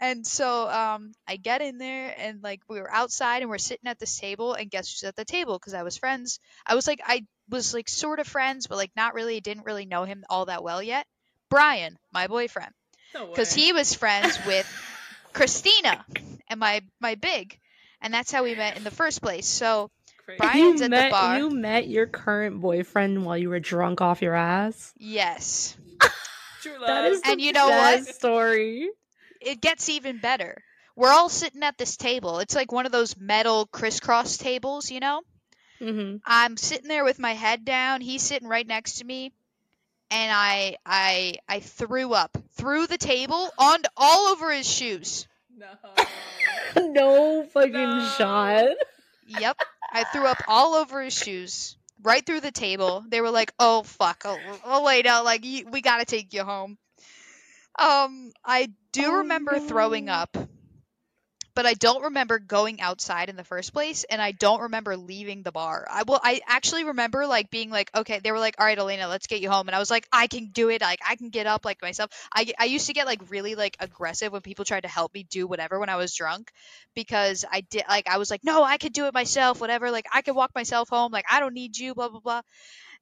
And 0.00 0.24
so 0.24 0.68
um, 0.68 1.12
I 1.26 1.36
get 1.36 1.60
in 1.60 1.78
there, 1.78 2.14
and 2.16 2.42
like 2.42 2.60
we 2.68 2.80
were 2.80 2.90
outside, 2.90 3.42
and 3.42 3.50
we're 3.50 3.58
sitting 3.58 3.88
at 3.88 3.98
this 3.98 4.18
table, 4.18 4.54
and 4.54 4.70
guess 4.70 4.90
who's 4.90 5.04
at 5.04 5.16
the 5.16 5.24
table? 5.24 5.58
Because 5.58 5.74
I 5.74 5.82
was 5.82 5.96
friends. 5.96 6.38
I 6.64 6.74
was 6.76 6.86
like, 6.86 7.00
I 7.04 7.26
was 7.48 7.74
like 7.74 7.88
sort 7.88 8.20
of 8.20 8.28
friends, 8.28 8.68
but 8.68 8.76
like 8.76 8.92
not 8.96 9.14
really. 9.14 9.40
Didn't 9.40 9.66
really 9.66 9.86
know 9.86 10.04
him 10.04 10.24
all 10.30 10.46
that 10.46 10.62
well 10.62 10.82
yet. 10.82 11.06
Brian, 11.50 11.96
my 12.12 12.26
boyfriend 12.26 12.72
because 13.12 13.56
way. 13.56 13.62
he 13.62 13.72
was 13.72 13.94
friends 13.94 14.38
with 14.46 14.70
Christina 15.32 16.04
and 16.48 16.60
my 16.60 16.82
my 17.00 17.14
big, 17.14 17.58
and 18.00 18.12
that's 18.12 18.30
how 18.30 18.44
we 18.44 18.54
met 18.54 18.76
in 18.76 18.84
the 18.84 18.90
first 18.90 19.20
place. 19.22 19.46
So 19.46 19.90
Crazy. 20.28 20.38
Brian's 20.40 20.60
you 20.60 20.72
at 20.74 20.78
the 20.80 20.88
met 20.90 21.10
bar. 21.10 21.38
you 21.38 21.48
met 21.48 21.88
your 21.88 22.06
current 22.06 22.60
boyfriend 22.60 23.24
while 23.24 23.38
you 23.38 23.48
were 23.48 23.60
drunk 23.60 24.02
off 24.02 24.20
your 24.20 24.34
ass. 24.34 24.92
yes, 24.98 25.74
True 26.62 26.72
love. 26.72 26.86
That 26.86 27.04
is 27.06 27.22
And 27.24 27.40
the 27.40 27.44
you 27.44 27.52
know 27.52 27.66
what? 27.68 28.04
best 28.04 28.14
story. 28.16 28.90
it 29.40 29.60
gets 29.62 29.88
even 29.88 30.18
better. 30.18 30.62
We're 30.96 31.08
all 31.12 31.30
sitting 31.30 31.62
at 31.62 31.78
this 31.78 31.96
table. 31.96 32.40
It's 32.40 32.54
like 32.54 32.72
one 32.72 32.84
of 32.84 32.92
those 32.92 33.16
metal 33.16 33.66
crisscross 33.72 34.36
tables, 34.36 34.90
you 34.90 35.00
know. 35.00 35.22
hmm 35.78 36.16
I'm 36.26 36.58
sitting 36.58 36.88
there 36.88 37.04
with 37.04 37.18
my 37.18 37.32
head 37.32 37.64
down. 37.64 38.02
He's 38.02 38.20
sitting 38.22 38.48
right 38.48 38.66
next 38.66 38.98
to 38.98 39.04
me, 39.06 39.32
and 40.10 40.30
I 40.30 40.76
I 40.84 41.36
I 41.48 41.60
threw 41.60 42.12
up 42.12 42.36
through 42.56 42.86
the 42.88 42.98
table 42.98 43.48
on 43.56 43.80
all 43.96 44.26
over 44.28 44.52
his 44.52 44.68
shoes. 44.68 45.26
no. 45.56 45.66
no 46.92 47.44
fucking 47.44 47.72
No. 47.72 48.14
shot. 48.18 48.66
Yep. 49.28 49.56
I 49.92 50.04
threw 50.04 50.26
up 50.26 50.42
all 50.48 50.74
over 50.74 51.02
his 51.02 51.14
shoes, 51.14 51.76
right 52.02 52.24
through 52.24 52.40
the 52.40 52.50
table. 52.52 53.04
They 53.08 53.20
were 53.20 53.30
like, 53.30 53.52
"Oh 53.58 53.82
fuck, 53.84 54.22
oh, 54.24 54.38
oh 54.64 54.82
wait, 54.84 55.04
no, 55.04 55.22
like 55.22 55.44
you, 55.44 55.66
we 55.70 55.80
gotta 55.80 56.04
take 56.04 56.32
you 56.32 56.44
home." 56.44 56.78
Um, 57.78 58.32
I 58.44 58.70
do 58.92 59.06
Oh, 59.06 59.18
remember 59.18 59.58
throwing 59.60 60.08
up, 60.08 60.36
but 61.58 61.66
I 61.66 61.74
don't 61.74 62.04
remember 62.04 62.38
going 62.38 62.80
outside 62.80 63.28
in 63.28 63.34
the 63.34 63.42
first 63.42 63.72
place, 63.72 64.04
and 64.04 64.22
I 64.22 64.30
don't 64.30 64.60
remember 64.60 64.96
leaving 64.96 65.42
the 65.42 65.50
bar. 65.50 65.88
I 65.90 66.04
well, 66.06 66.20
I 66.22 66.40
actually 66.46 66.84
remember 66.84 67.26
like 67.26 67.50
being 67.50 67.68
like, 67.68 67.90
"Okay," 67.96 68.20
they 68.20 68.30
were 68.30 68.38
like, 68.38 68.54
"All 68.60 68.64
right, 68.64 68.78
Elena, 68.78 69.08
let's 69.08 69.26
get 69.26 69.40
you 69.40 69.50
home," 69.50 69.66
and 69.66 69.74
I 69.74 69.80
was 69.80 69.90
like, 69.90 70.06
"I 70.12 70.28
can 70.28 70.50
do 70.52 70.68
it. 70.68 70.82
Like 70.82 71.00
I 71.04 71.16
can 71.16 71.30
get 71.30 71.48
up 71.48 71.64
like 71.64 71.82
myself." 71.82 72.12
I 72.32 72.52
I 72.60 72.66
used 72.66 72.86
to 72.86 72.92
get 72.92 73.06
like 73.08 73.28
really 73.28 73.56
like 73.56 73.76
aggressive 73.80 74.30
when 74.32 74.40
people 74.42 74.64
tried 74.64 74.82
to 74.82 74.88
help 74.88 75.12
me 75.12 75.24
do 75.24 75.48
whatever 75.48 75.80
when 75.80 75.88
I 75.88 75.96
was 75.96 76.14
drunk 76.14 76.52
because 76.94 77.44
I 77.50 77.62
did 77.62 77.82
like 77.88 78.06
I 78.08 78.18
was 78.18 78.30
like, 78.30 78.44
no, 78.44 78.62
I 78.62 78.76
could 78.76 78.92
do 78.92 79.06
it 79.06 79.12
myself, 79.12 79.60
whatever. 79.60 79.90
Like 79.90 80.06
I 80.12 80.22
could 80.22 80.36
walk 80.36 80.52
myself 80.54 80.88
home. 80.88 81.10
Like 81.10 81.24
I 81.28 81.40
don't 81.40 81.54
need 81.54 81.76
you, 81.76 81.92
blah 81.92 82.08
blah 82.08 82.20
blah. 82.20 82.42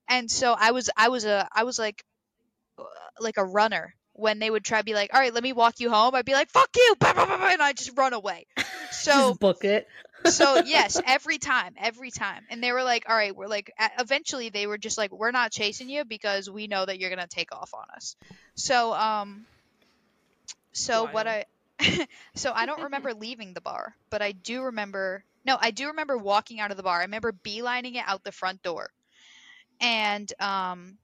And 0.08 0.30
so 0.30 0.56
I 0.58 0.70
was 0.70 0.88
I 0.96 1.10
was 1.10 1.26
a 1.26 1.46
I 1.52 1.64
was 1.64 1.78
like 1.78 2.02
like 3.20 3.36
a 3.36 3.44
runner 3.44 3.94
when 4.16 4.38
they 4.38 4.50
would 4.50 4.64
try 4.64 4.78
to 4.78 4.84
be 4.84 4.94
like, 4.94 5.12
all 5.12 5.20
right, 5.20 5.32
let 5.32 5.42
me 5.42 5.52
walk 5.52 5.78
you 5.78 5.90
home. 5.90 6.14
I'd 6.14 6.24
be 6.24 6.32
like, 6.32 6.48
fuck 6.48 6.70
you, 6.74 6.94
and 7.04 7.62
I 7.62 7.72
just 7.76 7.96
run 7.96 8.12
away. 8.12 8.46
So 8.92 9.12
Just 9.12 9.40
book 9.40 9.64
it. 9.64 9.88
so 10.30 10.62
yes, 10.64 11.00
every 11.04 11.38
time, 11.38 11.74
every 11.76 12.10
time. 12.10 12.44
And 12.48 12.62
they 12.62 12.72
were 12.72 12.84
like, 12.84 13.04
all 13.08 13.16
right, 13.16 13.36
we're 13.36 13.48
like, 13.48 13.72
eventually 13.98 14.48
they 14.48 14.66
were 14.66 14.78
just 14.78 14.96
like, 14.96 15.12
we're 15.12 15.32
not 15.32 15.50
chasing 15.50 15.88
you 15.88 16.04
because 16.04 16.48
we 16.48 16.66
know 16.66 16.86
that 16.86 16.98
you're 16.98 17.10
gonna 17.10 17.26
take 17.26 17.52
off 17.52 17.74
on 17.74 17.84
us. 17.94 18.16
So 18.54 18.94
um, 18.94 19.44
so 20.72 21.06
what 21.06 21.26
I, 21.26 21.44
so 22.34 22.52
I 22.54 22.64
don't 22.64 22.84
remember 22.84 23.12
leaving 23.12 23.54
the 23.54 23.60
bar, 23.60 23.94
but 24.08 24.22
I 24.22 24.32
do 24.32 24.62
remember. 24.62 25.24
No, 25.44 25.58
I 25.60 25.72
do 25.72 25.88
remember 25.88 26.16
walking 26.16 26.60
out 26.60 26.70
of 26.70 26.76
the 26.76 26.82
bar. 26.84 27.00
I 27.00 27.02
remember 27.02 27.32
beelining 27.32 27.96
it 27.96 28.04
out 28.06 28.24
the 28.24 28.32
front 28.32 28.62
door, 28.62 28.90
and 29.80 30.32
um, 30.40 30.96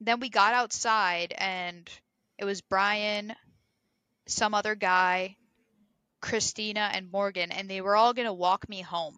then 0.00 0.20
we 0.20 0.28
got 0.28 0.52
outside 0.52 1.32
and 1.38 1.88
it 2.38 2.44
was 2.44 2.60
Brian, 2.60 3.34
some 4.26 4.54
other 4.54 4.74
guy, 4.74 5.36
Christina 6.20 6.90
and 6.92 7.10
Morgan, 7.10 7.52
and 7.52 7.68
they 7.68 7.80
were 7.80 7.96
all 7.96 8.14
gonna 8.14 8.32
walk 8.32 8.68
me 8.68 8.80
home. 8.82 9.16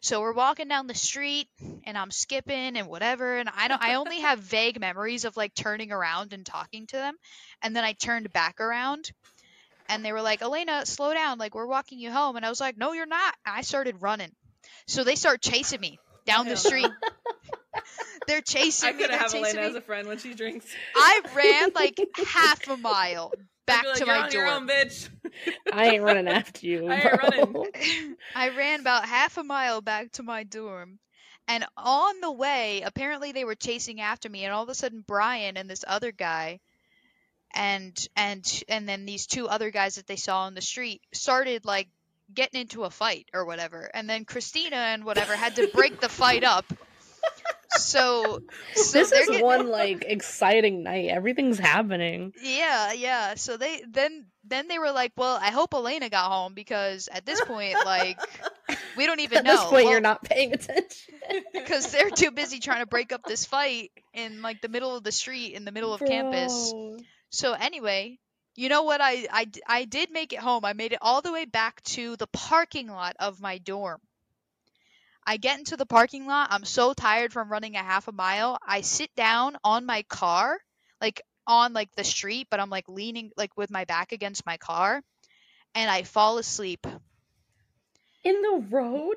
So 0.00 0.20
we're 0.20 0.32
walking 0.32 0.68
down 0.68 0.88
the 0.88 0.94
street 0.94 1.48
and 1.84 1.96
I'm 1.96 2.10
skipping 2.10 2.76
and 2.76 2.88
whatever 2.88 3.38
and 3.38 3.48
I 3.48 3.68
don't 3.68 3.80
I 3.82 3.94
only 3.94 4.20
have 4.20 4.40
vague 4.40 4.80
memories 4.80 5.24
of 5.24 5.36
like 5.36 5.54
turning 5.54 5.92
around 5.92 6.32
and 6.32 6.44
talking 6.44 6.86
to 6.88 6.96
them 6.96 7.14
and 7.62 7.76
then 7.76 7.84
I 7.84 7.92
turned 7.92 8.32
back 8.32 8.60
around 8.60 9.10
and 9.88 10.04
they 10.04 10.12
were 10.12 10.22
like, 10.22 10.42
"Elena, 10.42 10.84
slow 10.86 11.14
down, 11.14 11.38
like 11.38 11.54
we're 11.54 11.66
walking 11.66 11.98
you 11.98 12.10
home." 12.10 12.36
And 12.36 12.44
I 12.44 12.48
was 12.50 12.60
like, 12.60 12.76
"No, 12.76 12.92
you're 12.92 13.06
not." 13.06 13.34
And 13.46 13.56
I 13.56 13.62
started 13.62 14.02
running. 14.02 14.32
So 14.86 15.04
they 15.04 15.14
start 15.14 15.40
chasing 15.42 15.80
me 15.80 15.98
down 16.26 16.46
the 16.46 16.56
street. 16.68 16.90
No. 17.78 18.18
They're 18.26 18.40
chasing 18.40 18.88
I 18.88 18.92
me. 18.92 18.98
could 18.98 19.10
They're 19.10 19.18
have 19.18 19.32
chasing 19.32 19.44
Elena 19.44 19.60
me. 19.60 19.66
as 19.68 19.74
a 19.74 19.80
friend 19.80 20.08
when 20.08 20.18
she 20.18 20.34
drinks. 20.34 20.66
I 20.94 21.20
ran 21.34 21.70
like 21.74 21.98
half 22.26 22.68
a 22.68 22.76
mile 22.76 23.32
back 23.66 23.84
like, 23.84 23.94
to 23.96 24.06
You're 24.06 24.14
my 24.14 24.22
on 24.22 24.32
your 24.32 24.44
door. 24.46 24.54
own, 24.54 24.68
bitch. 24.68 25.08
I 25.72 25.86
ain't 25.90 26.02
running 26.02 26.28
after 26.28 26.66
you. 26.66 26.88
I 26.90 26.94
ain't 26.96 27.20
bro. 27.20 27.28
running. 27.28 28.16
I 28.34 28.48
ran 28.50 28.80
about 28.80 29.04
half 29.06 29.38
a 29.38 29.44
mile 29.44 29.80
back 29.80 30.12
to 30.12 30.22
my 30.22 30.44
dorm. 30.44 30.98
And 31.46 31.64
on 31.78 32.20
the 32.20 32.32
way, 32.32 32.82
apparently 32.82 33.32
they 33.32 33.44
were 33.44 33.54
chasing 33.54 34.00
after 34.00 34.28
me 34.28 34.44
and 34.44 34.52
all 34.52 34.62
of 34.62 34.68
a 34.68 34.74
sudden 34.74 35.02
Brian 35.06 35.56
and 35.56 35.68
this 35.68 35.84
other 35.86 36.12
guy 36.12 36.60
and 37.54 37.96
and 38.16 38.62
and 38.68 38.86
then 38.86 39.06
these 39.06 39.26
two 39.26 39.48
other 39.48 39.70
guys 39.70 39.94
that 39.94 40.06
they 40.06 40.16
saw 40.16 40.42
on 40.42 40.54
the 40.54 40.60
street 40.60 41.00
started 41.14 41.64
like 41.64 41.88
getting 42.34 42.60
into 42.60 42.84
a 42.84 42.90
fight 42.90 43.26
or 43.32 43.46
whatever. 43.46 43.90
And 43.94 44.08
then 44.08 44.24
Christina 44.26 44.76
and 44.76 45.04
whatever 45.04 45.34
had 45.34 45.56
to 45.56 45.68
break 45.72 46.00
the 46.00 46.10
fight 46.10 46.44
up. 46.44 46.66
So, 47.78 48.40
so 48.74 48.98
this 48.98 49.12
is 49.12 49.26
getting, 49.28 49.44
one 49.44 49.68
like 49.70 50.04
exciting 50.06 50.82
night. 50.82 51.08
Everything's 51.08 51.58
happening. 51.58 52.32
Yeah, 52.42 52.92
yeah. 52.92 53.34
So 53.34 53.56
they 53.56 53.82
then 53.88 54.26
then 54.44 54.68
they 54.68 54.78
were 54.78 54.92
like, 54.92 55.12
"Well, 55.16 55.38
I 55.40 55.50
hope 55.50 55.74
Elena 55.74 56.08
got 56.08 56.30
home 56.30 56.54
because 56.54 57.08
at 57.12 57.24
this 57.26 57.40
point, 57.44 57.76
like, 57.84 58.18
we 58.96 59.06
don't 59.06 59.20
even 59.20 59.38
At 59.38 59.44
know." 59.44 59.52
this 59.52 59.60
point, 59.64 59.72
Well, 59.84 59.90
you're 59.92 60.00
not 60.00 60.24
paying 60.24 60.52
attention. 60.52 61.14
because 61.52 61.90
they're 61.92 62.10
too 62.10 62.30
busy 62.30 62.58
trying 62.58 62.80
to 62.80 62.86
break 62.86 63.12
up 63.12 63.22
this 63.24 63.44
fight 63.44 63.90
in 64.14 64.42
like 64.42 64.60
the 64.60 64.68
middle 64.68 64.96
of 64.96 65.04
the 65.04 65.12
street 65.12 65.54
in 65.54 65.64
the 65.64 65.72
middle 65.72 65.92
of 65.94 66.00
campus. 66.00 66.72
So 67.30 67.52
anyway, 67.52 68.18
you 68.56 68.68
know 68.68 68.82
what? 68.84 69.00
I, 69.00 69.26
I 69.30 69.46
I 69.66 69.84
did 69.84 70.10
make 70.10 70.32
it 70.32 70.38
home. 70.40 70.64
I 70.64 70.72
made 70.72 70.92
it 70.92 70.98
all 71.02 71.20
the 71.22 71.32
way 71.32 71.44
back 71.44 71.82
to 71.82 72.16
the 72.16 72.26
parking 72.28 72.88
lot 72.88 73.16
of 73.20 73.40
my 73.40 73.58
dorm. 73.58 74.00
I 75.28 75.36
get 75.36 75.58
into 75.58 75.76
the 75.76 75.84
parking 75.84 76.26
lot. 76.26 76.48
I'm 76.50 76.64
so 76.64 76.94
tired 76.94 77.34
from 77.34 77.52
running 77.52 77.76
a 77.76 77.82
half 77.82 78.08
a 78.08 78.12
mile. 78.12 78.56
I 78.66 78.80
sit 78.80 79.14
down 79.14 79.58
on 79.62 79.84
my 79.84 80.02
car, 80.08 80.56
like 81.02 81.20
on 81.46 81.74
like 81.74 81.94
the 81.96 82.04
street, 82.04 82.46
but 82.50 82.60
I'm 82.60 82.70
like 82.70 82.88
leaning 82.88 83.30
like 83.36 83.54
with 83.54 83.70
my 83.70 83.84
back 83.84 84.12
against 84.12 84.46
my 84.46 84.56
car, 84.56 85.02
and 85.74 85.90
I 85.90 86.04
fall 86.04 86.38
asleep 86.38 86.86
In 88.24 88.40
the 88.40 88.64
road? 88.70 89.16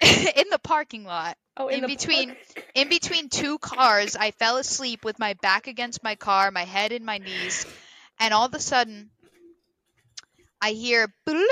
in 0.02 0.48
the 0.50 0.58
parking 0.58 1.04
lot. 1.04 1.36
Oh, 1.56 1.68
In 1.68 1.82
the 1.82 1.86
between- 1.86 2.30
park. 2.30 2.66
In 2.74 2.88
between 2.88 3.28
two 3.28 3.58
cars, 3.58 4.16
I 4.16 4.32
fell 4.32 4.56
asleep 4.56 5.04
with 5.04 5.20
my 5.20 5.34
back 5.42 5.68
against 5.68 6.02
my 6.02 6.16
car, 6.16 6.50
my 6.50 6.64
head 6.64 6.90
in 6.90 7.04
my 7.04 7.18
knees, 7.18 7.66
and 8.18 8.34
all 8.34 8.46
of 8.46 8.54
a 8.54 8.58
sudden, 8.60 9.10
I 10.60 10.70
hear 10.72 11.06
bloop. 11.24 11.46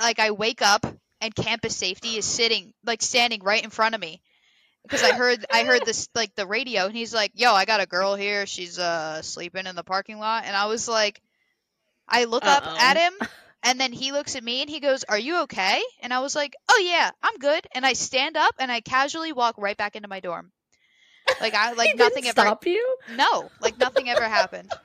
Like 0.00 0.18
I 0.18 0.32
wake 0.32 0.60
up 0.60 0.84
and 1.24 1.34
campus 1.34 1.76
safety 1.76 2.16
is 2.16 2.26
sitting, 2.26 2.74
like 2.84 3.02
standing 3.02 3.42
right 3.42 3.64
in 3.64 3.70
front 3.70 3.94
of 3.94 4.00
me, 4.00 4.22
because 4.84 5.02
I 5.02 5.12
heard 5.12 5.44
I 5.52 5.64
heard 5.64 5.84
this 5.84 6.08
like 6.14 6.34
the 6.34 6.46
radio, 6.46 6.86
and 6.86 6.96
he's 6.96 7.14
like, 7.14 7.32
"Yo, 7.34 7.52
I 7.54 7.64
got 7.66 7.80
a 7.80 7.86
girl 7.86 8.14
here. 8.16 8.46
She's 8.46 8.78
uh 8.78 9.22
sleeping 9.22 9.66
in 9.66 9.76
the 9.76 9.84
parking 9.84 10.18
lot," 10.18 10.44
and 10.46 10.56
I 10.56 10.66
was 10.66 10.88
like, 10.88 11.20
I 12.08 12.24
look 12.24 12.46
up 12.46 12.64
Uh-oh. 12.64 12.76
at 12.76 12.96
him. 12.96 13.12
And 13.62 13.80
then 13.80 13.92
he 13.92 14.12
looks 14.12 14.36
at 14.36 14.44
me 14.44 14.60
and 14.62 14.70
he 14.70 14.80
goes, 14.80 15.04
Are 15.04 15.18
you 15.18 15.42
okay? 15.42 15.82
And 16.00 16.12
I 16.12 16.20
was 16.20 16.34
like, 16.34 16.54
Oh 16.68 16.78
yeah, 16.84 17.10
I'm 17.22 17.38
good. 17.38 17.66
And 17.74 17.84
I 17.86 17.94
stand 17.94 18.36
up 18.36 18.54
and 18.58 18.70
I 18.70 18.80
casually 18.80 19.32
walk 19.32 19.56
right 19.58 19.76
back 19.76 19.96
into 19.96 20.08
my 20.08 20.20
dorm. 20.20 20.52
Like 21.40 21.54
I 21.54 21.72
He 21.72 21.72
like 21.72 21.94
nothing 21.94 22.28
ever 22.28 22.52
stop 22.52 22.66
you? 22.66 22.98
No, 23.06 23.52
like 23.60 23.76
nothing 23.78 24.08
ever 24.08 24.28
happened. 24.28 24.76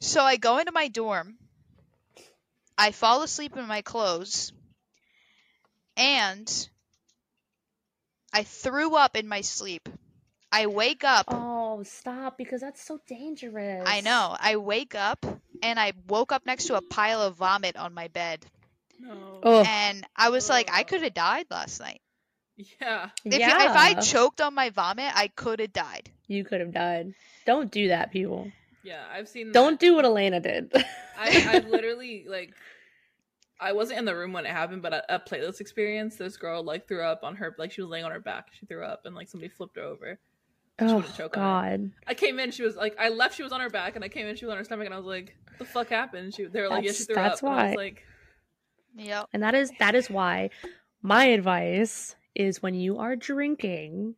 So 0.00 0.22
I 0.22 0.36
go 0.36 0.58
into 0.58 0.72
my 0.72 0.88
dorm. 0.88 1.38
I 2.78 2.92
fall 2.92 3.22
asleep 3.22 3.56
in 3.56 3.66
my 3.66 3.82
clothes. 3.82 4.52
And 6.00 6.68
I 8.32 8.42
threw 8.44 8.96
up 8.96 9.16
in 9.16 9.28
my 9.28 9.42
sleep. 9.42 9.88
I 10.50 10.66
wake 10.66 11.04
up. 11.04 11.26
Oh, 11.28 11.82
stop 11.84 12.38
because 12.38 12.60
that's 12.62 12.82
so 12.84 12.98
dangerous. 13.06 13.84
I 13.86 14.00
know. 14.00 14.36
I 14.40 14.56
wake 14.56 14.94
up 14.94 15.24
and 15.62 15.78
I 15.78 15.92
woke 16.08 16.32
up 16.32 16.46
next 16.46 16.64
to 16.66 16.76
a 16.76 16.82
pile 16.82 17.20
of 17.22 17.36
vomit 17.36 17.76
on 17.76 17.94
my 17.94 18.08
bed. 18.08 18.44
No. 18.98 19.40
Oh, 19.42 19.62
And 19.62 20.04
I 20.16 20.30
was 20.30 20.48
like, 20.48 20.70
I 20.72 20.82
could 20.82 21.02
have 21.02 21.14
died 21.14 21.46
last 21.50 21.80
night. 21.80 22.00
Yeah. 22.80 23.10
If, 23.24 23.38
yeah. 23.38 23.62
you, 23.62 23.70
if 23.70 23.76
I 23.76 23.94
choked 23.94 24.40
on 24.40 24.54
my 24.54 24.70
vomit, 24.70 25.12
I 25.14 25.28
could 25.28 25.60
have 25.60 25.72
died. 25.72 26.10
you 26.26 26.44
could 26.44 26.60
have 26.60 26.72
died. 26.72 27.14
Don't 27.46 27.70
do 27.70 27.88
that, 27.88 28.10
people. 28.10 28.50
Yeah. 28.82 29.02
I've 29.12 29.28
seen. 29.28 29.48
That. 29.48 29.54
Don't 29.54 29.78
do 29.78 29.94
what 29.94 30.04
Elena 30.04 30.40
did. 30.40 30.72
I, 31.18 31.46
I 31.54 31.58
literally 31.68 32.24
like. 32.28 32.52
I 33.60 33.72
wasn't 33.72 33.98
in 33.98 34.04
the 34.04 34.16
room 34.16 34.32
when 34.32 34.46
it 34.46 34.50
happened, 34.52 34.82
but 34.82 34.92
a, 34.94 35.14
a 35.16 35.18
playlist 35.20 35.60
experience. 35.60 36.16
This 36.16 36.36
girl 36.36 36.62
like 36.62 36.88
threw 36.88 37.02
up 37.02 37.22
on 37.22 37.36
her, 37.36 37.54
like 37.58 37.72
she 37.72 37.82
was 37.82 37.90
laying 37.90 38.04
on 38.04 38.10
her 38.10 38.20
back. 38.20 38.48
She 38.58 38.66
threw 38.66 38.84
up, 38.84 39.04
and 39.06 39.14
like 39.14 39.28
somebody 39.28 39.48
flipped 39.50 39.76
her 39.76 39.82
over. 39.82 40.18
oh 40.80 40.96
wouldn't 40.96 41.14
choke 41.14 41.36
on 41.36 41.42
God. 41.42 41.90
I 42.06 42.14
came 42.14 42.38
in, 42.40 42.50
she 42.52 42.62
was 42.62 42.76
like, 42.76 42.96
I 42.98 43.08
left, 43.10 43.34
she 43.36 43.42
was 43.42 43.52
on 43.52 43.60
her 43.60 43.70
back, 43.70 43.96
and 43.96 44.04
I 44.04 44.08
came 44.08 44.26
in, 44.26 44.36
she 44.36 44.46
was 44.46 44.52
on 44.52 44.58
her 44.58 44.64
stomach, 44.64 44.86
and 44.86 44.94
I 44.94 44.98
was 44.98 45.06
like, 45.06 45.36
"What 45.46 45.58
the 45.58 45.64
fuck 45.66 45.88
happened?" 45.88 46.34
She, 46.34 46.46
they 46.46 46.60
were 46.62 46.68
like, 46.68 46.84
"Yeah, 46.84 46.92
she 46.92 47.04
That's- 47.04 47.06
threw 47.06 47.14
that's 47.16 47.42
up." 47.42 47.48
And 47.50 47.58
I 47.60 47.64
was 47.66 47.70
why. 47.76 47.82
like, 47.82 48.04
Yep. 48.96 49.26
And 49.32 49.42
that 49.42 49.54
is 49.54 49.70
that 49.78 49.94
is 49.94 50.10
why 50.10 50.50
my 51.02 51.26
advice 51.26 52.16
is 52.34 52.62
when 52.62 52.74
you 52.74 52.98
are 52.98 53.14
drinking, 53.16 54.14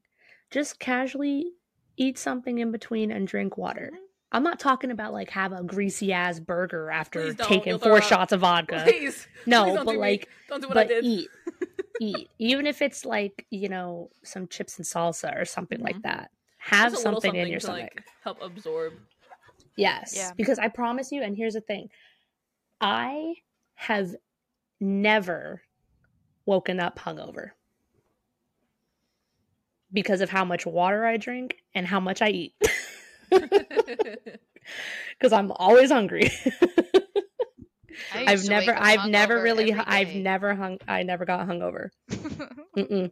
just 0.51 0.79
casually 0.79 1.53
eat 1.97 2.17
something 2.19 2.59
in 2.59 2.71
between 2.73 3.11
and 3.11 3.27
drink 3.29 3.57
water. 3.59 3.91
Mhm. 3.93 3.99
I'm 4.33 4.43
not 4.43 4.59
talking 4.59 4.91
about 4.91 5.13
like 5.13 5.31
have 5.31 5.53
a 5.53 5.63
greasy 5.63 6.13
ass 6.13 6.41
burger 6.41 6.91
after 6.91 7.35
taking 7.35 7.79
four 7.79 8.01
shots 8.01 8.33
of 8.33 8.41
vodka. 8.41 8.83
"Please, 8.85 9.29
No, 9.47 9.65
please 9.65 9.75
don't 9.75 9.85
but 9.85 9.93
do 9.93 9.97
me. 9.99 10.01
like 10.01 10.29
don't 10.49 10.63
do 10.63 10.69
what 10.69 10.79
I 10.79 10.85
but 10.85 10.89
did." 10.89 11.05
eat. 11.05 11.29
eat. 12.01 12.31
Even 12.39 12.67
if 12.67 12.81
it's 12.83 13.05
like, 13.05 13.47
you 13.51 13.69
know, 13.69 14.11
some 14.25 14.49
chips 14.49 14.79
and 14.79 14.87
salsa 14.87 15.39
or 15.41 15.45
something 15.45 15.81
like 15.81 15.97
Mhm. 15.99 16.03
that. 16.03 16.31
Have 16.59 16.93
Just 16.93 17.05
a 17.05 17.09
little 17.09 17.21
something, 17.21 17.39
in 17.41 17.49
your 17.49 17.61
to, 17.61 17.67
stomach. 17.67 17.91
like, 17.95 18.05
help 18.25 18.41
absorb. 18.41 18.95
Yes. 19.77 20.15
Yeah. 20.17 20.31
Because 20.37 20.59
I 20.59 20.69
promise 20.69 21.13
you, 21.13 21.23
and 21.23 21.37
here's 21.37 21.55
the 21.55 21.61
thing 21.61 21.91
I 22.81 23.35
have 23.75 24.15
never 24.81 25.63
woken 26.47 26.81
up 26.81 26.99
hungover 26.99 27.51
because 29.93 30.21
of 30.21 30.31
how 30.31 30.45
much 30.45 30.65
water 30.67 31.05
I 31.05 31.17
drink 31.17 31.57
and 31.75 31.87
how 31.87 32.01
much 32.01 32.23
I 32.23 32.29
eat. 32.31 32.55
Because 35.19 35.33
I'm 35.33 35.53
always 35.53 35.91
hungry. 35.91 36.31
I 38.13 38.25
I've 38.27 38.31
used 38.31 38.47
to 38.47 38.55
wake 38.55 38.67
never, 38.67 38.79
I've 38.79 39.11
never 39.11 39.43
really, 39.43 39.73
I've 39.73 40.15
never 40.15 40.55
hung, 40.55 40.79
I 40.89 41.03
never 41.03 41.25
got 41.25 41.47
hungover. 41.47 41.91
Mm-mm. 42.77 43.11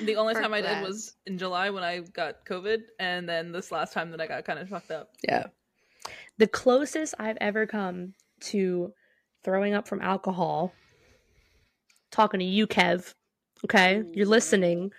the 0.00 0.16
only 0.16 0.34
For 0.34 0.42
time 0.42 0.54
I 0.54 0.60
did 0.60 0.82
was 0.82 1.16
in 1.26 1.38
July 1.38 1.70
when 1.70 1.82
I 1.82 2.00
got 2.00 2.44
COVID, 2.46 2.82
and 2.98 3.28
then 3.28 3.52
this 3.52 3.72
last 3.72 3.92
time 3.92 4.10
that 4.12 4.20
I 4.20 4.26
got 4.26 4.44
kind 4.44 4.58
of 4.58 4.68
fucked 4.68 4.90
up. 4.90 5.10
Yeah. 5.26 5.46
The 6.38 6.46
closest 6.46 7.14
I've 7.18 7.38
ever 7.40 7.66
come 7.66 8.14
to 8.40 8.92
throwing 9.44 9.74
up 9.74 9.88
from 9.88 10.00
alcohol, 10.00 10.72
talking 12.10 12.40
to 12.40 12.46
you, 12.46 12.66
Kev. 12.66 13.12
Okay, 13.64 14.02
you're 14.12 14.26
Ooh. 14.26 14.30
listening. 14.30 14.92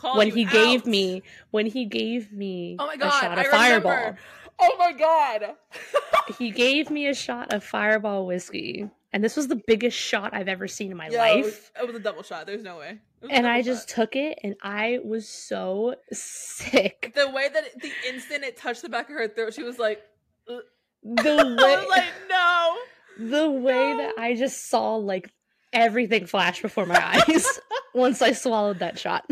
Call 0.00 0.16
when 0.16 0.30
he 0.30 0.44
gave 0.46 0.86
me, 0.86 1.22
when 1.50 1.66
he 1.66 1.84
gave 1.84 2.32
me 2.32 2.76
Oh 2.78 2.86
my 2.86 2.94
a 2.94 2.96
god! 2.96 3.20
shot 3.20 3.38
I 3.38 3.42
of 3.42 3.46
Fireball, 3.48 3.90
remember. 3.92 4.18
Oh 4.58 4.76
my 4.78 4.92
god! 4.92 5.54
he 6.38 6.50
gave 6.50 6.88
me 6.90 7.06
a 7.08 7.14
shot 7.14 7.52
of 7.52 7.62
Fireball 7.62 8.24
whiskey, 8.26 8.88
and 9.12 9.22
this 9.22 9.36
was 9.36 9.48
the 9.48 9.60
biggest 9.66 9.96
shot 9.98 10.32
I've 10.32 10.48
ever 10.48 10.68
seen 10.68 10.90
in 10.90 10.96
my 10.96 11.08
Yo, 11.08 11.18
life. 11.18 11.70
It 11.78 11.86
was 11.86 11.96
a 11.96 11.98
double 12.00 12.22
shot. 12.22 12.46
There's 12.46 12.62
no 12.62 12.78
way. 12.78 12.98
It 13.20 13.24
was 13.26 13.30
a 13.30 13.34
And 13.34 13.46
I 13.46 13.60
just 13.62 13.88
shot. 13.90 13.94
took 13.96 14.16
it, 14.16 14.38
and 14.42 14.56
I 14.62 15.00
was 15.04 15.28
so 15.28 15.96
sick. 16.12 17.12
the 17.14 17.28
way 17.30 17.48
that 17.52 17.64
it, 17.66 17.80
the 17.82 17.92
instant 18.08 18.44
it 18.44 18.56
touched 18.56 18.80
the 18.82 18.88
back 18.88 19.10
of 19.10 19.16
her 19.16 19.28
throat, 19.28 19.52
she 19.54 19.62
was 19.62 19.78
like, 19.78 20.02
The 20.46 20.62
I 21.18 21.44
way, 21.44 21.76
was 21.76 21.88
like, 21.88 22.04
no. 22.28 22.76
the 23.30 23.50
way 23.50 23.96
that 23.98 24.14
I 24.18 24.34
just 24.34 24.68
saw 24.70 24.96
like 24.96 25.30
everything 25.72 26.26
flash 26.26 26.62
before 26.62 26.84
my 26.86 27.22
eyes 27.28 27.46
once 27.94 28.22
I 28.22 28.32
swallowed 28.32 28.78
that 28.80 28.98
shot. 28.98 29.24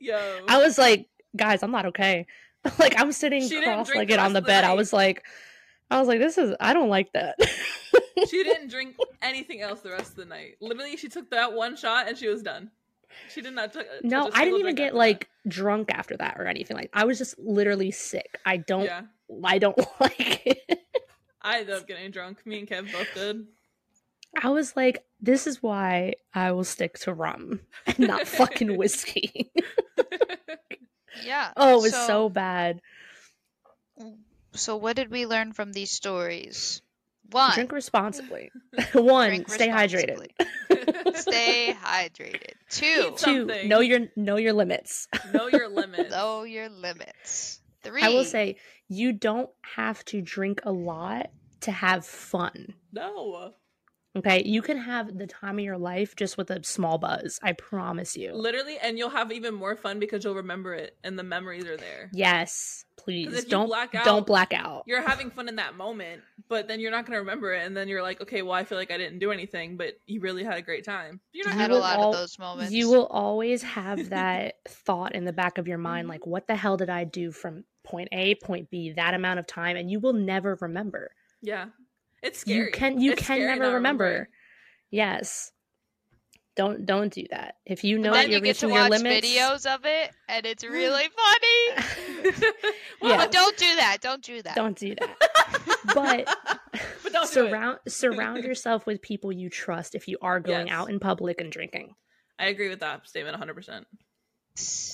Yo. 0.00 0.40
I 0.48 0.58
was 0.58 0.78
like, 0.78 1.08
guys, 1.36 1.62
I'm 1.62 1.70
not 1.70 1.86
okay. 1.86 2.26
like 2.78 2.98
I'm 2.98 3.12
sitting 3.12 3.42
She 3.42 3.60
didn't 3.60 3.62
drink 3.62 3.86
the 3.86 3.94
cross-legged 3.94 4.18
on 4.18 4.32
the 4.32 4.42
bed. 4.42 4.64
I 4.64 4.74
was 4.74 4.92
like, 4.92 5.24
I 5.90 5.98
was 5.98 6.08
like, 6.08 6.18
this 6.18 6.38
is 6.38 6.54
I 6.60 6.72
don't 6.72 6.88
like 6.88 7.12
that. 7.12 7.36
she 8.28 8.44
didn't 8.44 8.68
drink 8.68 8.96
anything 9.22 9.60
else 9.60 9.80
the 9.80 9.90
rest 9.90 10.10
of 10.10 10.16
the 10.16 10.24
night. 10.24 10.56
Literally, 10.60 10.96
she 10.96 11.08
took 11.08 11.30
that 11.30 11.52
one 11.52 11.76
shot 11.76 12.08
and 12.08 12.16
she 12.16 12.28
was 12.28 12.42
done. 12.42 12.70
She 13.28 13.40
did 13.40 13.54
not. 13.54 13.72
T- 13.72 13.80
no, 14.02 14.30
I 14.32 14.44
didn't 14.44 14.60
even 14.60 14.74
get 14.74 14.94
like 14.94 15.28
drunk 15.48 15.90
after 15.92 16.16
that 16.18 16.36
or 16.38 16.46
anything. 16.46 16.76
Like 16.76 16.90
I 16.92 17.04
was 17.04 17.18
just 17.18 17.38
literally 17.38 17.90
sick. 17.90 18.38
I 18.46 18.58
don't 18.58 18.84
Yeah, 18.84 19.02
I 19.44 19.58
don't 19.58 19.78
like 20.00 20.46
it. 20.46 20.80
I 21.42 21.60
ended 21.60 21.74
up 21.74 21.86
getting 21.88 22.10
drunk. 22.10 22.46
Me 22.46 22.58
and 22.60 22.68
Kev 22.68 22.92
both 22.92 23.12
did. 23.14 23.46
I 24.40 24.50
was 24.50 24.76
like, 24.76 25.04
this 25.20 25.46
is 25.46 25.62
why 25.62 26.14
I 26.34 26.52
will 26.52 26.64
stick 26.64 26.98
to 27.00 27.12
rum 27.12 27.60
and 27.86 27.98
not 27.98 28.26
fucking 28.26 28.76
whiskey. 28.76 29.50
yeah. 31.24 31.52
oh, 31.56 31.78
it 31.78 31.82
was 31.82 31.94
so 31.94 32.28
bad. 32.28 32.80
So 34.52 34.76
what 34.76 34.96
did 34.96 35.10
we 35.10 35.26
learn 35.26 35.52
from 35.52 35.72
these 35.72 35.90
stories? 35.90 36.82
One, 37.30 37.52
Drink 37.54 37.72
responsibly. 37.72 38.50
One, 38.92 39.28
drink 39.28 39.48
stay 39.50 39.68
hydrated. 39.68 40.28
Stay 41.14 41.76
hydrated. 41.80 42.54
Two, 42.68 43.14
Two, 43.16 43.46
know 43.66 43.80
your 43.80 44.08
know 44.16 44.36
your 44.36 44.52
limits. 44.52 45.06
know 45.32 45.46
your 45.46 45.68
limits. 45.68 46.10
know 46.10 46.42
your 46.42 46.68
limits. 46.68 47.60
Three, 47.82 48.02
I 48.02 48.08
will 48.08 48.24
say 48.24 48.56
you 48.88 49.12
don't 49.12 49.48
have 49.62 50.04
to 50.06 50.20
drink 50.20 50.62
a 50.64 50.72
lot 50.72 51.30
to 51.62 51.70
have 51.70 52.04
fun. 52.04 52.74
No. 52.92 53.54
Okay, 54.16 54.42
you 54.44 54.60
can 54.60 54.76
have 54.76 55.16
the 55.18 55.26
time 55.28 55.58
of 55.60 55.64
your 55.64 55.78
life 55.78 56.16
just 56.16 56.36
with 56.36 56.50
a 56.50 56.64
small 56.64 56.98
buzz. 56.98 57.38
I 57.44 57.52
promise 57.52 58.16
you. 58.16 58.32
Literally, 58.34 58.76
and 58.78 58.98
you'll 58.98 59.10
have 59.10 59.30
even 59.30 59.54
more 59.54 59.76
fun 59.76 60.00
because 60.00 60.24
you'll 60.24 60.34
remember 60.34 60.74
it 60.74 60.96
and 61.04 61.16
the 61.16 61.22
memories 61.22 61.64
are 61.66 61.76
there. 61.76 62.10
Yes, 62.12 62.84
please 62.96 63.44
don't 63.44 63.66
black 63.68 63.94
out, 63.94 64.04
don't 64.04 64.26
black 64.26 64.52
out. 64.52 64.82
You're 64.86 65.00
having 65.06 65.30
fun 65.30 65.48
in 65.48 65.56
that 65.56 65.76
moment, 65.76 66.22
but 66.48 66.66
then 66.66 66.80
you're 66.80 66.90
not 66.90 67.06
going 67.06 67.14
to 67.14 67.20
remember 67.20 67.54
it. 67.54 67.64
And 67.64 67.76
then 67.76 67.86
you're 67.86 68.02
like, 68.02 68.20
okay, 68.20 68.42
well, 68.42 68.52
I 68.52 68.64
feel 68.64 68.78
like 68.78 68.90
I 68.90 68.98
didn't 68.98 69.20
do 69.20 69.30
anything, 69.30 69.76
but 69.76 69.94
you 70.08 70.20
really 70.20 70.42
had 70.42 70.58
a 70.58 70.62
great 70.62 70.84
time. 70.84 71.20
You're 71.32 71.46
not 71.46 71.54
You 71.54 71.60
had 71.60 71.70
a 71.70 71.74
will 71.74 71.80
lot 71.80 71.98
all- 72.00 72.12
of 72.12 72.18
those 72.18 72.36
moments. 72.36 72.72
You 72.72 72.90
will 72.90 73.06
always 73.06 73.62
have 73.62 74.08
that 74.10 74.56
thought 74.66 75.14
in 75.14 75.24
the 75.24 75.32
back 75.32 75.56
of 75.56 75.68
your 75.68 75.78
mind, 75.78 76.06
Mhm. 76.06 76.10
like, 76.10 76.26
what 76.26 76.48
the 76.48 76.56
hell 76.56 76.76
did 76.76 76.90
I 76.90 77.04
do 77.04 77.30
from 77.30 77.62
point 77.84 78.08
A, 78.10 78.34
point 78.34 78.70
B, 78.70 78.90
that 78.90 79.14
amount 79.14 79.38
of 79.38 79.46
time, 79.46 79.76
and 79.76 79.88
you 79.88 80.00
will 80.00 80.14
never 80.14 80.58
remember. 80.60 81.12
Yeah. 81.42 81.66
It's 82.22 82.40
scary. 82.40 82.66
You 82.66 82.70
can 82.72 83.00
you 83.00 83.12
It's 83.12 83.26
can 83.26 83.40
never 83.40 83.62
not 83.64 83.74
remember. 83.74 84.28
Yes. 84.90 85.52
Don't 86.56 86.84
don't 86.84 87.12
do 87.12 87.24
that. 87.30 87.56
If 87.64 87.84
you 87.84 87.96
know 87.98 88.12
then 88.12 88.24
that 88.24 88.28
you're 88.28 88.38
you 88.38 88.44
get 88.44 88.56
to 88.56 88.66
reaching 88.66 88.74
your 88.76 88.88
watch 88.90 89.02
limits, 89.02 89.26
videos 89.26 89.66
of 89.74 89.80
it, 89.84 90.10
and 90.28 90.44
it's 90.44 90.64
really 90.64 91.04
funny. 91.08 92.32
well, 93.00 93.10
Yeah. 93.12 93.16
But 93.18 93.32
don't 93.32 93.56
do 93.56 93.76
that. 93.76 93.98
Don't 94.00 94.22
do 94.22 94.42
that. 94.42 94.54
don't 94.56 94.76
do 94.78 94.94
that. 94.96 95.16
But 95.94 96.26
but 97.02 97.12
don't 97.12 97.26
do 97.26 97.32
surround 97.32 97.78
surround 97.88 98.44
yourself 98.44 98.84
with 98.86 99.00
people 99.00 99.32
you 99.32 99.48
trust 99.48 99.94
if 99.94 100.06
you 100.08 100.18
are 100.20 100.38
going 100.38 100.66
Yes. 100.66 100.76
out 100.76 100.90
in 100.90 101.00
public 101.00 101.40
and 101.40 101.50
drinking. 101.50 101.94
I 102.38 102.46
agree 102.46 102.68
with 102.68 102.80
that 102.80 103.06
statement 103.08 103.40
100%. 103.40 103.84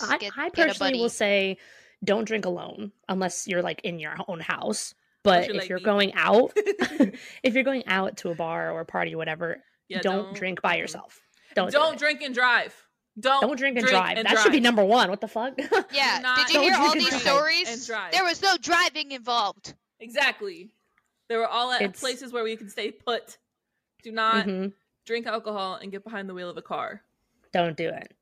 I, 0.09 0.19
Get- 0.19 0.33
I 0.37 0.51
personally 0.51 0.99
will 1.01 1.09
say 1.09 1.59
don't 2.05 2.25
drink 2.25 2.45
alone 2.45 2.93
unless 3.09 3.47
you're 3.49 3.63
like 3.63 3.81
in 3.83 3.99
your 3.99 4.15
own 4.29 4.41
house. 4.41 4.95
But 5.27 5.47
you're 5.47 5.57
if 5.57 5.61
like 5.63 5.69
you're 5.69 5.79
me. 5.79 5.85
going 5.85 6.15
out, 6.15 6.53
if 6.57 7.55
you're 7.55 7.63
going 7.65 7.87
out 7.87 8.17
to 8.19 8.31
a 8.31 8.35
bar 8.35 8.71
or 8.73 8.81
a 8.81 8.85
party 8.87 9.15
or 9.15 9.19
whatever, 9.19 9.63
Yeah, 9.89 10.01
don't, 10.01 10.35
drink 10.35 10.63
by 10.63 10.77
yourself. 10.77 11.21
Don't 11.55 11.71
Don't, 11.73 11.91
do 11.91 11.95
it. 11.95 11.99
drink 11.99 12.23
and 12.23 12.35
drive. 12.35 12.75
Don't 13.19 13.41
Don't 13.43 13.57
drink 13.59 13.79
and 13.79 13.87
drive. 13.87 14.17
that 14.23 14.39
should 14.41 14.53
be 14.53 14.61
number 14.61 14.85
one. 14.85 15.09
What 15.11 15.21
the 15.21 15.29
fuck? 15.29 15.55
Yeah. 15.93 16.35
Did 16.47 16.55
you 16.55 16.61
hear 16.63 16.75
all 16.77 16.93
these 16.93 17.09
drive. 17.09 17.21
stories? 17.23 17.69
And 17.69 17.87
drive. 17.87 18.13
There 18.13 18.25
was 18.25 18.43
no 18.43 18.57
driving 18.61 19.13
involved. 19.13 19.75
Exactly. 20.01 20.71
They 21.29 21.37
were 21.37 21.47
all 21.47 21.73
at 21.73 21.81
It's- 21.83 21.99
places 22.01 22.33
where 22.33 22.45
we 22.45 22.57
can 22.57 22.69
stay 22.69 22.91
put. 22.91 23.39
Do 24.03 24.13
not 24.13 24.47
Mhm. 24.47 24.73
drink 25.07 25.27
alcohol 25.27 25.77
and 25.77 25.91
get 25.91 26.05
behind 26.05 26.29
the 26.29 26.35
wheel 26.35 26.51
of 26.51 26.57
a 26.59 26.63
car. 26.63 27.03
Don't 27.53 27.77
do 27.77 27.89
it. 27.89 28.13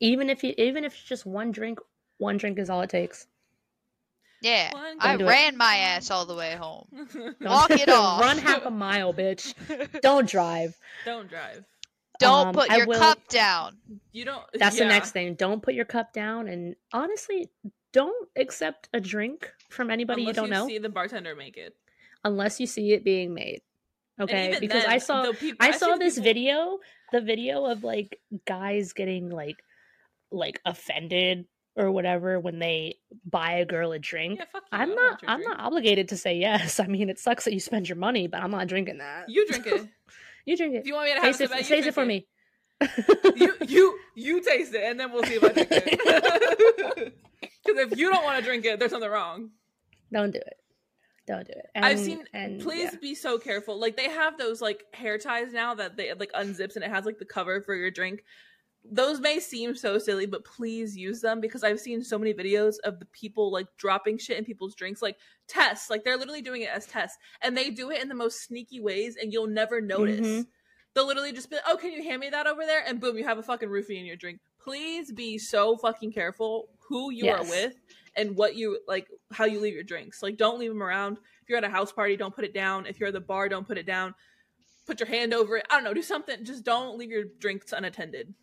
Even 0.00 0.30
if 0.30 0.44
you, 0.44 0.54
even 0.56 0.84
if 0.84 0.94
it's 0.94 1.02
just 1.02 1.26
one 1.26 1.50
drink, 1.50 1.80
one 2.18 2.36
drink 2.36 2.58
is 2.58 2.70
all 2.70 2.80
it 2.82 2.90
takes. 2.90 3.26
Yeah. 4.44 4.72
One 4.72 4.96
I 5.00 5.12
Don't 5.16 5.22
it. 5.22 5.30
ran 5.30 5.56
my 5.56 5.76
ass 5.76 6.10
all 6.10 6.26
the 6.26 6.34
way 6.34 6.54
home. 6.54 6.86
Walk 7.40 7.70
it 7.70 7.88
off. 7.88 8.20
Run 8.20 8.38
half 8.38 8.66
a 8.66 8.70
mile, 8.70 9.14
bitch. 9.14 9.54
Don't 10.02 10.28
drive. 10.28 10.76
Don't 11.04 11.28
drive. 11.28 11.64
Don't 12.20 12.48
Um, 12.48 12.54
put 12.54 12.70
I 12.70 12.76
your 12.76 12.86
will- 12.86 12.98
cup 13.00 13.26
down. 13.28 13.76
You 14.12 14.24
don't. 14.26 14.44
That's 14.54 14.78
the 14.78 14.84
next 14.84 15.10
thing. 15.10 15.34
Don't 15.34 15.60
put 15.62 15.74
your 15.74 15.84
cup 15.84 16.12
down, 16.12 16.46
and 16.46 16.76
honestly, 16.92 17.48
don't 17.92 18.28
accept 18.36 18.88
a 18.94 19.00
drink 19.00 19.50
from 19.68 19.90
anybody 19.90 20.22
Unless 20.22 20.36
you 20.36 20.42
don't 20.42 20.50
know 20.50 20.66
see 20.68 20.78
the 20.78 20.88
bartender 20.88 21.34
make 21.34 21.56
it. 21.56 21.74
unless 22.22 22.60
you 22.60 22.66
see 22.68 22.92
it 22.92 23.02
being 23.02 23.34
made. 23.34 23.62
Okay, 24.20 24.48
even 24.50 24.60
because 24.60 24.84
I 24.84 24.98
saw 24.98 25.22
the 25.22 25.32
peop- 25.34 25.56
I 25.58 25.72
saw 25.72 25.96
this 25.96 26.14
people- 26.14 26.24
video, 26.24 26.78
the 27.12 27.20
video 27.20 27.64
of 27.64 27.82
like 27.82 28.20
guys 28.46 28.92
getting 28.92 29.28
like 29.30 29.56
like 30.30 30.60
offended 30.64 31.46
or 31.76 31.90
whatever 31.90 32.38
when 32.38 32.58
they 32.58 32.96
buy 33.24 33.52
a 33.54 33.64
girl 33.64 33.92
a 33.92 33.98
drink. 33.98 34.38
Yeah, 34.38 34.46
fuck 34.52 34.62
you. 34.62 34.78
I'm 34.78 34.94
not 34.94 35.20
I'm 35.26 35.40
drink. 35.40 35.50
not 35.50 35.60
obligated 35.60 36.08
to 36.10 36.16
say 36.16 36.36
yes. 36.36 36.80
I 36.80 36.86
mean, 36.86 37.08
it 37.08 37.18
sucks 37.18 37.44
that 37.44 37.52
you 37.52 37.60
spend 37.60 37.88
your 37.88 37.96
money, 37.96 38.26
but 38.26 38.40
I'm 38.40 38.50
not 38.50 38.68
drinking 38.68 38.98
that. 38.98 39.28
You 39.28 39.46
drink 39.46 39.66
it. 39.66 39.88
You 40.46 40.58
drink 40.58 40.74
if 40.74 40.80
it. 40.80 40.86
you 40.86 40.92
want 40.92 41.06
me 41.06 41.14
to 41.14 41.20
have 41.22 41.38
Taste 41.38 41.40
it, 41.40 41.58
it, 41.58 41.64
taste 41.64 41.88
it 41.88 41.94
for 41.94 42.04
me. 42.04 42.26
You 43.34 43.54
you 43.66 43.98
you 44.14 44.42
taste 44.42 44.74
it, 44.74 44.82
and 44.84 45.00
then 45.00 45.10
we'll 45.10 45.22
see 45.22 45.36
if 45.36 45.42
I 45.42 45.52
drink 45.52 45.68
it. 45.70 47.18
Because 47.40 47.92
if 47.92 47.98
you 47.98 48.10
don't 48.10 48.24
want 48.24 48.38
to 48.38 48.44
drink 48.44 48.66
it, 48.66 48.78
there's 48.78 48.90
something 48.90 49.08
wrong. 49.10 49.52
Don't 50.12 50.32
do 50.32 50.38
it. 50.38 50.56
Don't 51.26 51.46
do 51.46 51.54
it. 51.54 51.66
I've 51.74 51.98
seen. 51.98 52.24
and 52.34 52.60
please 52.60 52.90
yeah. 52.92 52.98
be 53.00 53.14
so 53.14 53.38
careful. 53.38 53.80
Like 53.80 53.96
they 53.96 54.10
have 54.10 54.36
those 54.36 54.60
like 54.60 54.84
hair 54.92 55.16
ties 55.16 55.52
now 55.52 55.74
that 55.76 55.96
they 55.96 56.12
like 56.12 56.32
unzips 56.32 56.74
and 56.74 56.84
it 56.84 56.90
has 56.90 57.06
like 57.06 57.18
the 57.18 57.24
cover 57.24 57.62
for 57.62 57.74
your 57.74 57.90
drink. 57.90 58.22
Those 58.86 59.18
may 59.18 59.40
seem 59.40 59.74
so 59.74 59.98
silly, 59.98 60.26
but 60.26 60.44
please 60.44 60.94
use 60.96 61.20
them 61.22 61.40
because 61.40 61.64
I've 61.64 61.80
seen 61.80 62.04
so 62.04 62.18
many 62.18 62.34
videos 62.34 62.74
of 62.84 62.98
the 63.00 63.06
people 63.06 63.50
like 63.50 63.66
dropping 63.78 64.18
shit 64.18 64.36
in 64.36 64.44
people's 64.44 64.74
drinks, 64.74 65.00
like 65.00 65.16
tests. 65.48 65.88
Like 65.88 66.04
they're 66.04 66.18
literally 66.18 66.42
doing 66.42 66.62
it 66.62 66.68
as 66.68 66.86
tests, 66.86 67.16
and 67.40 67.56
they 67.56 67.70
do 67.70 67.90
it 67.90 68.02
in 68.02 68.08
the 68.08 68.14
most 68.14 68.42
sneaky 68.44 68.80
ways, 68.80 69.16
and 69.20 69.32
you'll 69.32 69.46
never 69.46 69.80
notice. 69.80 70.20
Mhm. 70.20 70.46
They'll 70.92 71.06
literally 71.06 71.32
just 71.32 71.50
be, 71.50 71.56
"Oh, 71.66 71.76
can 71.76 71.92
you 71.92 72.02
hand 72.02 72.20
me 72.20 72.28
that 72.30 72.46
over 72.46 72.64
there?" 72.66 72.84
And 72.86 73.00
boom, 73.00 73.16
you 73.16 73.24
have 73.24 73.38
a 73.38 73.42
fucking 73.42 73.68
roofie 73.68 73.98
in 73.98 74.04
your 74.04 74.16
drink. 74.16 74.40
Please 74.60 75.10
be 75.12 75.38
so 75.38 75.76
fucking 75.78 76.12
careful 76.12 76.68
who 76.88 77.10
you 77.10 77.24
are 77.30 77.42
with 77.50 77.74
and 78.16 78.36
what 78.36 78.54
you 78.54 78.78
like, 78.86 79.08
how 79.32 79.44
you 79.46 79.60
leave 79.60 79.74
your 79.74 79.82
drinks. 79.82 80.22
Like, 80.22 80.36
don't 80.36 80.58
leave 80.58 80.70
them 80.70 80.82
around. 80.82 81.16
If 81.42 81.48
you're 81.48 81.58
at 81.58 81.64
a 81.64 81.68
house 81.68 81.90
party, 81.90 82.16
don't 82.16 82.34
put 82.34 82.44
it 82.44 82.54
down. 82.54 82.86
If 82.86 83.00
you're 83.00 83.08
at 83.08 83.14
the 83.14 83.20
bar, 83.20 83.48
don't 83.48 83.66
put 83.66 83.78
it 83.78 83.86
down. 83.86 84.14
Put 84.86 85.00
your 85.00 85.08
hand 85.08 85.34
over 85.34 85.56
it. 85.56 85.66
I 85.70 85.74
don't 85.76 85.84
know. 85.84 85.94
Do 85.94 86.02
something. 86.02 86.44
Just 86.44 86.64
don't 86.64 86.96
leave 86.98 87.10
your 87.10 87.24
drinks 87.24 87.72
unattended, 87.72 88.34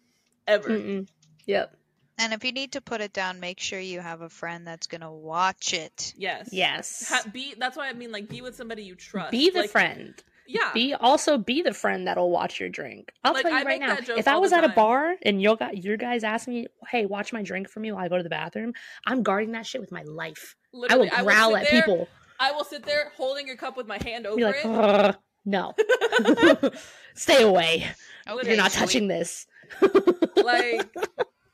ever. 0.47 0.69
Mm-mm. 0.69 1.07
Yep. 1.45 1.75
And 2.17 2.33
if 2.33 2.43
you 2.43 2.51
need 2.51 2.73
to 2.73 2.81
put 2.81 3.01
it 3.01 3.13
down, 3.13 3.39
make 3.39 3.59
sure 3.59 3.79
you 3.79 3.99
have 3.99 4.21
a 4.21 4.29
friend 4.29 4.65
that's 4.67 4.85
gonna 4.87 5.11
watch 5.11 5.73
it. 5.73 6.13
Yes. 6.15 6.49
Yes. 6.51 7.09
Ha- 7.09 7.23
be. 7.31 7.55
That's 7.57 7.75
why 7.75 7.89
I 7.89 7.93
mean, 7.93 8.11
like, 8.11 8.27
be 8.29 8.41
with 8.41 8.55
somebody 8.55 8.83
you 8.83 8.95
trust. 8.95 9.31
be 9.31 9.49
the 9.49 9.61
Like, 9.61 9.69
friend. 9.71 10.13
Yeah. 10.47 10.71
Be 10.73 10.93
also 10.93 11.37
be 11.37 11.61
the 11.61 11.73
friend 11.73 12.07
that'll 12.07 12.29
watch 12.29 12.59
your 12.59 12.67
drink. 12.69 13.11
I'll 13.23 13.33
Like, 13.33 13.43
tell 13.43 13.51
you 13.51 13.57
I 13.59 13.63
right 13.63 13.79
now. 13.79 13.97
If 14.17 14.27
I 14.27 14.37
was 14.37 14.51
at 14.51 14.63
a 14.65 14.69
bar 14.69 15.15
and 15.23 15.41
you 15.41 15.55
got 15.55 15.83
your 15.83 15.95
guys 15.97 16.23
ask 16.25 16.47
me, 16.47 16.67
"Hey, 16.89 17.05
watch 17.05 17.31
my 17.31 17.41
drink 17.41 17.69
for 17.69 17.79
me 17.79 17.91
while 17.91 18.03
I 18.03 18.09
go 18.09 18.17
to 18.17 18.23
the 18.23 18.29
bathroom," 18.29 18.73
I'm 19.07 19.23
guarding 19.23 19.53
that 19.53 19.65
shit 19.65 19.79
with 19.81 19.91
my 19.93 20.03
life. 20.03 20.55
Literally, 20.73 21.09
I 21.09 21.21
will 21.21 21.27
growl 21.31 21.51
sit 21.53 21.61
at 21.61 21.71
there- 21.71 21.81
people. 21.81 22.09
I 22.39 22.51
will 22.51 22.63
sit 22.65 22.83
there 22.83 23.11
holding 23.15 23.47
your 23.47 23.55
cup 23.55 23.77
with 23.77 23.87
my 23.87 23.97
hand 24.03 24.25
over 24.27 24.35
Be 24.35 24.43
like, 24.43 24.55
it. 24.57 24.65
"Ugh, 24.65 25.15
"No, 25.45 25.73
stay 27.15 27.43
away. 27.43 27.87
Okay, 28.27 28.47
You're 28.47 28.57
not 28.57 28.71
sweet. 28.71 28.79
touching 28.79 29.07
this." 29.07 29.47
like 30.35 30.93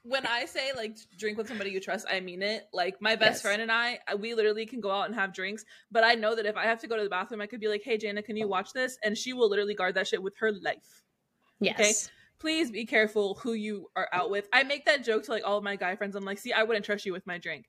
when 0.03 0.25
I 0.25 0.45
say 0.45 0.71
like 0.75 0.97
drink 1.17 1.38
with 1.38 1.47
somebody 1.47 1.71
you 1.71 1.80
trust, 1.80 2.05
I 2.09 2.19
mean 2.21 2.41
it. 2.41 2.63
Like 2.73 3.01
my 3.01 3.15
best 3.15 3.36
Yes. 3.36 3.41
friend 3.41 3.61
and 3.61 3.71
I, 3.71 3.99
we 4.19 4.34
literally 4.34 4.65
can 4.65 4.80
go 4.80 4.89
out 4.91 5.05
and 5.07 5.15
have 5.15 5.34
drinks. 5.34 5.65
But 5.91 6.03
I 6.03 6.15
know 6.15 6.36
that 6.36 6.45
if 6.45 6.55
I 6.55 6.63
have 6.65 6.80
to 6.82 6.88
go 6.88 6.95
to 6.97 7.03
the 7.03 7.09
bathroom, 7.09 7.41
I 7.41 7.47
could 7.47 7.59
be 7.59 7.67
like, 7.67 7.84
"Hey, 7.84 7.97
Jana, 7.97 8.23
can 8.23 8.38
you 8.38 8.47
watch 8.47 8.73
this?" 8.73 8.97
And 9.03 9.17
she 9.17 9.34
will 9.34 9.49
literally 9.49 9.75
guard 9.75 9.95
that 9.95 10.07
shit 10.07 10.23
with 10.23 10.36
her 10.39 10.51
life. 10.51 11.03
yes. 11.59 12.09
Please 12.39 12.69
be 12.69 12.86
careful 12.86 13.34
who 13.41 13.53
you 13.53 13.88
are 13.95 14.07
out 14.13 14.30
with. 14.30 14.47
I 14.53 14.61
make 14.61 14.86
that 14.86 15.03
joke 15.03 15.23
to 15.23 15.32
like 15.32 15.41
all 15.43 15.57
of 15.57 15.63
my 15.63 15.75
guy 15.75 15.95
friends. 15.95 16.15
I'm 16.15 16.23
like, 16.23 16.38
"See, 16.38 16.53
I 16.53 16.61
wouldn't 16.63 16.86
trust 16.86 17.03
you 17.05 17.11
with 17.11 17.25
my 17.25 17.39
drink." 17.39 17.65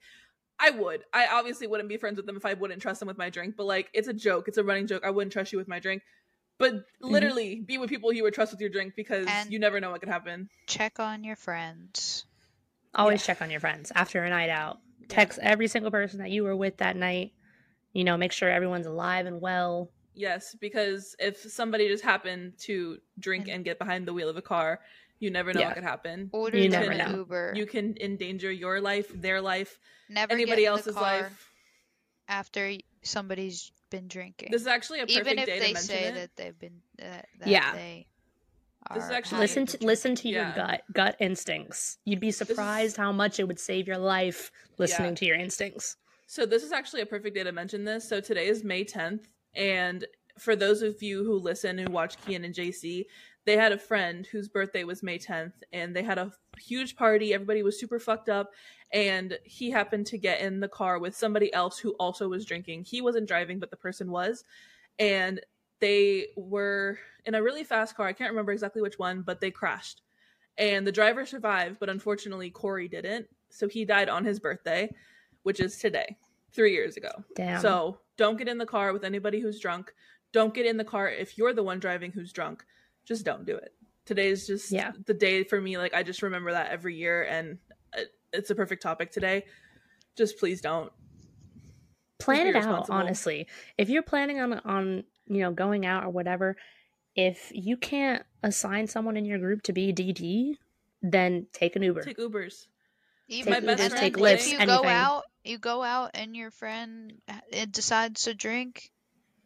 I 0.60 0.70
would. 0.70 1.04
I 1.14 1.26
obviously 1.28 1.66
wouldn't 1.68 1.88
be 1.88 1.96
friends 1.96 2.16
with 2.16 2.26
them 2.26 2.36
if 2.36 2.44
I 2.44 2.52
wouldn't 2.54 2.82
trust 2.82 3.00
them 3.00 3.06
with 3.06 3.16
my 3.16 3.30
drink. 3.30 3.54
But 3.56 3.64
like, 3.64 3.88
it's 3.94 4.08
a 4.08 4.12
joke. 4.12 4.46
It's 4.48 4.58
a 4.58 4.64
running 4.64 4.86
joke. 4.86 5.04
I 5.06 5.10
wouldn't 5.10 5.32
trust 5.32 5.52
you 5.52 5.58
with 5.58 5.68
my 5.68 5.78
drink. 5.78 6.02
But 6.58 6.74
mm-hmm. 6.74 7.06
literally, 7.08 7.60
be 7.60 7.78
with 7.78 7.88
people 7.88 8.12
you 8.12 8.24
would 8.24 8.34
trust 8.34 8.52
with 8.52 8.60
your 8.60 8.70
drink 8.70 8.94
because 8.96 9.26
And- 9.28 9.52
you 9.52 9.58
never 9.58 9.80
know 9.80 9.90
what 9.90 10.00
could 10.00 10.08
happen. 10.08 10.48
Check 10.66 10.98
on 11.00 11.24
your 11.24 11.36
friends. 11.36 12.24
Always 12.94 13.22
Yeah. 13.22 13.26
check 13.34 13.42
on 13.42 13.50
your 13.50 13.60
friends 13.60 13.92
after 13.94 14.22
a 14.24 14.30
night 14.30 14.50
out. 14.50 14.78
Text 15.08 15.38
every 15.40 15.68
single 15.68 15.90
person 15.90 16.18
that 16.18 16.30
you 16.30 16.42
were 16.44 16.56
with 16.56 16.78
that 16.78 16.96
night. 16.96 17.32
You 17.92 18.04
know, 18.04 18.16
make 18.16 18.32
sure 18.32 18.50
everyone's 18.50 18.86
alive 18.86 19.26
and 19.26 19.40
well. 19.40 19.90
Yes, 20.14 20.54
because 20.60 21.14
if 21.18 21.38
somebody 21.38 21.86
just 21.88 22.02
happened 22.04 22.58
to 22.60 22.98
drink 23.18 23.46
And- 23.46 23.56
and 23.56 23.64
get 23.64 23.78
behind 23.78 24.06
the 24.06 24.12
wheel 24.12 24.28
of 24.28 24.36
a 24.36 24.42
car, 24.42 24.80
you 25.20 25.30
never 25.30 25.52
know 25.52 25.60
Yeah. 25.60 25.66
what 25.68 25.74
could 25.76 25.84
happen. 25.84 26.28
Order 26.32 26.58
You 26.58 26.70
them 26.70 26.80
never 26.82 26.92
an 26.92 27.12
know. 27.12 27.18
Uber. 27.18 27.52
You 27.56 27.66
can 27.66 27.96
endanger 28.00 28.50
your 28.50 28.80
life, 28.80 29.08
their 29.14 29.40
life, 29.40 29.78
Never 30.08 30.32
anybody 30.32 30.66
else's 30.66 30.96
life. 30.96 31.52
after 32.26 32.72
somebody's 33.02 33.70
been 33.90 34.08
drinking. 34.08 34.50
This 34.50 34.62
is 34.62 34.66
actually 34.66 35.00
a 35.00 35.06
perfect 35.06 35.26
Even 35.26 35.38
if 35.38 35.46
day 35.46 35.58
they 35.58 35.66
to 35.68 35.72
mention 35.74 35.82
say 35.88 36.04
it. 36.08 36.14
that 36.14 36.30
they've 36.36 36.58
been 36.58 36.80
that, 36.98 37.26
that 37.40 37.48
Yeah. 37.48 37.72
they 37.74 38.06
This 38.94 39.04
is 39.04 39.10
actually- 39.10 39.38
listen 39.40 39.66
to 39.66 39.78
to 39.78 39.84
listen 39.86 40.14
to 40.16 40.28
your 40.28 40.42
Yeah. 40.42 40.54
gut 40.56 40.82
gut 40.92 41.16
instincts. 41.20 41.98
You'd 42.04 42.20
be 42.20 42.30
surprised 42.30 42.96
how 42.96 43.12
much 43.12 43.38
it 43.40 43.44
would 43.44 43.58
save 43.60 43.86
your 43.86 43.98
life 43.98 44.50
listening 44.78 45.10
Yeah. 45.10 45.16
to 45.16 45.24
your 45.26 45.36
instincts. 45.36 45.96
So 46.26 46.44
this 46.46 46.62
is 46.62 46.72
actually 46.72 47.00
a 47.02 47.06
perfect 47.06 47.34
day 47.34 47.42
to 47.44 47.52
mention 47.52 47.84
this. 47.84 48.08
So 48.08 48.20
today 48.20 48.48
is 48.48 48.62
May 48.64 48.84
10th, 48.84 49.28
and 49.54 50.06
for 50.38 50.54
those 50.54 50.82
of 50.82 51.02
you 51.02 51.24
who 51.24 51.34
listen 51.38 51.78
and 51.78 51.88
watch 51.88 52.16
Kian 52.20 52.44
and 52.44 52.54
JC, 52.54 53.06
they 53.44 53.56
had 53.56 53.72
a 53.72 53.78
friend 53.78 54.26
whose 54.26 54.48
birthday 54.48 54.84
was 54.84 55.02
May 55.02 55.18
10th, 55.18 55.54
and 55.72 55.94
they 55.94 56.02
had 56.02 56.18
a 56.18 56.32
huge 56.58 56.96
party. 56.96 57.32
Everybody 57.32 57.62
was 57.62 57.80
super 57.80 57.98
fucked 57.98 58.28
up, 58.28 58.50
and 58.92 59.38
he 59.44 59.70
happened 59.70 60.06
to 60.08 60.18
get 60.18 60.40
in 60.40 60.60
the 60.60 60.68
car 60.68 60.98
with 60.98 61.16
somebody 61.16 61.52
else 61.54 61.78
who 61.78 61.92
also 61.92 62.28
was 62.28 62.44
drinking. 62.44 62.84
He 62.84 63.00
wasn't 63.00 63.28
driving, 63.28 63.58
but 63.58 63.70
the 63.70 63.76
person 63.76 64.10
was, 64.10 64.44
and 64.98 65.40
they 65.80 66.28
were 66.36 66.98
in 67.24 67.34
a 67.34 67.42
really 67.42 67.64
fast 67.64 67.96
car. 67.96 68.06
I 68.06 68.12
can't 68.12 68.30
remember 68.30 68.52
exactly 68.52 68.82
which 68.82 68.98
one, 68.98 69.22
but 69.22 69.40
they 69.40 69.50
crashed. 69.50 70.02
And 70.56 70.86
the 70.86 70.92
driver 70.92 71.24
survived, 71.24 71.78
but 71.78 71.88
unfortunately 71.88 72.50
Corey 72.50 72.88
didn't. 72.88 73.28
So 73.50 73.68
he 73.68 73.84
died 73.84 74.08
on 74.08 74.24
his 74.24 74.40
birthday, 74.40 74.92
which 75.44 75.60
is 75.60 75.78
today, 75.78 76.16
three 76.52 76.72
years 76.72 76.96
ago. 76.96 77.10
Damn. 77.36 77.60
So 77.60 78.00
don't 78.16 78.36
get 78.36 78.48
in 78.48 78.58
the 78.58 78.66
car 78.66 78.92
with 78.92 79.04
anybody 79.04 79.40
who's 79.40 79.60
drunk. 79.60 79.92
Don't 80.32 80.52
get 80.52 80.66
in 80.66 80.76
the 80.76 80.84
car 80.84 81.08
if 81.08 81.38
you're 81.38 81.54
the 81.54 81.62
one 81.62 81.78
driving 81.78 82.10
who's 82.10 82.32
drunk. 82.32 82.64
Just 83.08 83.24
don't 83.24 83.46
do 83.46 83.56
it. 83.56 83.74
Today's 84.04 84.46
just 84.46 84.70
Yeah. 84.70 84.92
the 85.06 85.14
day 85.14 85.42
for 85.42 85.60
me. 85.60 85.78
Like 85.78 85.94
I 85.94 86.02
just 86.02 86.22
remember 86.22 86.52
that 86.52 86.70
every 86.70 86.94
year, 86.94 87.24
and 87.24 87.58
it, 87.94 88.08
it's 88.32 88.50
a 88.50 88.54
perfect 88.54 88.82
topic 88.82 89.10
today. 89.10 89.46
Just 90.16 90.38
please 90.38 90.60
don't. 90.60 90.92
plan 92.18 92.44
be 92.44 92.50
it 92.50 92.56
out 92.56 92.90
honestly. 92.90 93.46
If 93.78 93.88
you're 93.88 94.02
planning 94.02 94.40
on 94.40 94.60
on 94.60 95.04
you 95.26 95.40
know 95.40 95.52
going 95.52 95.86
out 95.86 96.04
or 96.04 96.10
whatever, 96.10 96.56
if 97.16 97.50
you 97.52 97.76
can't 97.76 98.22
assign 98.42 98.86
someone 98.86 99.16
in 99.16 99.24
your 99.24 99.38
group 99.38 99.62
to 99.62 99.72
be 99.72 99.92
DD, 99.92 100.56
then 101.02 101.46
take 101.52 101.76
an 101.76 101.82
Uber. 101.82 102.02
Take 102.02 102.18
Ubers. 102.18 102.66
Even 103.28 103.52
my 103.52 103.60
best 103.60 103.82
and 103.82 103.92
friend 103.92 104.14
then 104.14 104.26
if 104.36 104.46
you 104.46 104.58
anything. 104.58 104.68
go 104.82 104.88
out, 104.88 105.24
you 105.44 105.58
go 105.58 105.82
out 105.82 106.10
and 106.14 106.34
your 106.36 106.50
friend 106.50 107.12
uh, 107.28 107.66
decides 107.70 108.22
to 108.24 108.34
drink 108.34 108.90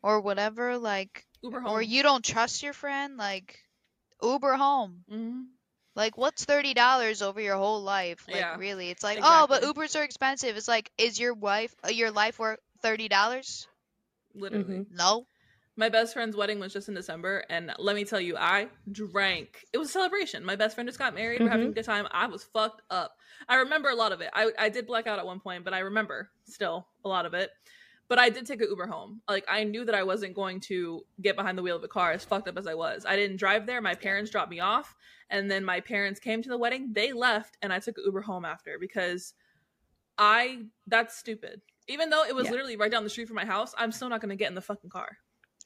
or 0.02 0.20
whatever, 0.20 0.78
like, 0.78 1.26
Uber 1.42 1.60
home. 1.60 1.72
or 1.72 1.82
you 1.82 2.02
don't 2.02 2.24
trust 2.24 2.62
your 2.62 2.72
friend, 2.72 3.16
like, 3.16 3.58
Uber 4.22 4.54
home. 4.56 5.04
Mhm. 5.10 5.46
Like, 5.94 6.16
what's 6.16 6.44
thirty 6.44 6.72
dollars 6.74 7.20
over 7.20 7.40
your 7.40 7.56
whole 7.56 7.82
life? 7.82 8.24
Like, 8.26 8.36
Yeah, 8.36 8.56
really? 8.56 8.88
It's 8.90 9.02
like, 9.02 9.18
oh, 9.20 9.46
but. 9.48 9.62
Ubers 9.62 9.98
are 9.98 10.04
expensive. 10.04 10.56
It's 10.56 10.68
like, 10.68 10.90
is 10.96 11.20
your 11.20 11.34
wife, 11.34 11.74
uh, 11.84 11.88
your 11.90 12.10
life 12.10 12.38
worth 12.38 12.60
thirty 12.80 13.08
dollars? 13.08 13.66
Literally. 14.34 14.64
Mhm. 14.80 14.86
No. 14.92 15.26
My 15.76 15.88
best 15.88 16.12
friend's 16.12 16.36
wedding 16.36 16.60
was 16.60 16.72
just 16.72 16.88
in 16.88 16.94
December, 16.94 17.44
and 17.48 17.72
let 17.78 17.96
me 17.96 18.04
tell 18.04 18.20
you, 18.20 18.36
I 18.36 18.68
drank. 18.90 19.64
It 19.72 19.78
was 19.78 19.88
a 19.88 19.92
celebration. 19.92 20.44
My 20.44 20.54
best 20.56 20.74
friend 20.74 20.86
just 20.88 20.98
got 20.98 21.14
married. 21.14 21.40
We're 21.42 21.48
having 21.48 21.68
a 21.68 21.70
Mhm. 21.70 21.74
good 21.74 21.84
time. 21.86 22.06
I 22.10 22.26
was 22.26 22.44
fucked 22.44 22.82
up. 22.90 23.16
I 23.48 23.56
remember 23.56 23.88
a 23.88 23.94
lot 23.94 24.12
of 24.12 24.20
it. 24.20 24.30
I, 24.34 24.52
I 24.58 24.68
did 24.68 24.86
black 24.86 25.06
out 25.06 25.18
at 25.18 25.24
one 25.26 25.40
point, 25.40 25.64
but 25.64 25.72
I 25.74 25.80
remember 25.80 26.30
still 26.44 26.86
a 27.04 27.08
lot 27.08 27.24
of 27.26 27.32
it. 27.34 27.50
But 28.08 28.18
I 28.18 28.28
did 28.28 28.44
take 28.46 28.60
an 28.60 28.68
Uber 28.68 28.86
home. 28.88 29.22
Like 29.28 29.44
I 29.48 29.64
knew 29.64 29.84
that 29.86 29.94
I 29.94 30.02
wasn't 30.02 30.34
going 30.34 30.60
to 30.62 31.02
get 31.20 31.34
behind 31.36 31.56
the 31.56 31.62
wheel 31.62 31.76
of 31.76 31.84
a 31.84 31.88
car 31.88 32.12
as 32.12 32.24
fucked 32.24 32.46
up 32.48 32.58
as 32.58 32.66
I 32.66 32.74
was. 32.74 33.06
I 33.06 33.16
didn't 33.16 33.38
drive 33.38 33.64
there. 33.66 33.80
My 33.80 33.94
parents 33.94 34.30
dropped 34.30 34.50
me 34.50 34.60
off, 34.60 34.94
and 35.30 35.50
then 35.50 35.64
my 35.64 35.80
parents 35.80 36.20
came 36.20 36.42
to 36.42 36.48
the 36.48 36.58
wedding. 36.58 36.90
They 36.92 37.12
left, 37.12 37.56
and 37.62 37.72
I 37.72 37.78
took 37.78 37.96
an 37.98 38.04
Uber 38.04 38.20
home 38.22 38.44
after 38.44 38.78
because 38.78 39.32
I 40.18 40.64
that's 40.86 41.16
stupid. 41.16 41.62
Even 41.88 42.10
though 42.10 42.24
it 42.24 42.34
was 42.34 42.44
Yeah. 42.46 42.50
literally 42.52 42.76
right 42.76 42.90
down 42.90 43.02
the 43.04 43.10
street 43.10 43.26
from 43.28 43.36
my 43.36 43.44
house, 43.46 43.74
I'm 43.78 43.92
still 43.92 44.08
not 44.08 44.20
going 44.20 44.30
to 44.30 44.36
get 44.36 44.48
in 44.48 44.54
the 44.54 44.60
fucking 44.60 44.90
car. 44.90 45.16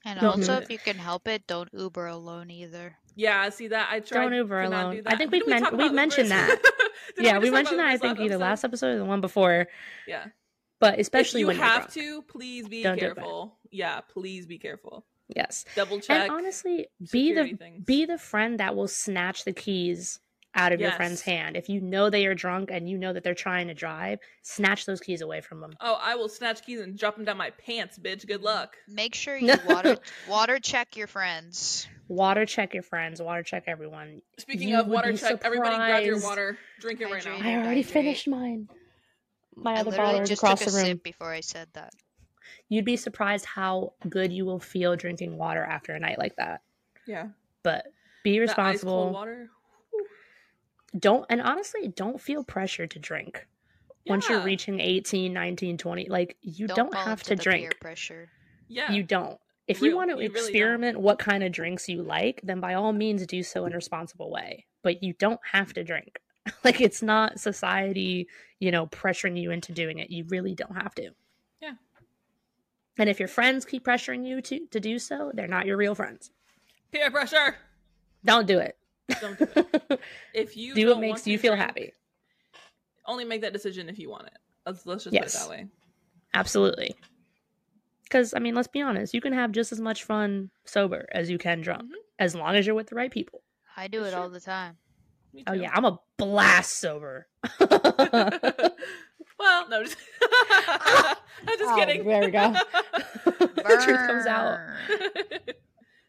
And 0.04 0.20
Don't 0.20 0.38
also, 0.38 0.58
if 0.58 0.70
you 0.70 0.78
can 0.78 0.96
help 0.96 1.26
it, 1.26 1.46
don't 1.48 1.68
Uber 1.72 2.06
alone 2.06 2.50
either. 2.50 2.96
Yeah, 3.16 3.48
see 3.48 3.68
that 3.68 3.88
I 3.90 4.00
tried. 4.00 4.22
Don't 4.24 4.34
Uber 4.34 4.62
could 4.62 4.70
not 4.70 4.84
alone. 4.84 4.96
do 4.96 5.02
I 5.06 5.16
think 5.16 5.32
we've 5.32 5.42
we 5.46 5.52
men- 5.52 5.62
talk 5.62 5.72
we've 5.72 5.92
mentioned 5.92 6.28
Ubers? 6.28 6.48
that. 6.48 6.62
Yeah, 7.18 7.38
we 7.38 7.44
just 7.46 7.46
talk 7.46 7.52
mentioned 7.54 7.78
that 7.80 7.86
I 7.88 7.96
think 7.96 8.20
either 8.20 8.36
last 8.36 8.62
episode 8.64 8.94
or 8.94 8.98
the 8.98 9.04
one 9.04 9.20
before, 9.22 9.68
Yeah, 10.06 10.26
but 10.80 10.98
especially 10.98 11.40
if 11.40 11.42
you 11.42 11.46
when 11.48 11.56
you're 11.56 11.64
have 11.64 11.92
drunk. 11.92 11.92
to, 11.94 12.22
please 12.22 12.68
be 12.68 12.82
Don't 12.82 12.98
careful. 12.98 13.56
Yeah, 13.70 14.00
please 14.00 14.46
be 14.46 14.58
careful. 14.58 15.04
Yes, 15.28 15.64
Double 15.74 15.98
check. 16.00 16.22
and 16.22 16.30
honestly, 16.30 16.86
be 17.10 17.32
the 17.32 17.56
things. 17.56 17.84
be 17.84 18.04
the 18.04 18.18
friend 18.18 18.60
that 18.60 18.76
will 18.76 18.86
snatch 18.88 19.44
the 19.44 19.52
keys 19.52 20.20
out 20.54 20.72
of 20.72 20.80
your 20.80 20.92
friend's 20.92 21.20
hand. 21.20 21.56
If 21.56 21.68
you 21.68 21.80
know 21.82 22.08
they 22.10 22.24
are 22.26 22.34
drunk 22.34 22.70
and 22.72 22.88
you 22.88 22.96
know 22.96 23.12
that 23.12 23.22
they're 23.24 23.34
trying 23.34 23.66
to 23.66 23.74
drive, 23.74 24.20
snatch 24.42 24.86
those 24.86 25.00
keys 25.00 25.20
away 25.20 25.40
from 25.42 25.60
them. 25.60 25.74
Oh, 25.80 25.98
I 26.00 26.14
will 26.14 26.28
snatch 26.30 26.64
keys 26.64 26.80
and 26.80 26.96
drop 26.96 27.16
them 27.16 27.24
down 27.26 27.36
my 27.36 27.50
pants, 27.50 27.98
bitch. 27.98 28.26
Good 28.26 28.42
luck. 28.42 28.76
Make 28.88 29.14
sure 29.14 29.36
you 29.36 29.52
water 29.66 29.98
water 30.28 30.58
check 30.60 30.96
your 30.96 31.08
friends. 31.08 31.88
Water 32.08 32.46
check 32.46 32.72
your 32.72 32.84
friends. 32.84 33.20
Water 33.20 33.42
check 33.42 33.64
everyone. 33.66 34.22
Speaking 34.38 34.68
You 34.68 34.78
of 34.80 34.86
water 34.86 35.10
be 35.10 35.18
check, 35.18 35.40
everybody 35.44 35.74
grab 35.76 36.04
your 36.04 36.22
water. 36.22 36.56
Drink 36.80 37.00
it 37.00 37.10
right 37.10 37.24
now. 37.24 37.32
I 37.32 37.54
already 37.56 37.82
hydrate. 37.82 37.86
finished 37.86 38.28
mine. 38.28 38.68
My 39.56 39.72
I 39.74 39.80
other 39.80 39.90
literally 39.90 40.12
bottle 40.12 40.26
just 40.26 40.42
across 40.42 40.58
took 40.60 40.68
a 40.68 40.70
the 40.70 40.76
room. 40.76 40.86
sip 40.86 41.02
before 41.02 41.30
I 41.30 41.40
said 41.40 41.68
that. 41.72 41.94
You'd 42.68 42.84
be 42.84 42.96
surprised 42.96 43.44
how 43.44 43.94
good 44.08 44.32
you 44.32 44.44
will 44.44 44.60
feel 44.60 44.96
drinking 44.96 45.36
water 45.36 45.64
after 45.64 45.92
a 45.92 45.98
night 45.98 46.18
like 46.18 46.36
that. 46.36 46.62
Yeah. 47.06 47.28
But 47.62 47.86
be 48.22 48.38
That 48.38 48.50
ice 48.50 48.54
cold 48.54 48.72
responsible. 48.74 49.12
water. 49.12 49.50
Don't 50.98 51.26
and 51.28 51.40
honestly, 51.40 51.88
don't 51.88 52.20
feel 52.20 52.44
pressure 52.44 52.86
to 52.86 52.98
drink. 52.98 53.46
Once 54.06 54.28
you're 54.28 54.40
reaching 54.40 54.78
18, 54.78 55.32
19, 55.32 55.78
20, 55.78 56.08
like 56.08 56.36
you 56.40 56.68
don't, 56.68 56.92
fall 56.92 57.02
have 57.02 57.24
to 57.24 57.34
the 57.34 57.42
drink. 57.42 57.62
Peer 57.70 57.78
pressure. 57.80 58.28
Yeah. 58.68 58.92
You 58.92 59.02
don't. 59.02 59.38
If 59.66 59.82
you 59.82 59.96
want 59.96 60.10
to 60.10 60.22
you 60.22 60.30
really 60.30 60.50
experiment 60.50 61.00
what 61.00 61.18
kind 61.18 61.42
of 61.42 61.50
drinks 61.50 61.88
you 61.88 62.02
like, 62.02 62.40
then 62.44 62.60
by 62.60 62.74
all 62.74 62.92
means 62.92 63.26
do 63.26 63.42
so 63.42 63.66
in 63.66 63.72
a 63.72 63.76
responsible 63.76 64.30
way. 64.30 64.66
But 64.82 65.02
you 65.02 65.12
don't 65.14 65.40
have 65.50 65.72
to 65.74 65.82
drink. 65.82 66.20
like 66.64 66.80
it's 66.80 67.02
not 67.02 67.38
society, 67.40 68.28
you 68.60 68.70
know, 68.70 68.86
pressuring 68.86 69.40
you 69.40 69.50
into 69.50 69.72
doing 69.72 69.98
it. 69.98 70.10
You 70.10 70.24
really 70.28 70.54
don't 70.54 70.74
have 70.74 70.94
to. 70.96 71.10
Yeah. 71.60 71.74
And 72.98 73.08
if 73.08 73.18
your 73.18 73.28
friends 73.28 73.64
keep 73.64 73.84
pressuring 73.84 74.26
you 74.26 74.40
to 74.42 74.66
to 74.68 74.80
do 74.80 74.98
so, 74.98 75.30
they're 75.34 75.48
not 75.48 75.66
your 75.66 75.76
real 75.76 75.94
friends. 75.94 76.30
Peer 76.92 77.10
pressure. 77.10 77.56
Don't 78.24 78.46
do 78.46 78.58
it. 78.58 78.76
Don't 79.20 79.38
do 79.38 79.46
it. 79.56 80.00
If 80.34 80.56
you 80.56 80.74
do 80.74 80.88
what 80.88 81.00
makes 81.00 81.26
you 81.26 81.38
feel 81.38 81.52
drink, 81.54 81.66
happy. 81.66 81.92
Only 83.06 83.24
make 83.24 83.40
that 83.42 83.52
decision 83.52 83.88
if 83.88 83.98
you 83.98 84.10
want 84.10 84.26
it. 84.26 84.38
Let's 84.66 84.84
let's 84.86 85.04
just 85.04 85.14
Yes. 85.14 85.34
put 85.34 85.54
it 85.54 85.58
that 85.58 85.64
way. 85.64 85.68
Absolutely. 86.34 86.94
Because, 88.04 88.34
I 88.34 88.38
mean, 88.38 88.54
let's 88.54 88.68
be 88.68 88.82
honest, 88.82 89.14
you 89.14 89.20
can 89.20 89.32
have 89.32 89.50
just 89.52 89.72
as 89.72 89.80
much 89.80 90.04
fun 90.04 90.50
sober 90.64 91.08
as 91.12 91.28
you 91.30 91.38
can 91.38 91.60
drunk, 91.60 91.90
Mhm. 91.90 91.94
as 92.18 92.34
long 92.36 92.54
as 92.54 92.64
you're 92.66 92.74
with 92.76 92.86
the 92.88 92.94
right 92.94 93.10
people. 93.10 93.42
I 93.76 93.88
do 93.88 94.02
For 94.02 94.08
it 94.08 94.14
all 94.14 94.28
the 94.28 94.40
time. 94.40 94.78
Me 95.36 95.44
Oh, 95.46 95.52
yeah, 95.52 95.70
I'm 95.74 95.84
a 95.84 95.98
blast 96.16 96.78
sober. 96.80 97.26
well, 97.60 97.68
no, 99.68 99.84
just, 99.84 99.98
I'm 100.22 101.58
just 101.58 101.70
Oh, 101.70 101.76
kidding. 101.78 102.04
there 102.06 102.24
we 102.24 102.30
go. 102.30 102.52
the 102.94 103.82
truth 103.84 104.06
comes 104.06 104.26
out. 104.26 104.58
Burn. 104.88 105.40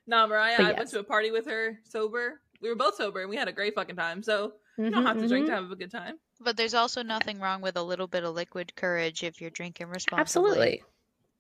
nah, 0.08 0.28
Mariah, 0.28 0.56
But 0.58 0.66
I 0.66 0.72
went 0.74 0.90
to 0.92 1.00
a 1.00 1.04
party 1.04 1.32
with 1.32 1.46
her 1.48 1.78
sober. 1.84 2.40
We 2.62 2.70
were 2.70 2.76
both 2.76 2.96
sober 2.96 3.20
and 3.22 3.30
we 3.30 3.36
had 3.36 3.50
a 3.50 3.52
great 3.52 3.76
fucking 3.76 3.98
time. 3.98 4.24
So 4.24 4.54
you 4.78 4.90
don't 4.92 5.04
Mhm, 5.04 5.08
have 5.08 5.20
to 5.20 5.28
drink 5.28 5.46
mhm. 5.46 5.50
to 5.50 5.56
have 5.56 5.72
a 5.72 5.76
good 5.76 5.92
time. 5.92 6.16
But 6.40 6.56
there's 6.56 6.74
also 6.74 7.04
nothing 7.04 7.40
wrong 7.40 7.62
with 7.62 7.76
a 7.76 7.84
little 7.84 8.08
bit 8.08 8.24
of 8.24 8.34
liquid 8.34 8.76
courage 8.76 9.24
if 9.24 9.42
you're 9.42 9.50
drinking 9.50 9.88
responsibly. 9.90 10.22
Absolutely. 10.22 10.84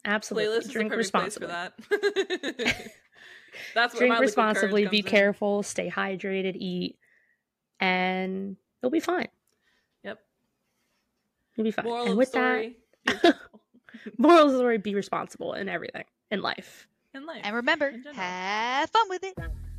Absolutely. 0.05 0.59
Playlist 0.59 0.71
Drink 0.71 0.91
the 0.91 0.97
perfect 0.97 1.13
place 1.13 1.37
for 1.37 1.47
responsibly. 1.47 1.47
that. 1.47 2.91
That's 3.73 3.93
where 3.93 4.01
Drink 4.01 4.15
my 4.15 4.19
responsibly, 4.19 4.85
be 4.87 5.01
comes 5.01 5.05
in. 5.05 5.11
careful, 5.11 5.63
stay 5.63 5.89
hydrated, 5.89 6.55
eat, 6.57 6.97
and 7.79 8.57
you'll 8.81 8.91
be 8.91 8.99
fine. 8.99 9.27
Yep. 10.03 10.19
You'll 11.55 11.63
be 11.65 11.71
fine. 11.71 11.85
Moral 11.85 12.07
and 12.07 12.17
with 12.17 12.31
the 12.31 12.37
story: 12.37 12.77
that, 13.05 13.21
responsible 13.23 13.35
moral 14.17 14.45
of 14.45 14.51
the 14.51 14.57
story, 14.57 14.77
be 14.77 14.95
responsible 14.95 15.53
in 15.53 15.69
everything 15.69 16.05
in 16.31 16.41
life. 16.41 16.87
in 17.13 17.25
life. 17.25 17.41
And 17.43 17.55
remember, 17.55 17.89
In 17.89 18.03
have 18.13 18.89
fun 18.89 19.09
with 19.09 19.23
it. 19.23 19.35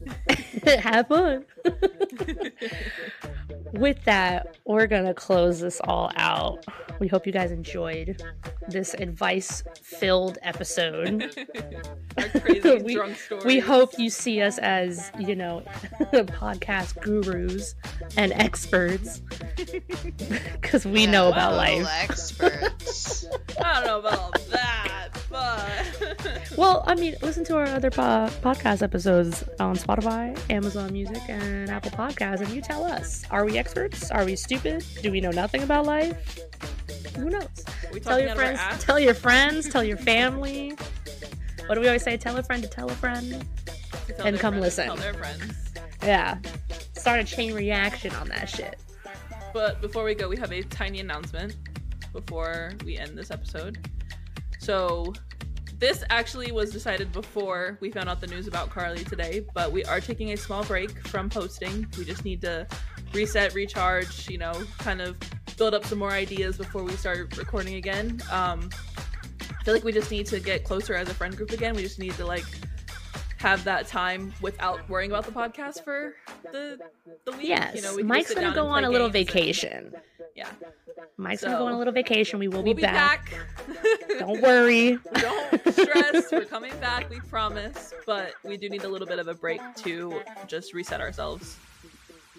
Have 0.67 1.09
fun. 1.09 1.45
with 3.73 4.03
that, 4.05 4.57
we're 4.65 4.87
gonna 4.87 5.15
close 5.15 5.61
this 5.61 5.81
all 5.85 6.11
out. 6.17 6.65
We 7.01 7.07
hope 7.07 7.27
you 7.27 7.33
guys 7.33 7.53
enjoyed 7.53 8.21
this 8.69 8.93
advice-filled 8.95 10.39
episode. 10.43 11.33
Our 12.17 12.29
crazy 12.41 12.79
We- 12.83 12.95
drunk 12.95 13.17
story. 13.17 13.43
We 13.45 13.59
hope 13.61 13.93
you 13.99 14.11
see 14.11 14.41
us 14.43 14.59
as, 14.59 15.13
you 15.19 15.37
know, 15.37 15.63
podcast 16.13 17.01
gurus 17.01 17.75
and 18.17 18.33
experts 18.33 19.23
because 20.61 20.85
we 20.85 21.05
Yeah, 21.05 21.11
know 21.13 21.29
about 21.29 21.55
life. 21.55 21.87
Experts. 22.03 23.27
I 23.63 23.75
don't 23.75 23.87
know 23.87 23.99
about 24.01 24.35
that, 24.51 25.09
but 25.31 26.51
Well, 26.57 26.83
I 26.87 26.95
mean, 26.97 27.15
listen 27.23 27.45
to 27.45 27.57
our 27.59 27.67
other 27.67 27.91
po- 27.91 28.29
podcast 28.43 28.83
episodes 28.83 29.45
on 29.61 29.77
Spotify, 29.89 30.39
Amazon 30.51 30.93
Music, 30.93 31.23
and 31.29 31.71
Apple 31.71 31.91
Podcasts, 31.93 32.41
and 32.41 32.51
you 32.51 32.61
tell 32.61 32.85
us: 32.85 33.25
Are 33.31 33.47
we 33.47 33.57
experts? 33.57 34.11
Are 34.11 34.25
we 34.25 34.37
stupid? 34.37 34.85
Do 35.03 35.11
we 35.11 35.21
know 35.21 35.31
nothing 35.31 35.63
about 35.63 35.87
life? 35.87 36.39
Who 37.17 37.31
knows? 37.31 37.49
Tell 38.03 38.21
your 38.21 38.29
out 38.31 38.37
of 38.37 38.45
our 38.45 38.57
friends. 38.57 38.85
Tell 38.85 39.01
your 39.01 39.15
friends. 39.15 39.69
Tell 39.69 39.83
your 39.83 39.97
family. 39.97 40.77
What 41.67 41.77
do 41.77 41.81
we 41.81 41.87
always 41.87 42.03
say? 42.03 42.19
Tell 42.19 42.37
a 42.37 42.43
friend 42.43 42.63
to 42.63 42.69
tell 42.69 42.91
a 42.91 42.95
friend. 42.95 43.47
Tell 44.17 44.27
and 44.27 44.39
come 44.39 44.61
listen. 44.61 44.87
Tell 44.87 44.97
their 44.97 45.15
friends. 45.15 45.73
Yeah. 46.03 46.39
Start 46.93 47.21
a 47.21 47.25
chain 47.25 47.55
reaction 47.55 48.15
on 48.17 48.29
that 48.29 48.49
shit. 48.49 48.79
But 49.55 49.81
before 49.81 50.05
we 50.05 50.15
go, 50.15 50.29
we 50.29 50.37
have 50.37 50.53
a 50.53 50.63
tiny 50.65 51.01
announcement 51.01 51.57
before 52.13 52.75
we 52.85 52.99
end 52.99 53.17
this 53.17 53.31
episode. 53.31 53.89
So, 54.59 55.15
this 55.79 56.03
actually 56.11 56.51
was 56.51 56.71
decided 56.71 57.13
before 57.13 57.79
we 57.81 57.91
found 57.91 58.09
out 58.09 58.21
the 58.21 58.27
news 58.27 58.49
about 58.49 58.71
Carly 58.71 59.05
today, 59.05 59.45
but 59.55 59.71
we 59.71 59.85
are 59.85 60.01
taking 60.01 60.33
a 60.33 60.37
small 60.37 60.65
break 60.65 61.07
from 61.07 61.31
posting. 61.31 61.87
We 61.97 62.05
just 62.05 62.25
need 62.25 62.41
to 62.43 62.67
reset, 63.13 63.55
recharge, 63.55 64.29
you 64.29 64.39
know, 64.39 64.53
kind 64.79 65.01
of 65.01 65.17
build 65.57 65.75
up 65.75 65.85
some 65.85 65.99
more 65.99 66.11
ideas 66.11 66.57
before 66.57 66.83
we 66.83 66.93
start 66.93 67.37
recording 67.37 67.75
again. 67.75 68.21
Um, 68.31 68.71
I 69.41 69.63
feel 69.65 69.75
like 69.75 69.85
we 69.85 69.93
just 69.93 70.11
need 70.11 70.27
to 70.27 70.41
get 70.41 70.65
closer 70.65 70.95
as 70.95 71.09
a 71.09 71.15
friend 71.15 71.37
group 71.37 71.53
again. 71.53 71.77
We 71.77 71.83
just 71.83 71.99
need 71.99 72.15
to 72.15 72.27
like 72.27 72.45
have 73.39 73.65
that 73.65 73.87
time 73.87 74.33
without 74.41 74.87
worrying 74.89 75.11
about 75.11 75.25
the 75.25 75.33
podcast 75.33 75.83
for 75.85 76.15
the 76.53 76.79
the 77.25 77.33
week. 77.33 77.47
Yes. 77.49 77.77
you 77.77 77.83
know, 77.83 77.95
we 77.97 78.03
Mike's 78.03 78.35
gonna 78.35 78.55
go 78.55 78.67
on 78.67 78.85
a 78.85 78.91
little 78.91 79.09
games 79.09 79.29
and- 79.29 79.37
vacation. 79.37 79.95
yeah, 80.35 80.49
Mike's 81.17 81.43
gonna 81.43 81.57
go 81.59 81.67
on 81.67 81.73
a 81.73 81.79
little 81.79 81.93
vacation. 81.93 82.39
We 82.39 82.49
will 82.49 82.63
we'll 82.63 82.75
be, 82.75 82.83
back. 82.83 83.31
back. 83.31 83.79
Don't 84.19 84.41
worry. 84.43 84.99
Don't 85.15 85.73
stress. 85.73 86.33
We're 86.33 86.45
coming 86.47 86.77
back. 86.81 87.09
We 87.11 87.21
promise. 87.21 87.95
But 88.07 88.33
we 88.45 88.57
do 88.57 88.69
need 88.69 88.85
a 88.85 88.89
little 88.89 89.07
bit 89.07 89.19
of 89.21 89.29
a 89.29 89.35
break 89.35 89.61
to 89.77 90.21
just 90.47 90.75
reset 90.75 91.01
ourselves. 91.01 91.57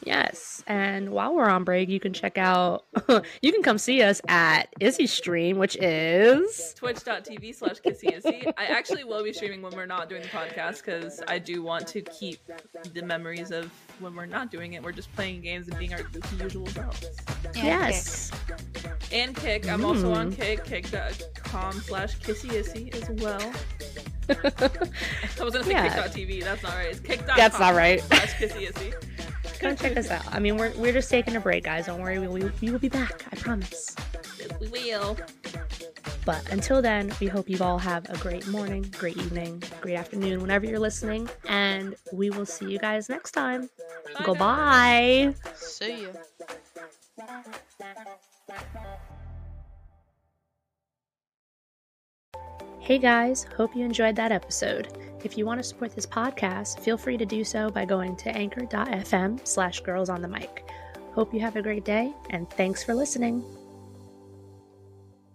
Yes. 0.05 0.63
And 0.67 1.09
while 1.09 1.35
we're 1.35 1.49
on 1.49 1.63
break, 1.63 1.89
you 1.89 1.99
can 1.99 2.13
check 2.13 2.37
out, 2.37 2.85
you 3.41 3.51
can 3.51 3.61
come 3.63 3.77
see 3.77 4.01
us 4.01 4.21
at 4.27 4.69
Izzy 4.79 5.07
Stream, 5.07 5.57
which 5.57 5.75
is. 5.77 6.73
Twitch.tv 6.75 7.55
slash 7.55 7.77
kissy 7.81 8.53
I 8.57 8.65
actually 8.65 9.03
will 9.03 9.23
be 9.23 9.33
streaming 9.33 9.61
when 9.61 9.73
we're 9.75 9.85
not 9.85 10.09
doing 10.09 10.21
the 10.21 10.27
podcast 10.29 10.83
because 10.85 11.21
I 11.27 11.39
do 11.39 11.61
want 11.63 11.87
to 11.87 12.01
keep 12.01 12.39
the 12.93 13.01
memories 13.01 13.51
of 13.51 13.71
when 13.99 14.15
we're 14.15 14.25
not 14.25 14.51
doing 14.51 14.73
it. 14.73 14.83
We're 14.83 14.91
just 14.91 15.13
playing 15.15 15.41
games 15.41 15.67
and 15.67 15.77
being 15.77 15.93
our 15.93 16.01
usual 16.41 16.67
selves. 16.67 17.07
And 17.45 17.55
yes. 17.55 18.31
And 19.11 19.35
Kick. 19.35 19.67
I'm 19.67 19.83
also 19.85 20.13
on 20.13 20.31
Mm. 20.31 20.35
Kick, 20.35 20.63
kick.com 20.65 21.73
slash 21.81 22.17
kissy 22.19 22.55
as 22.93 23.09
well. 23.21 23.41
I 24.29 25.43
was 25.43 25.53
gonna 25.53 25.63
say 25.63 25.71
Yeah. 25.71 26.03
kick.tv. 26.07 26.43
That's 26.43 26.61
not 26.61 26.73
right. 26.75 26.87
It's 26.87 26.99
kick.com. 26.99 27.35
That's 27.37 27.59
not 27.59 27.73
right. 27.75 28.01
Slash 28.01 28.33
kissy 28.35 28.67
Come 29.59 29.75
check 29.75 29.97
us 29.97 30.09
out. 30.09 30.23
I 30.33 30.39
mean, 30.39 30.57
we're, 30.57 30.71
we're 30.77 30.93
just 30.93 31.09
taking 31.09 31.35
a 31.35 31.39
break, 31.39 31.65
guys. 31.65 31.87
Don't 31.87 32.01
worry. 32.01 32.17
We, 32.17 32.27
we, 32.27 32.51
we 32.61 32.71
will 32.71 32.79
be 32.79 32.87
back. 32.89 33.25
I 33.31 33.35
promise. 33.35 33.95
We 34.61 34.67
will. 34.69 35.17
But 36.25 36.49
until 36.51 36.81
then, 36.81 37.11
we 37.19 37.27
hope 37.27 37.49
you 37.49 37.57
all 37.61 37.77
have 37.77 38.09
a 38.09 38.17
great 38.17 38.47
morning, 38.47 38.85
great 38.97 39.17
evening, 39.17 39.61
great 39.81 39.95
afternoon, 39.95 40.41
whenever 40.41 40.65
you're 40.65 40.79
listening. 40.79 41.29
And 41.47 41.95
we 42.13 42.29
will 42.29 42.45
see 42.45 42.71
you 42.71 42.79
guys 42.79 43.09
next 43.09 43.31
time. 43.31 43.69
Bye, 44.13 44.25
Goodbye. 44.25 45.35
See 45.55 46.01
you. 46.01 46.13
Hey 52.79 52.97
guys, 52.97 53.45
hope 53.55 53.75
you 53.75 53.85
enjoyed 53.85 54.15
that 54.15 54.31
episode. 54.31 54.87
If 55.23 55.37
you 55.37 55.45
want 55.45 55.59
to 55.59 55.63
support 55.63 55.93
this 55.95 56.05
podcast, 56.05 56.79
feel 56.79 56.97
free 56.97 57.17
to 57.17 57.25
do 57.25 57.43
so 57.43 57.69
by 57.69 57.85
going 57.85 58.15
to 58.17 58.29
anchor.fm 58.29 59.45
slash 59.45 59.81
girls 59.81 60.09
on 60.09 60.21
the 60.21 60.27
mic. 60.27 60.69
Hope 61.13 61.33
you 61.33 61.39
have 61.41 61.55
a 61.55 61.61
great 61.61 61.83
day, 61.83 62.13
and 62.29 62.49
thanks 62.51 62.83
for 62.83 62.93
listening. 62.93 63.43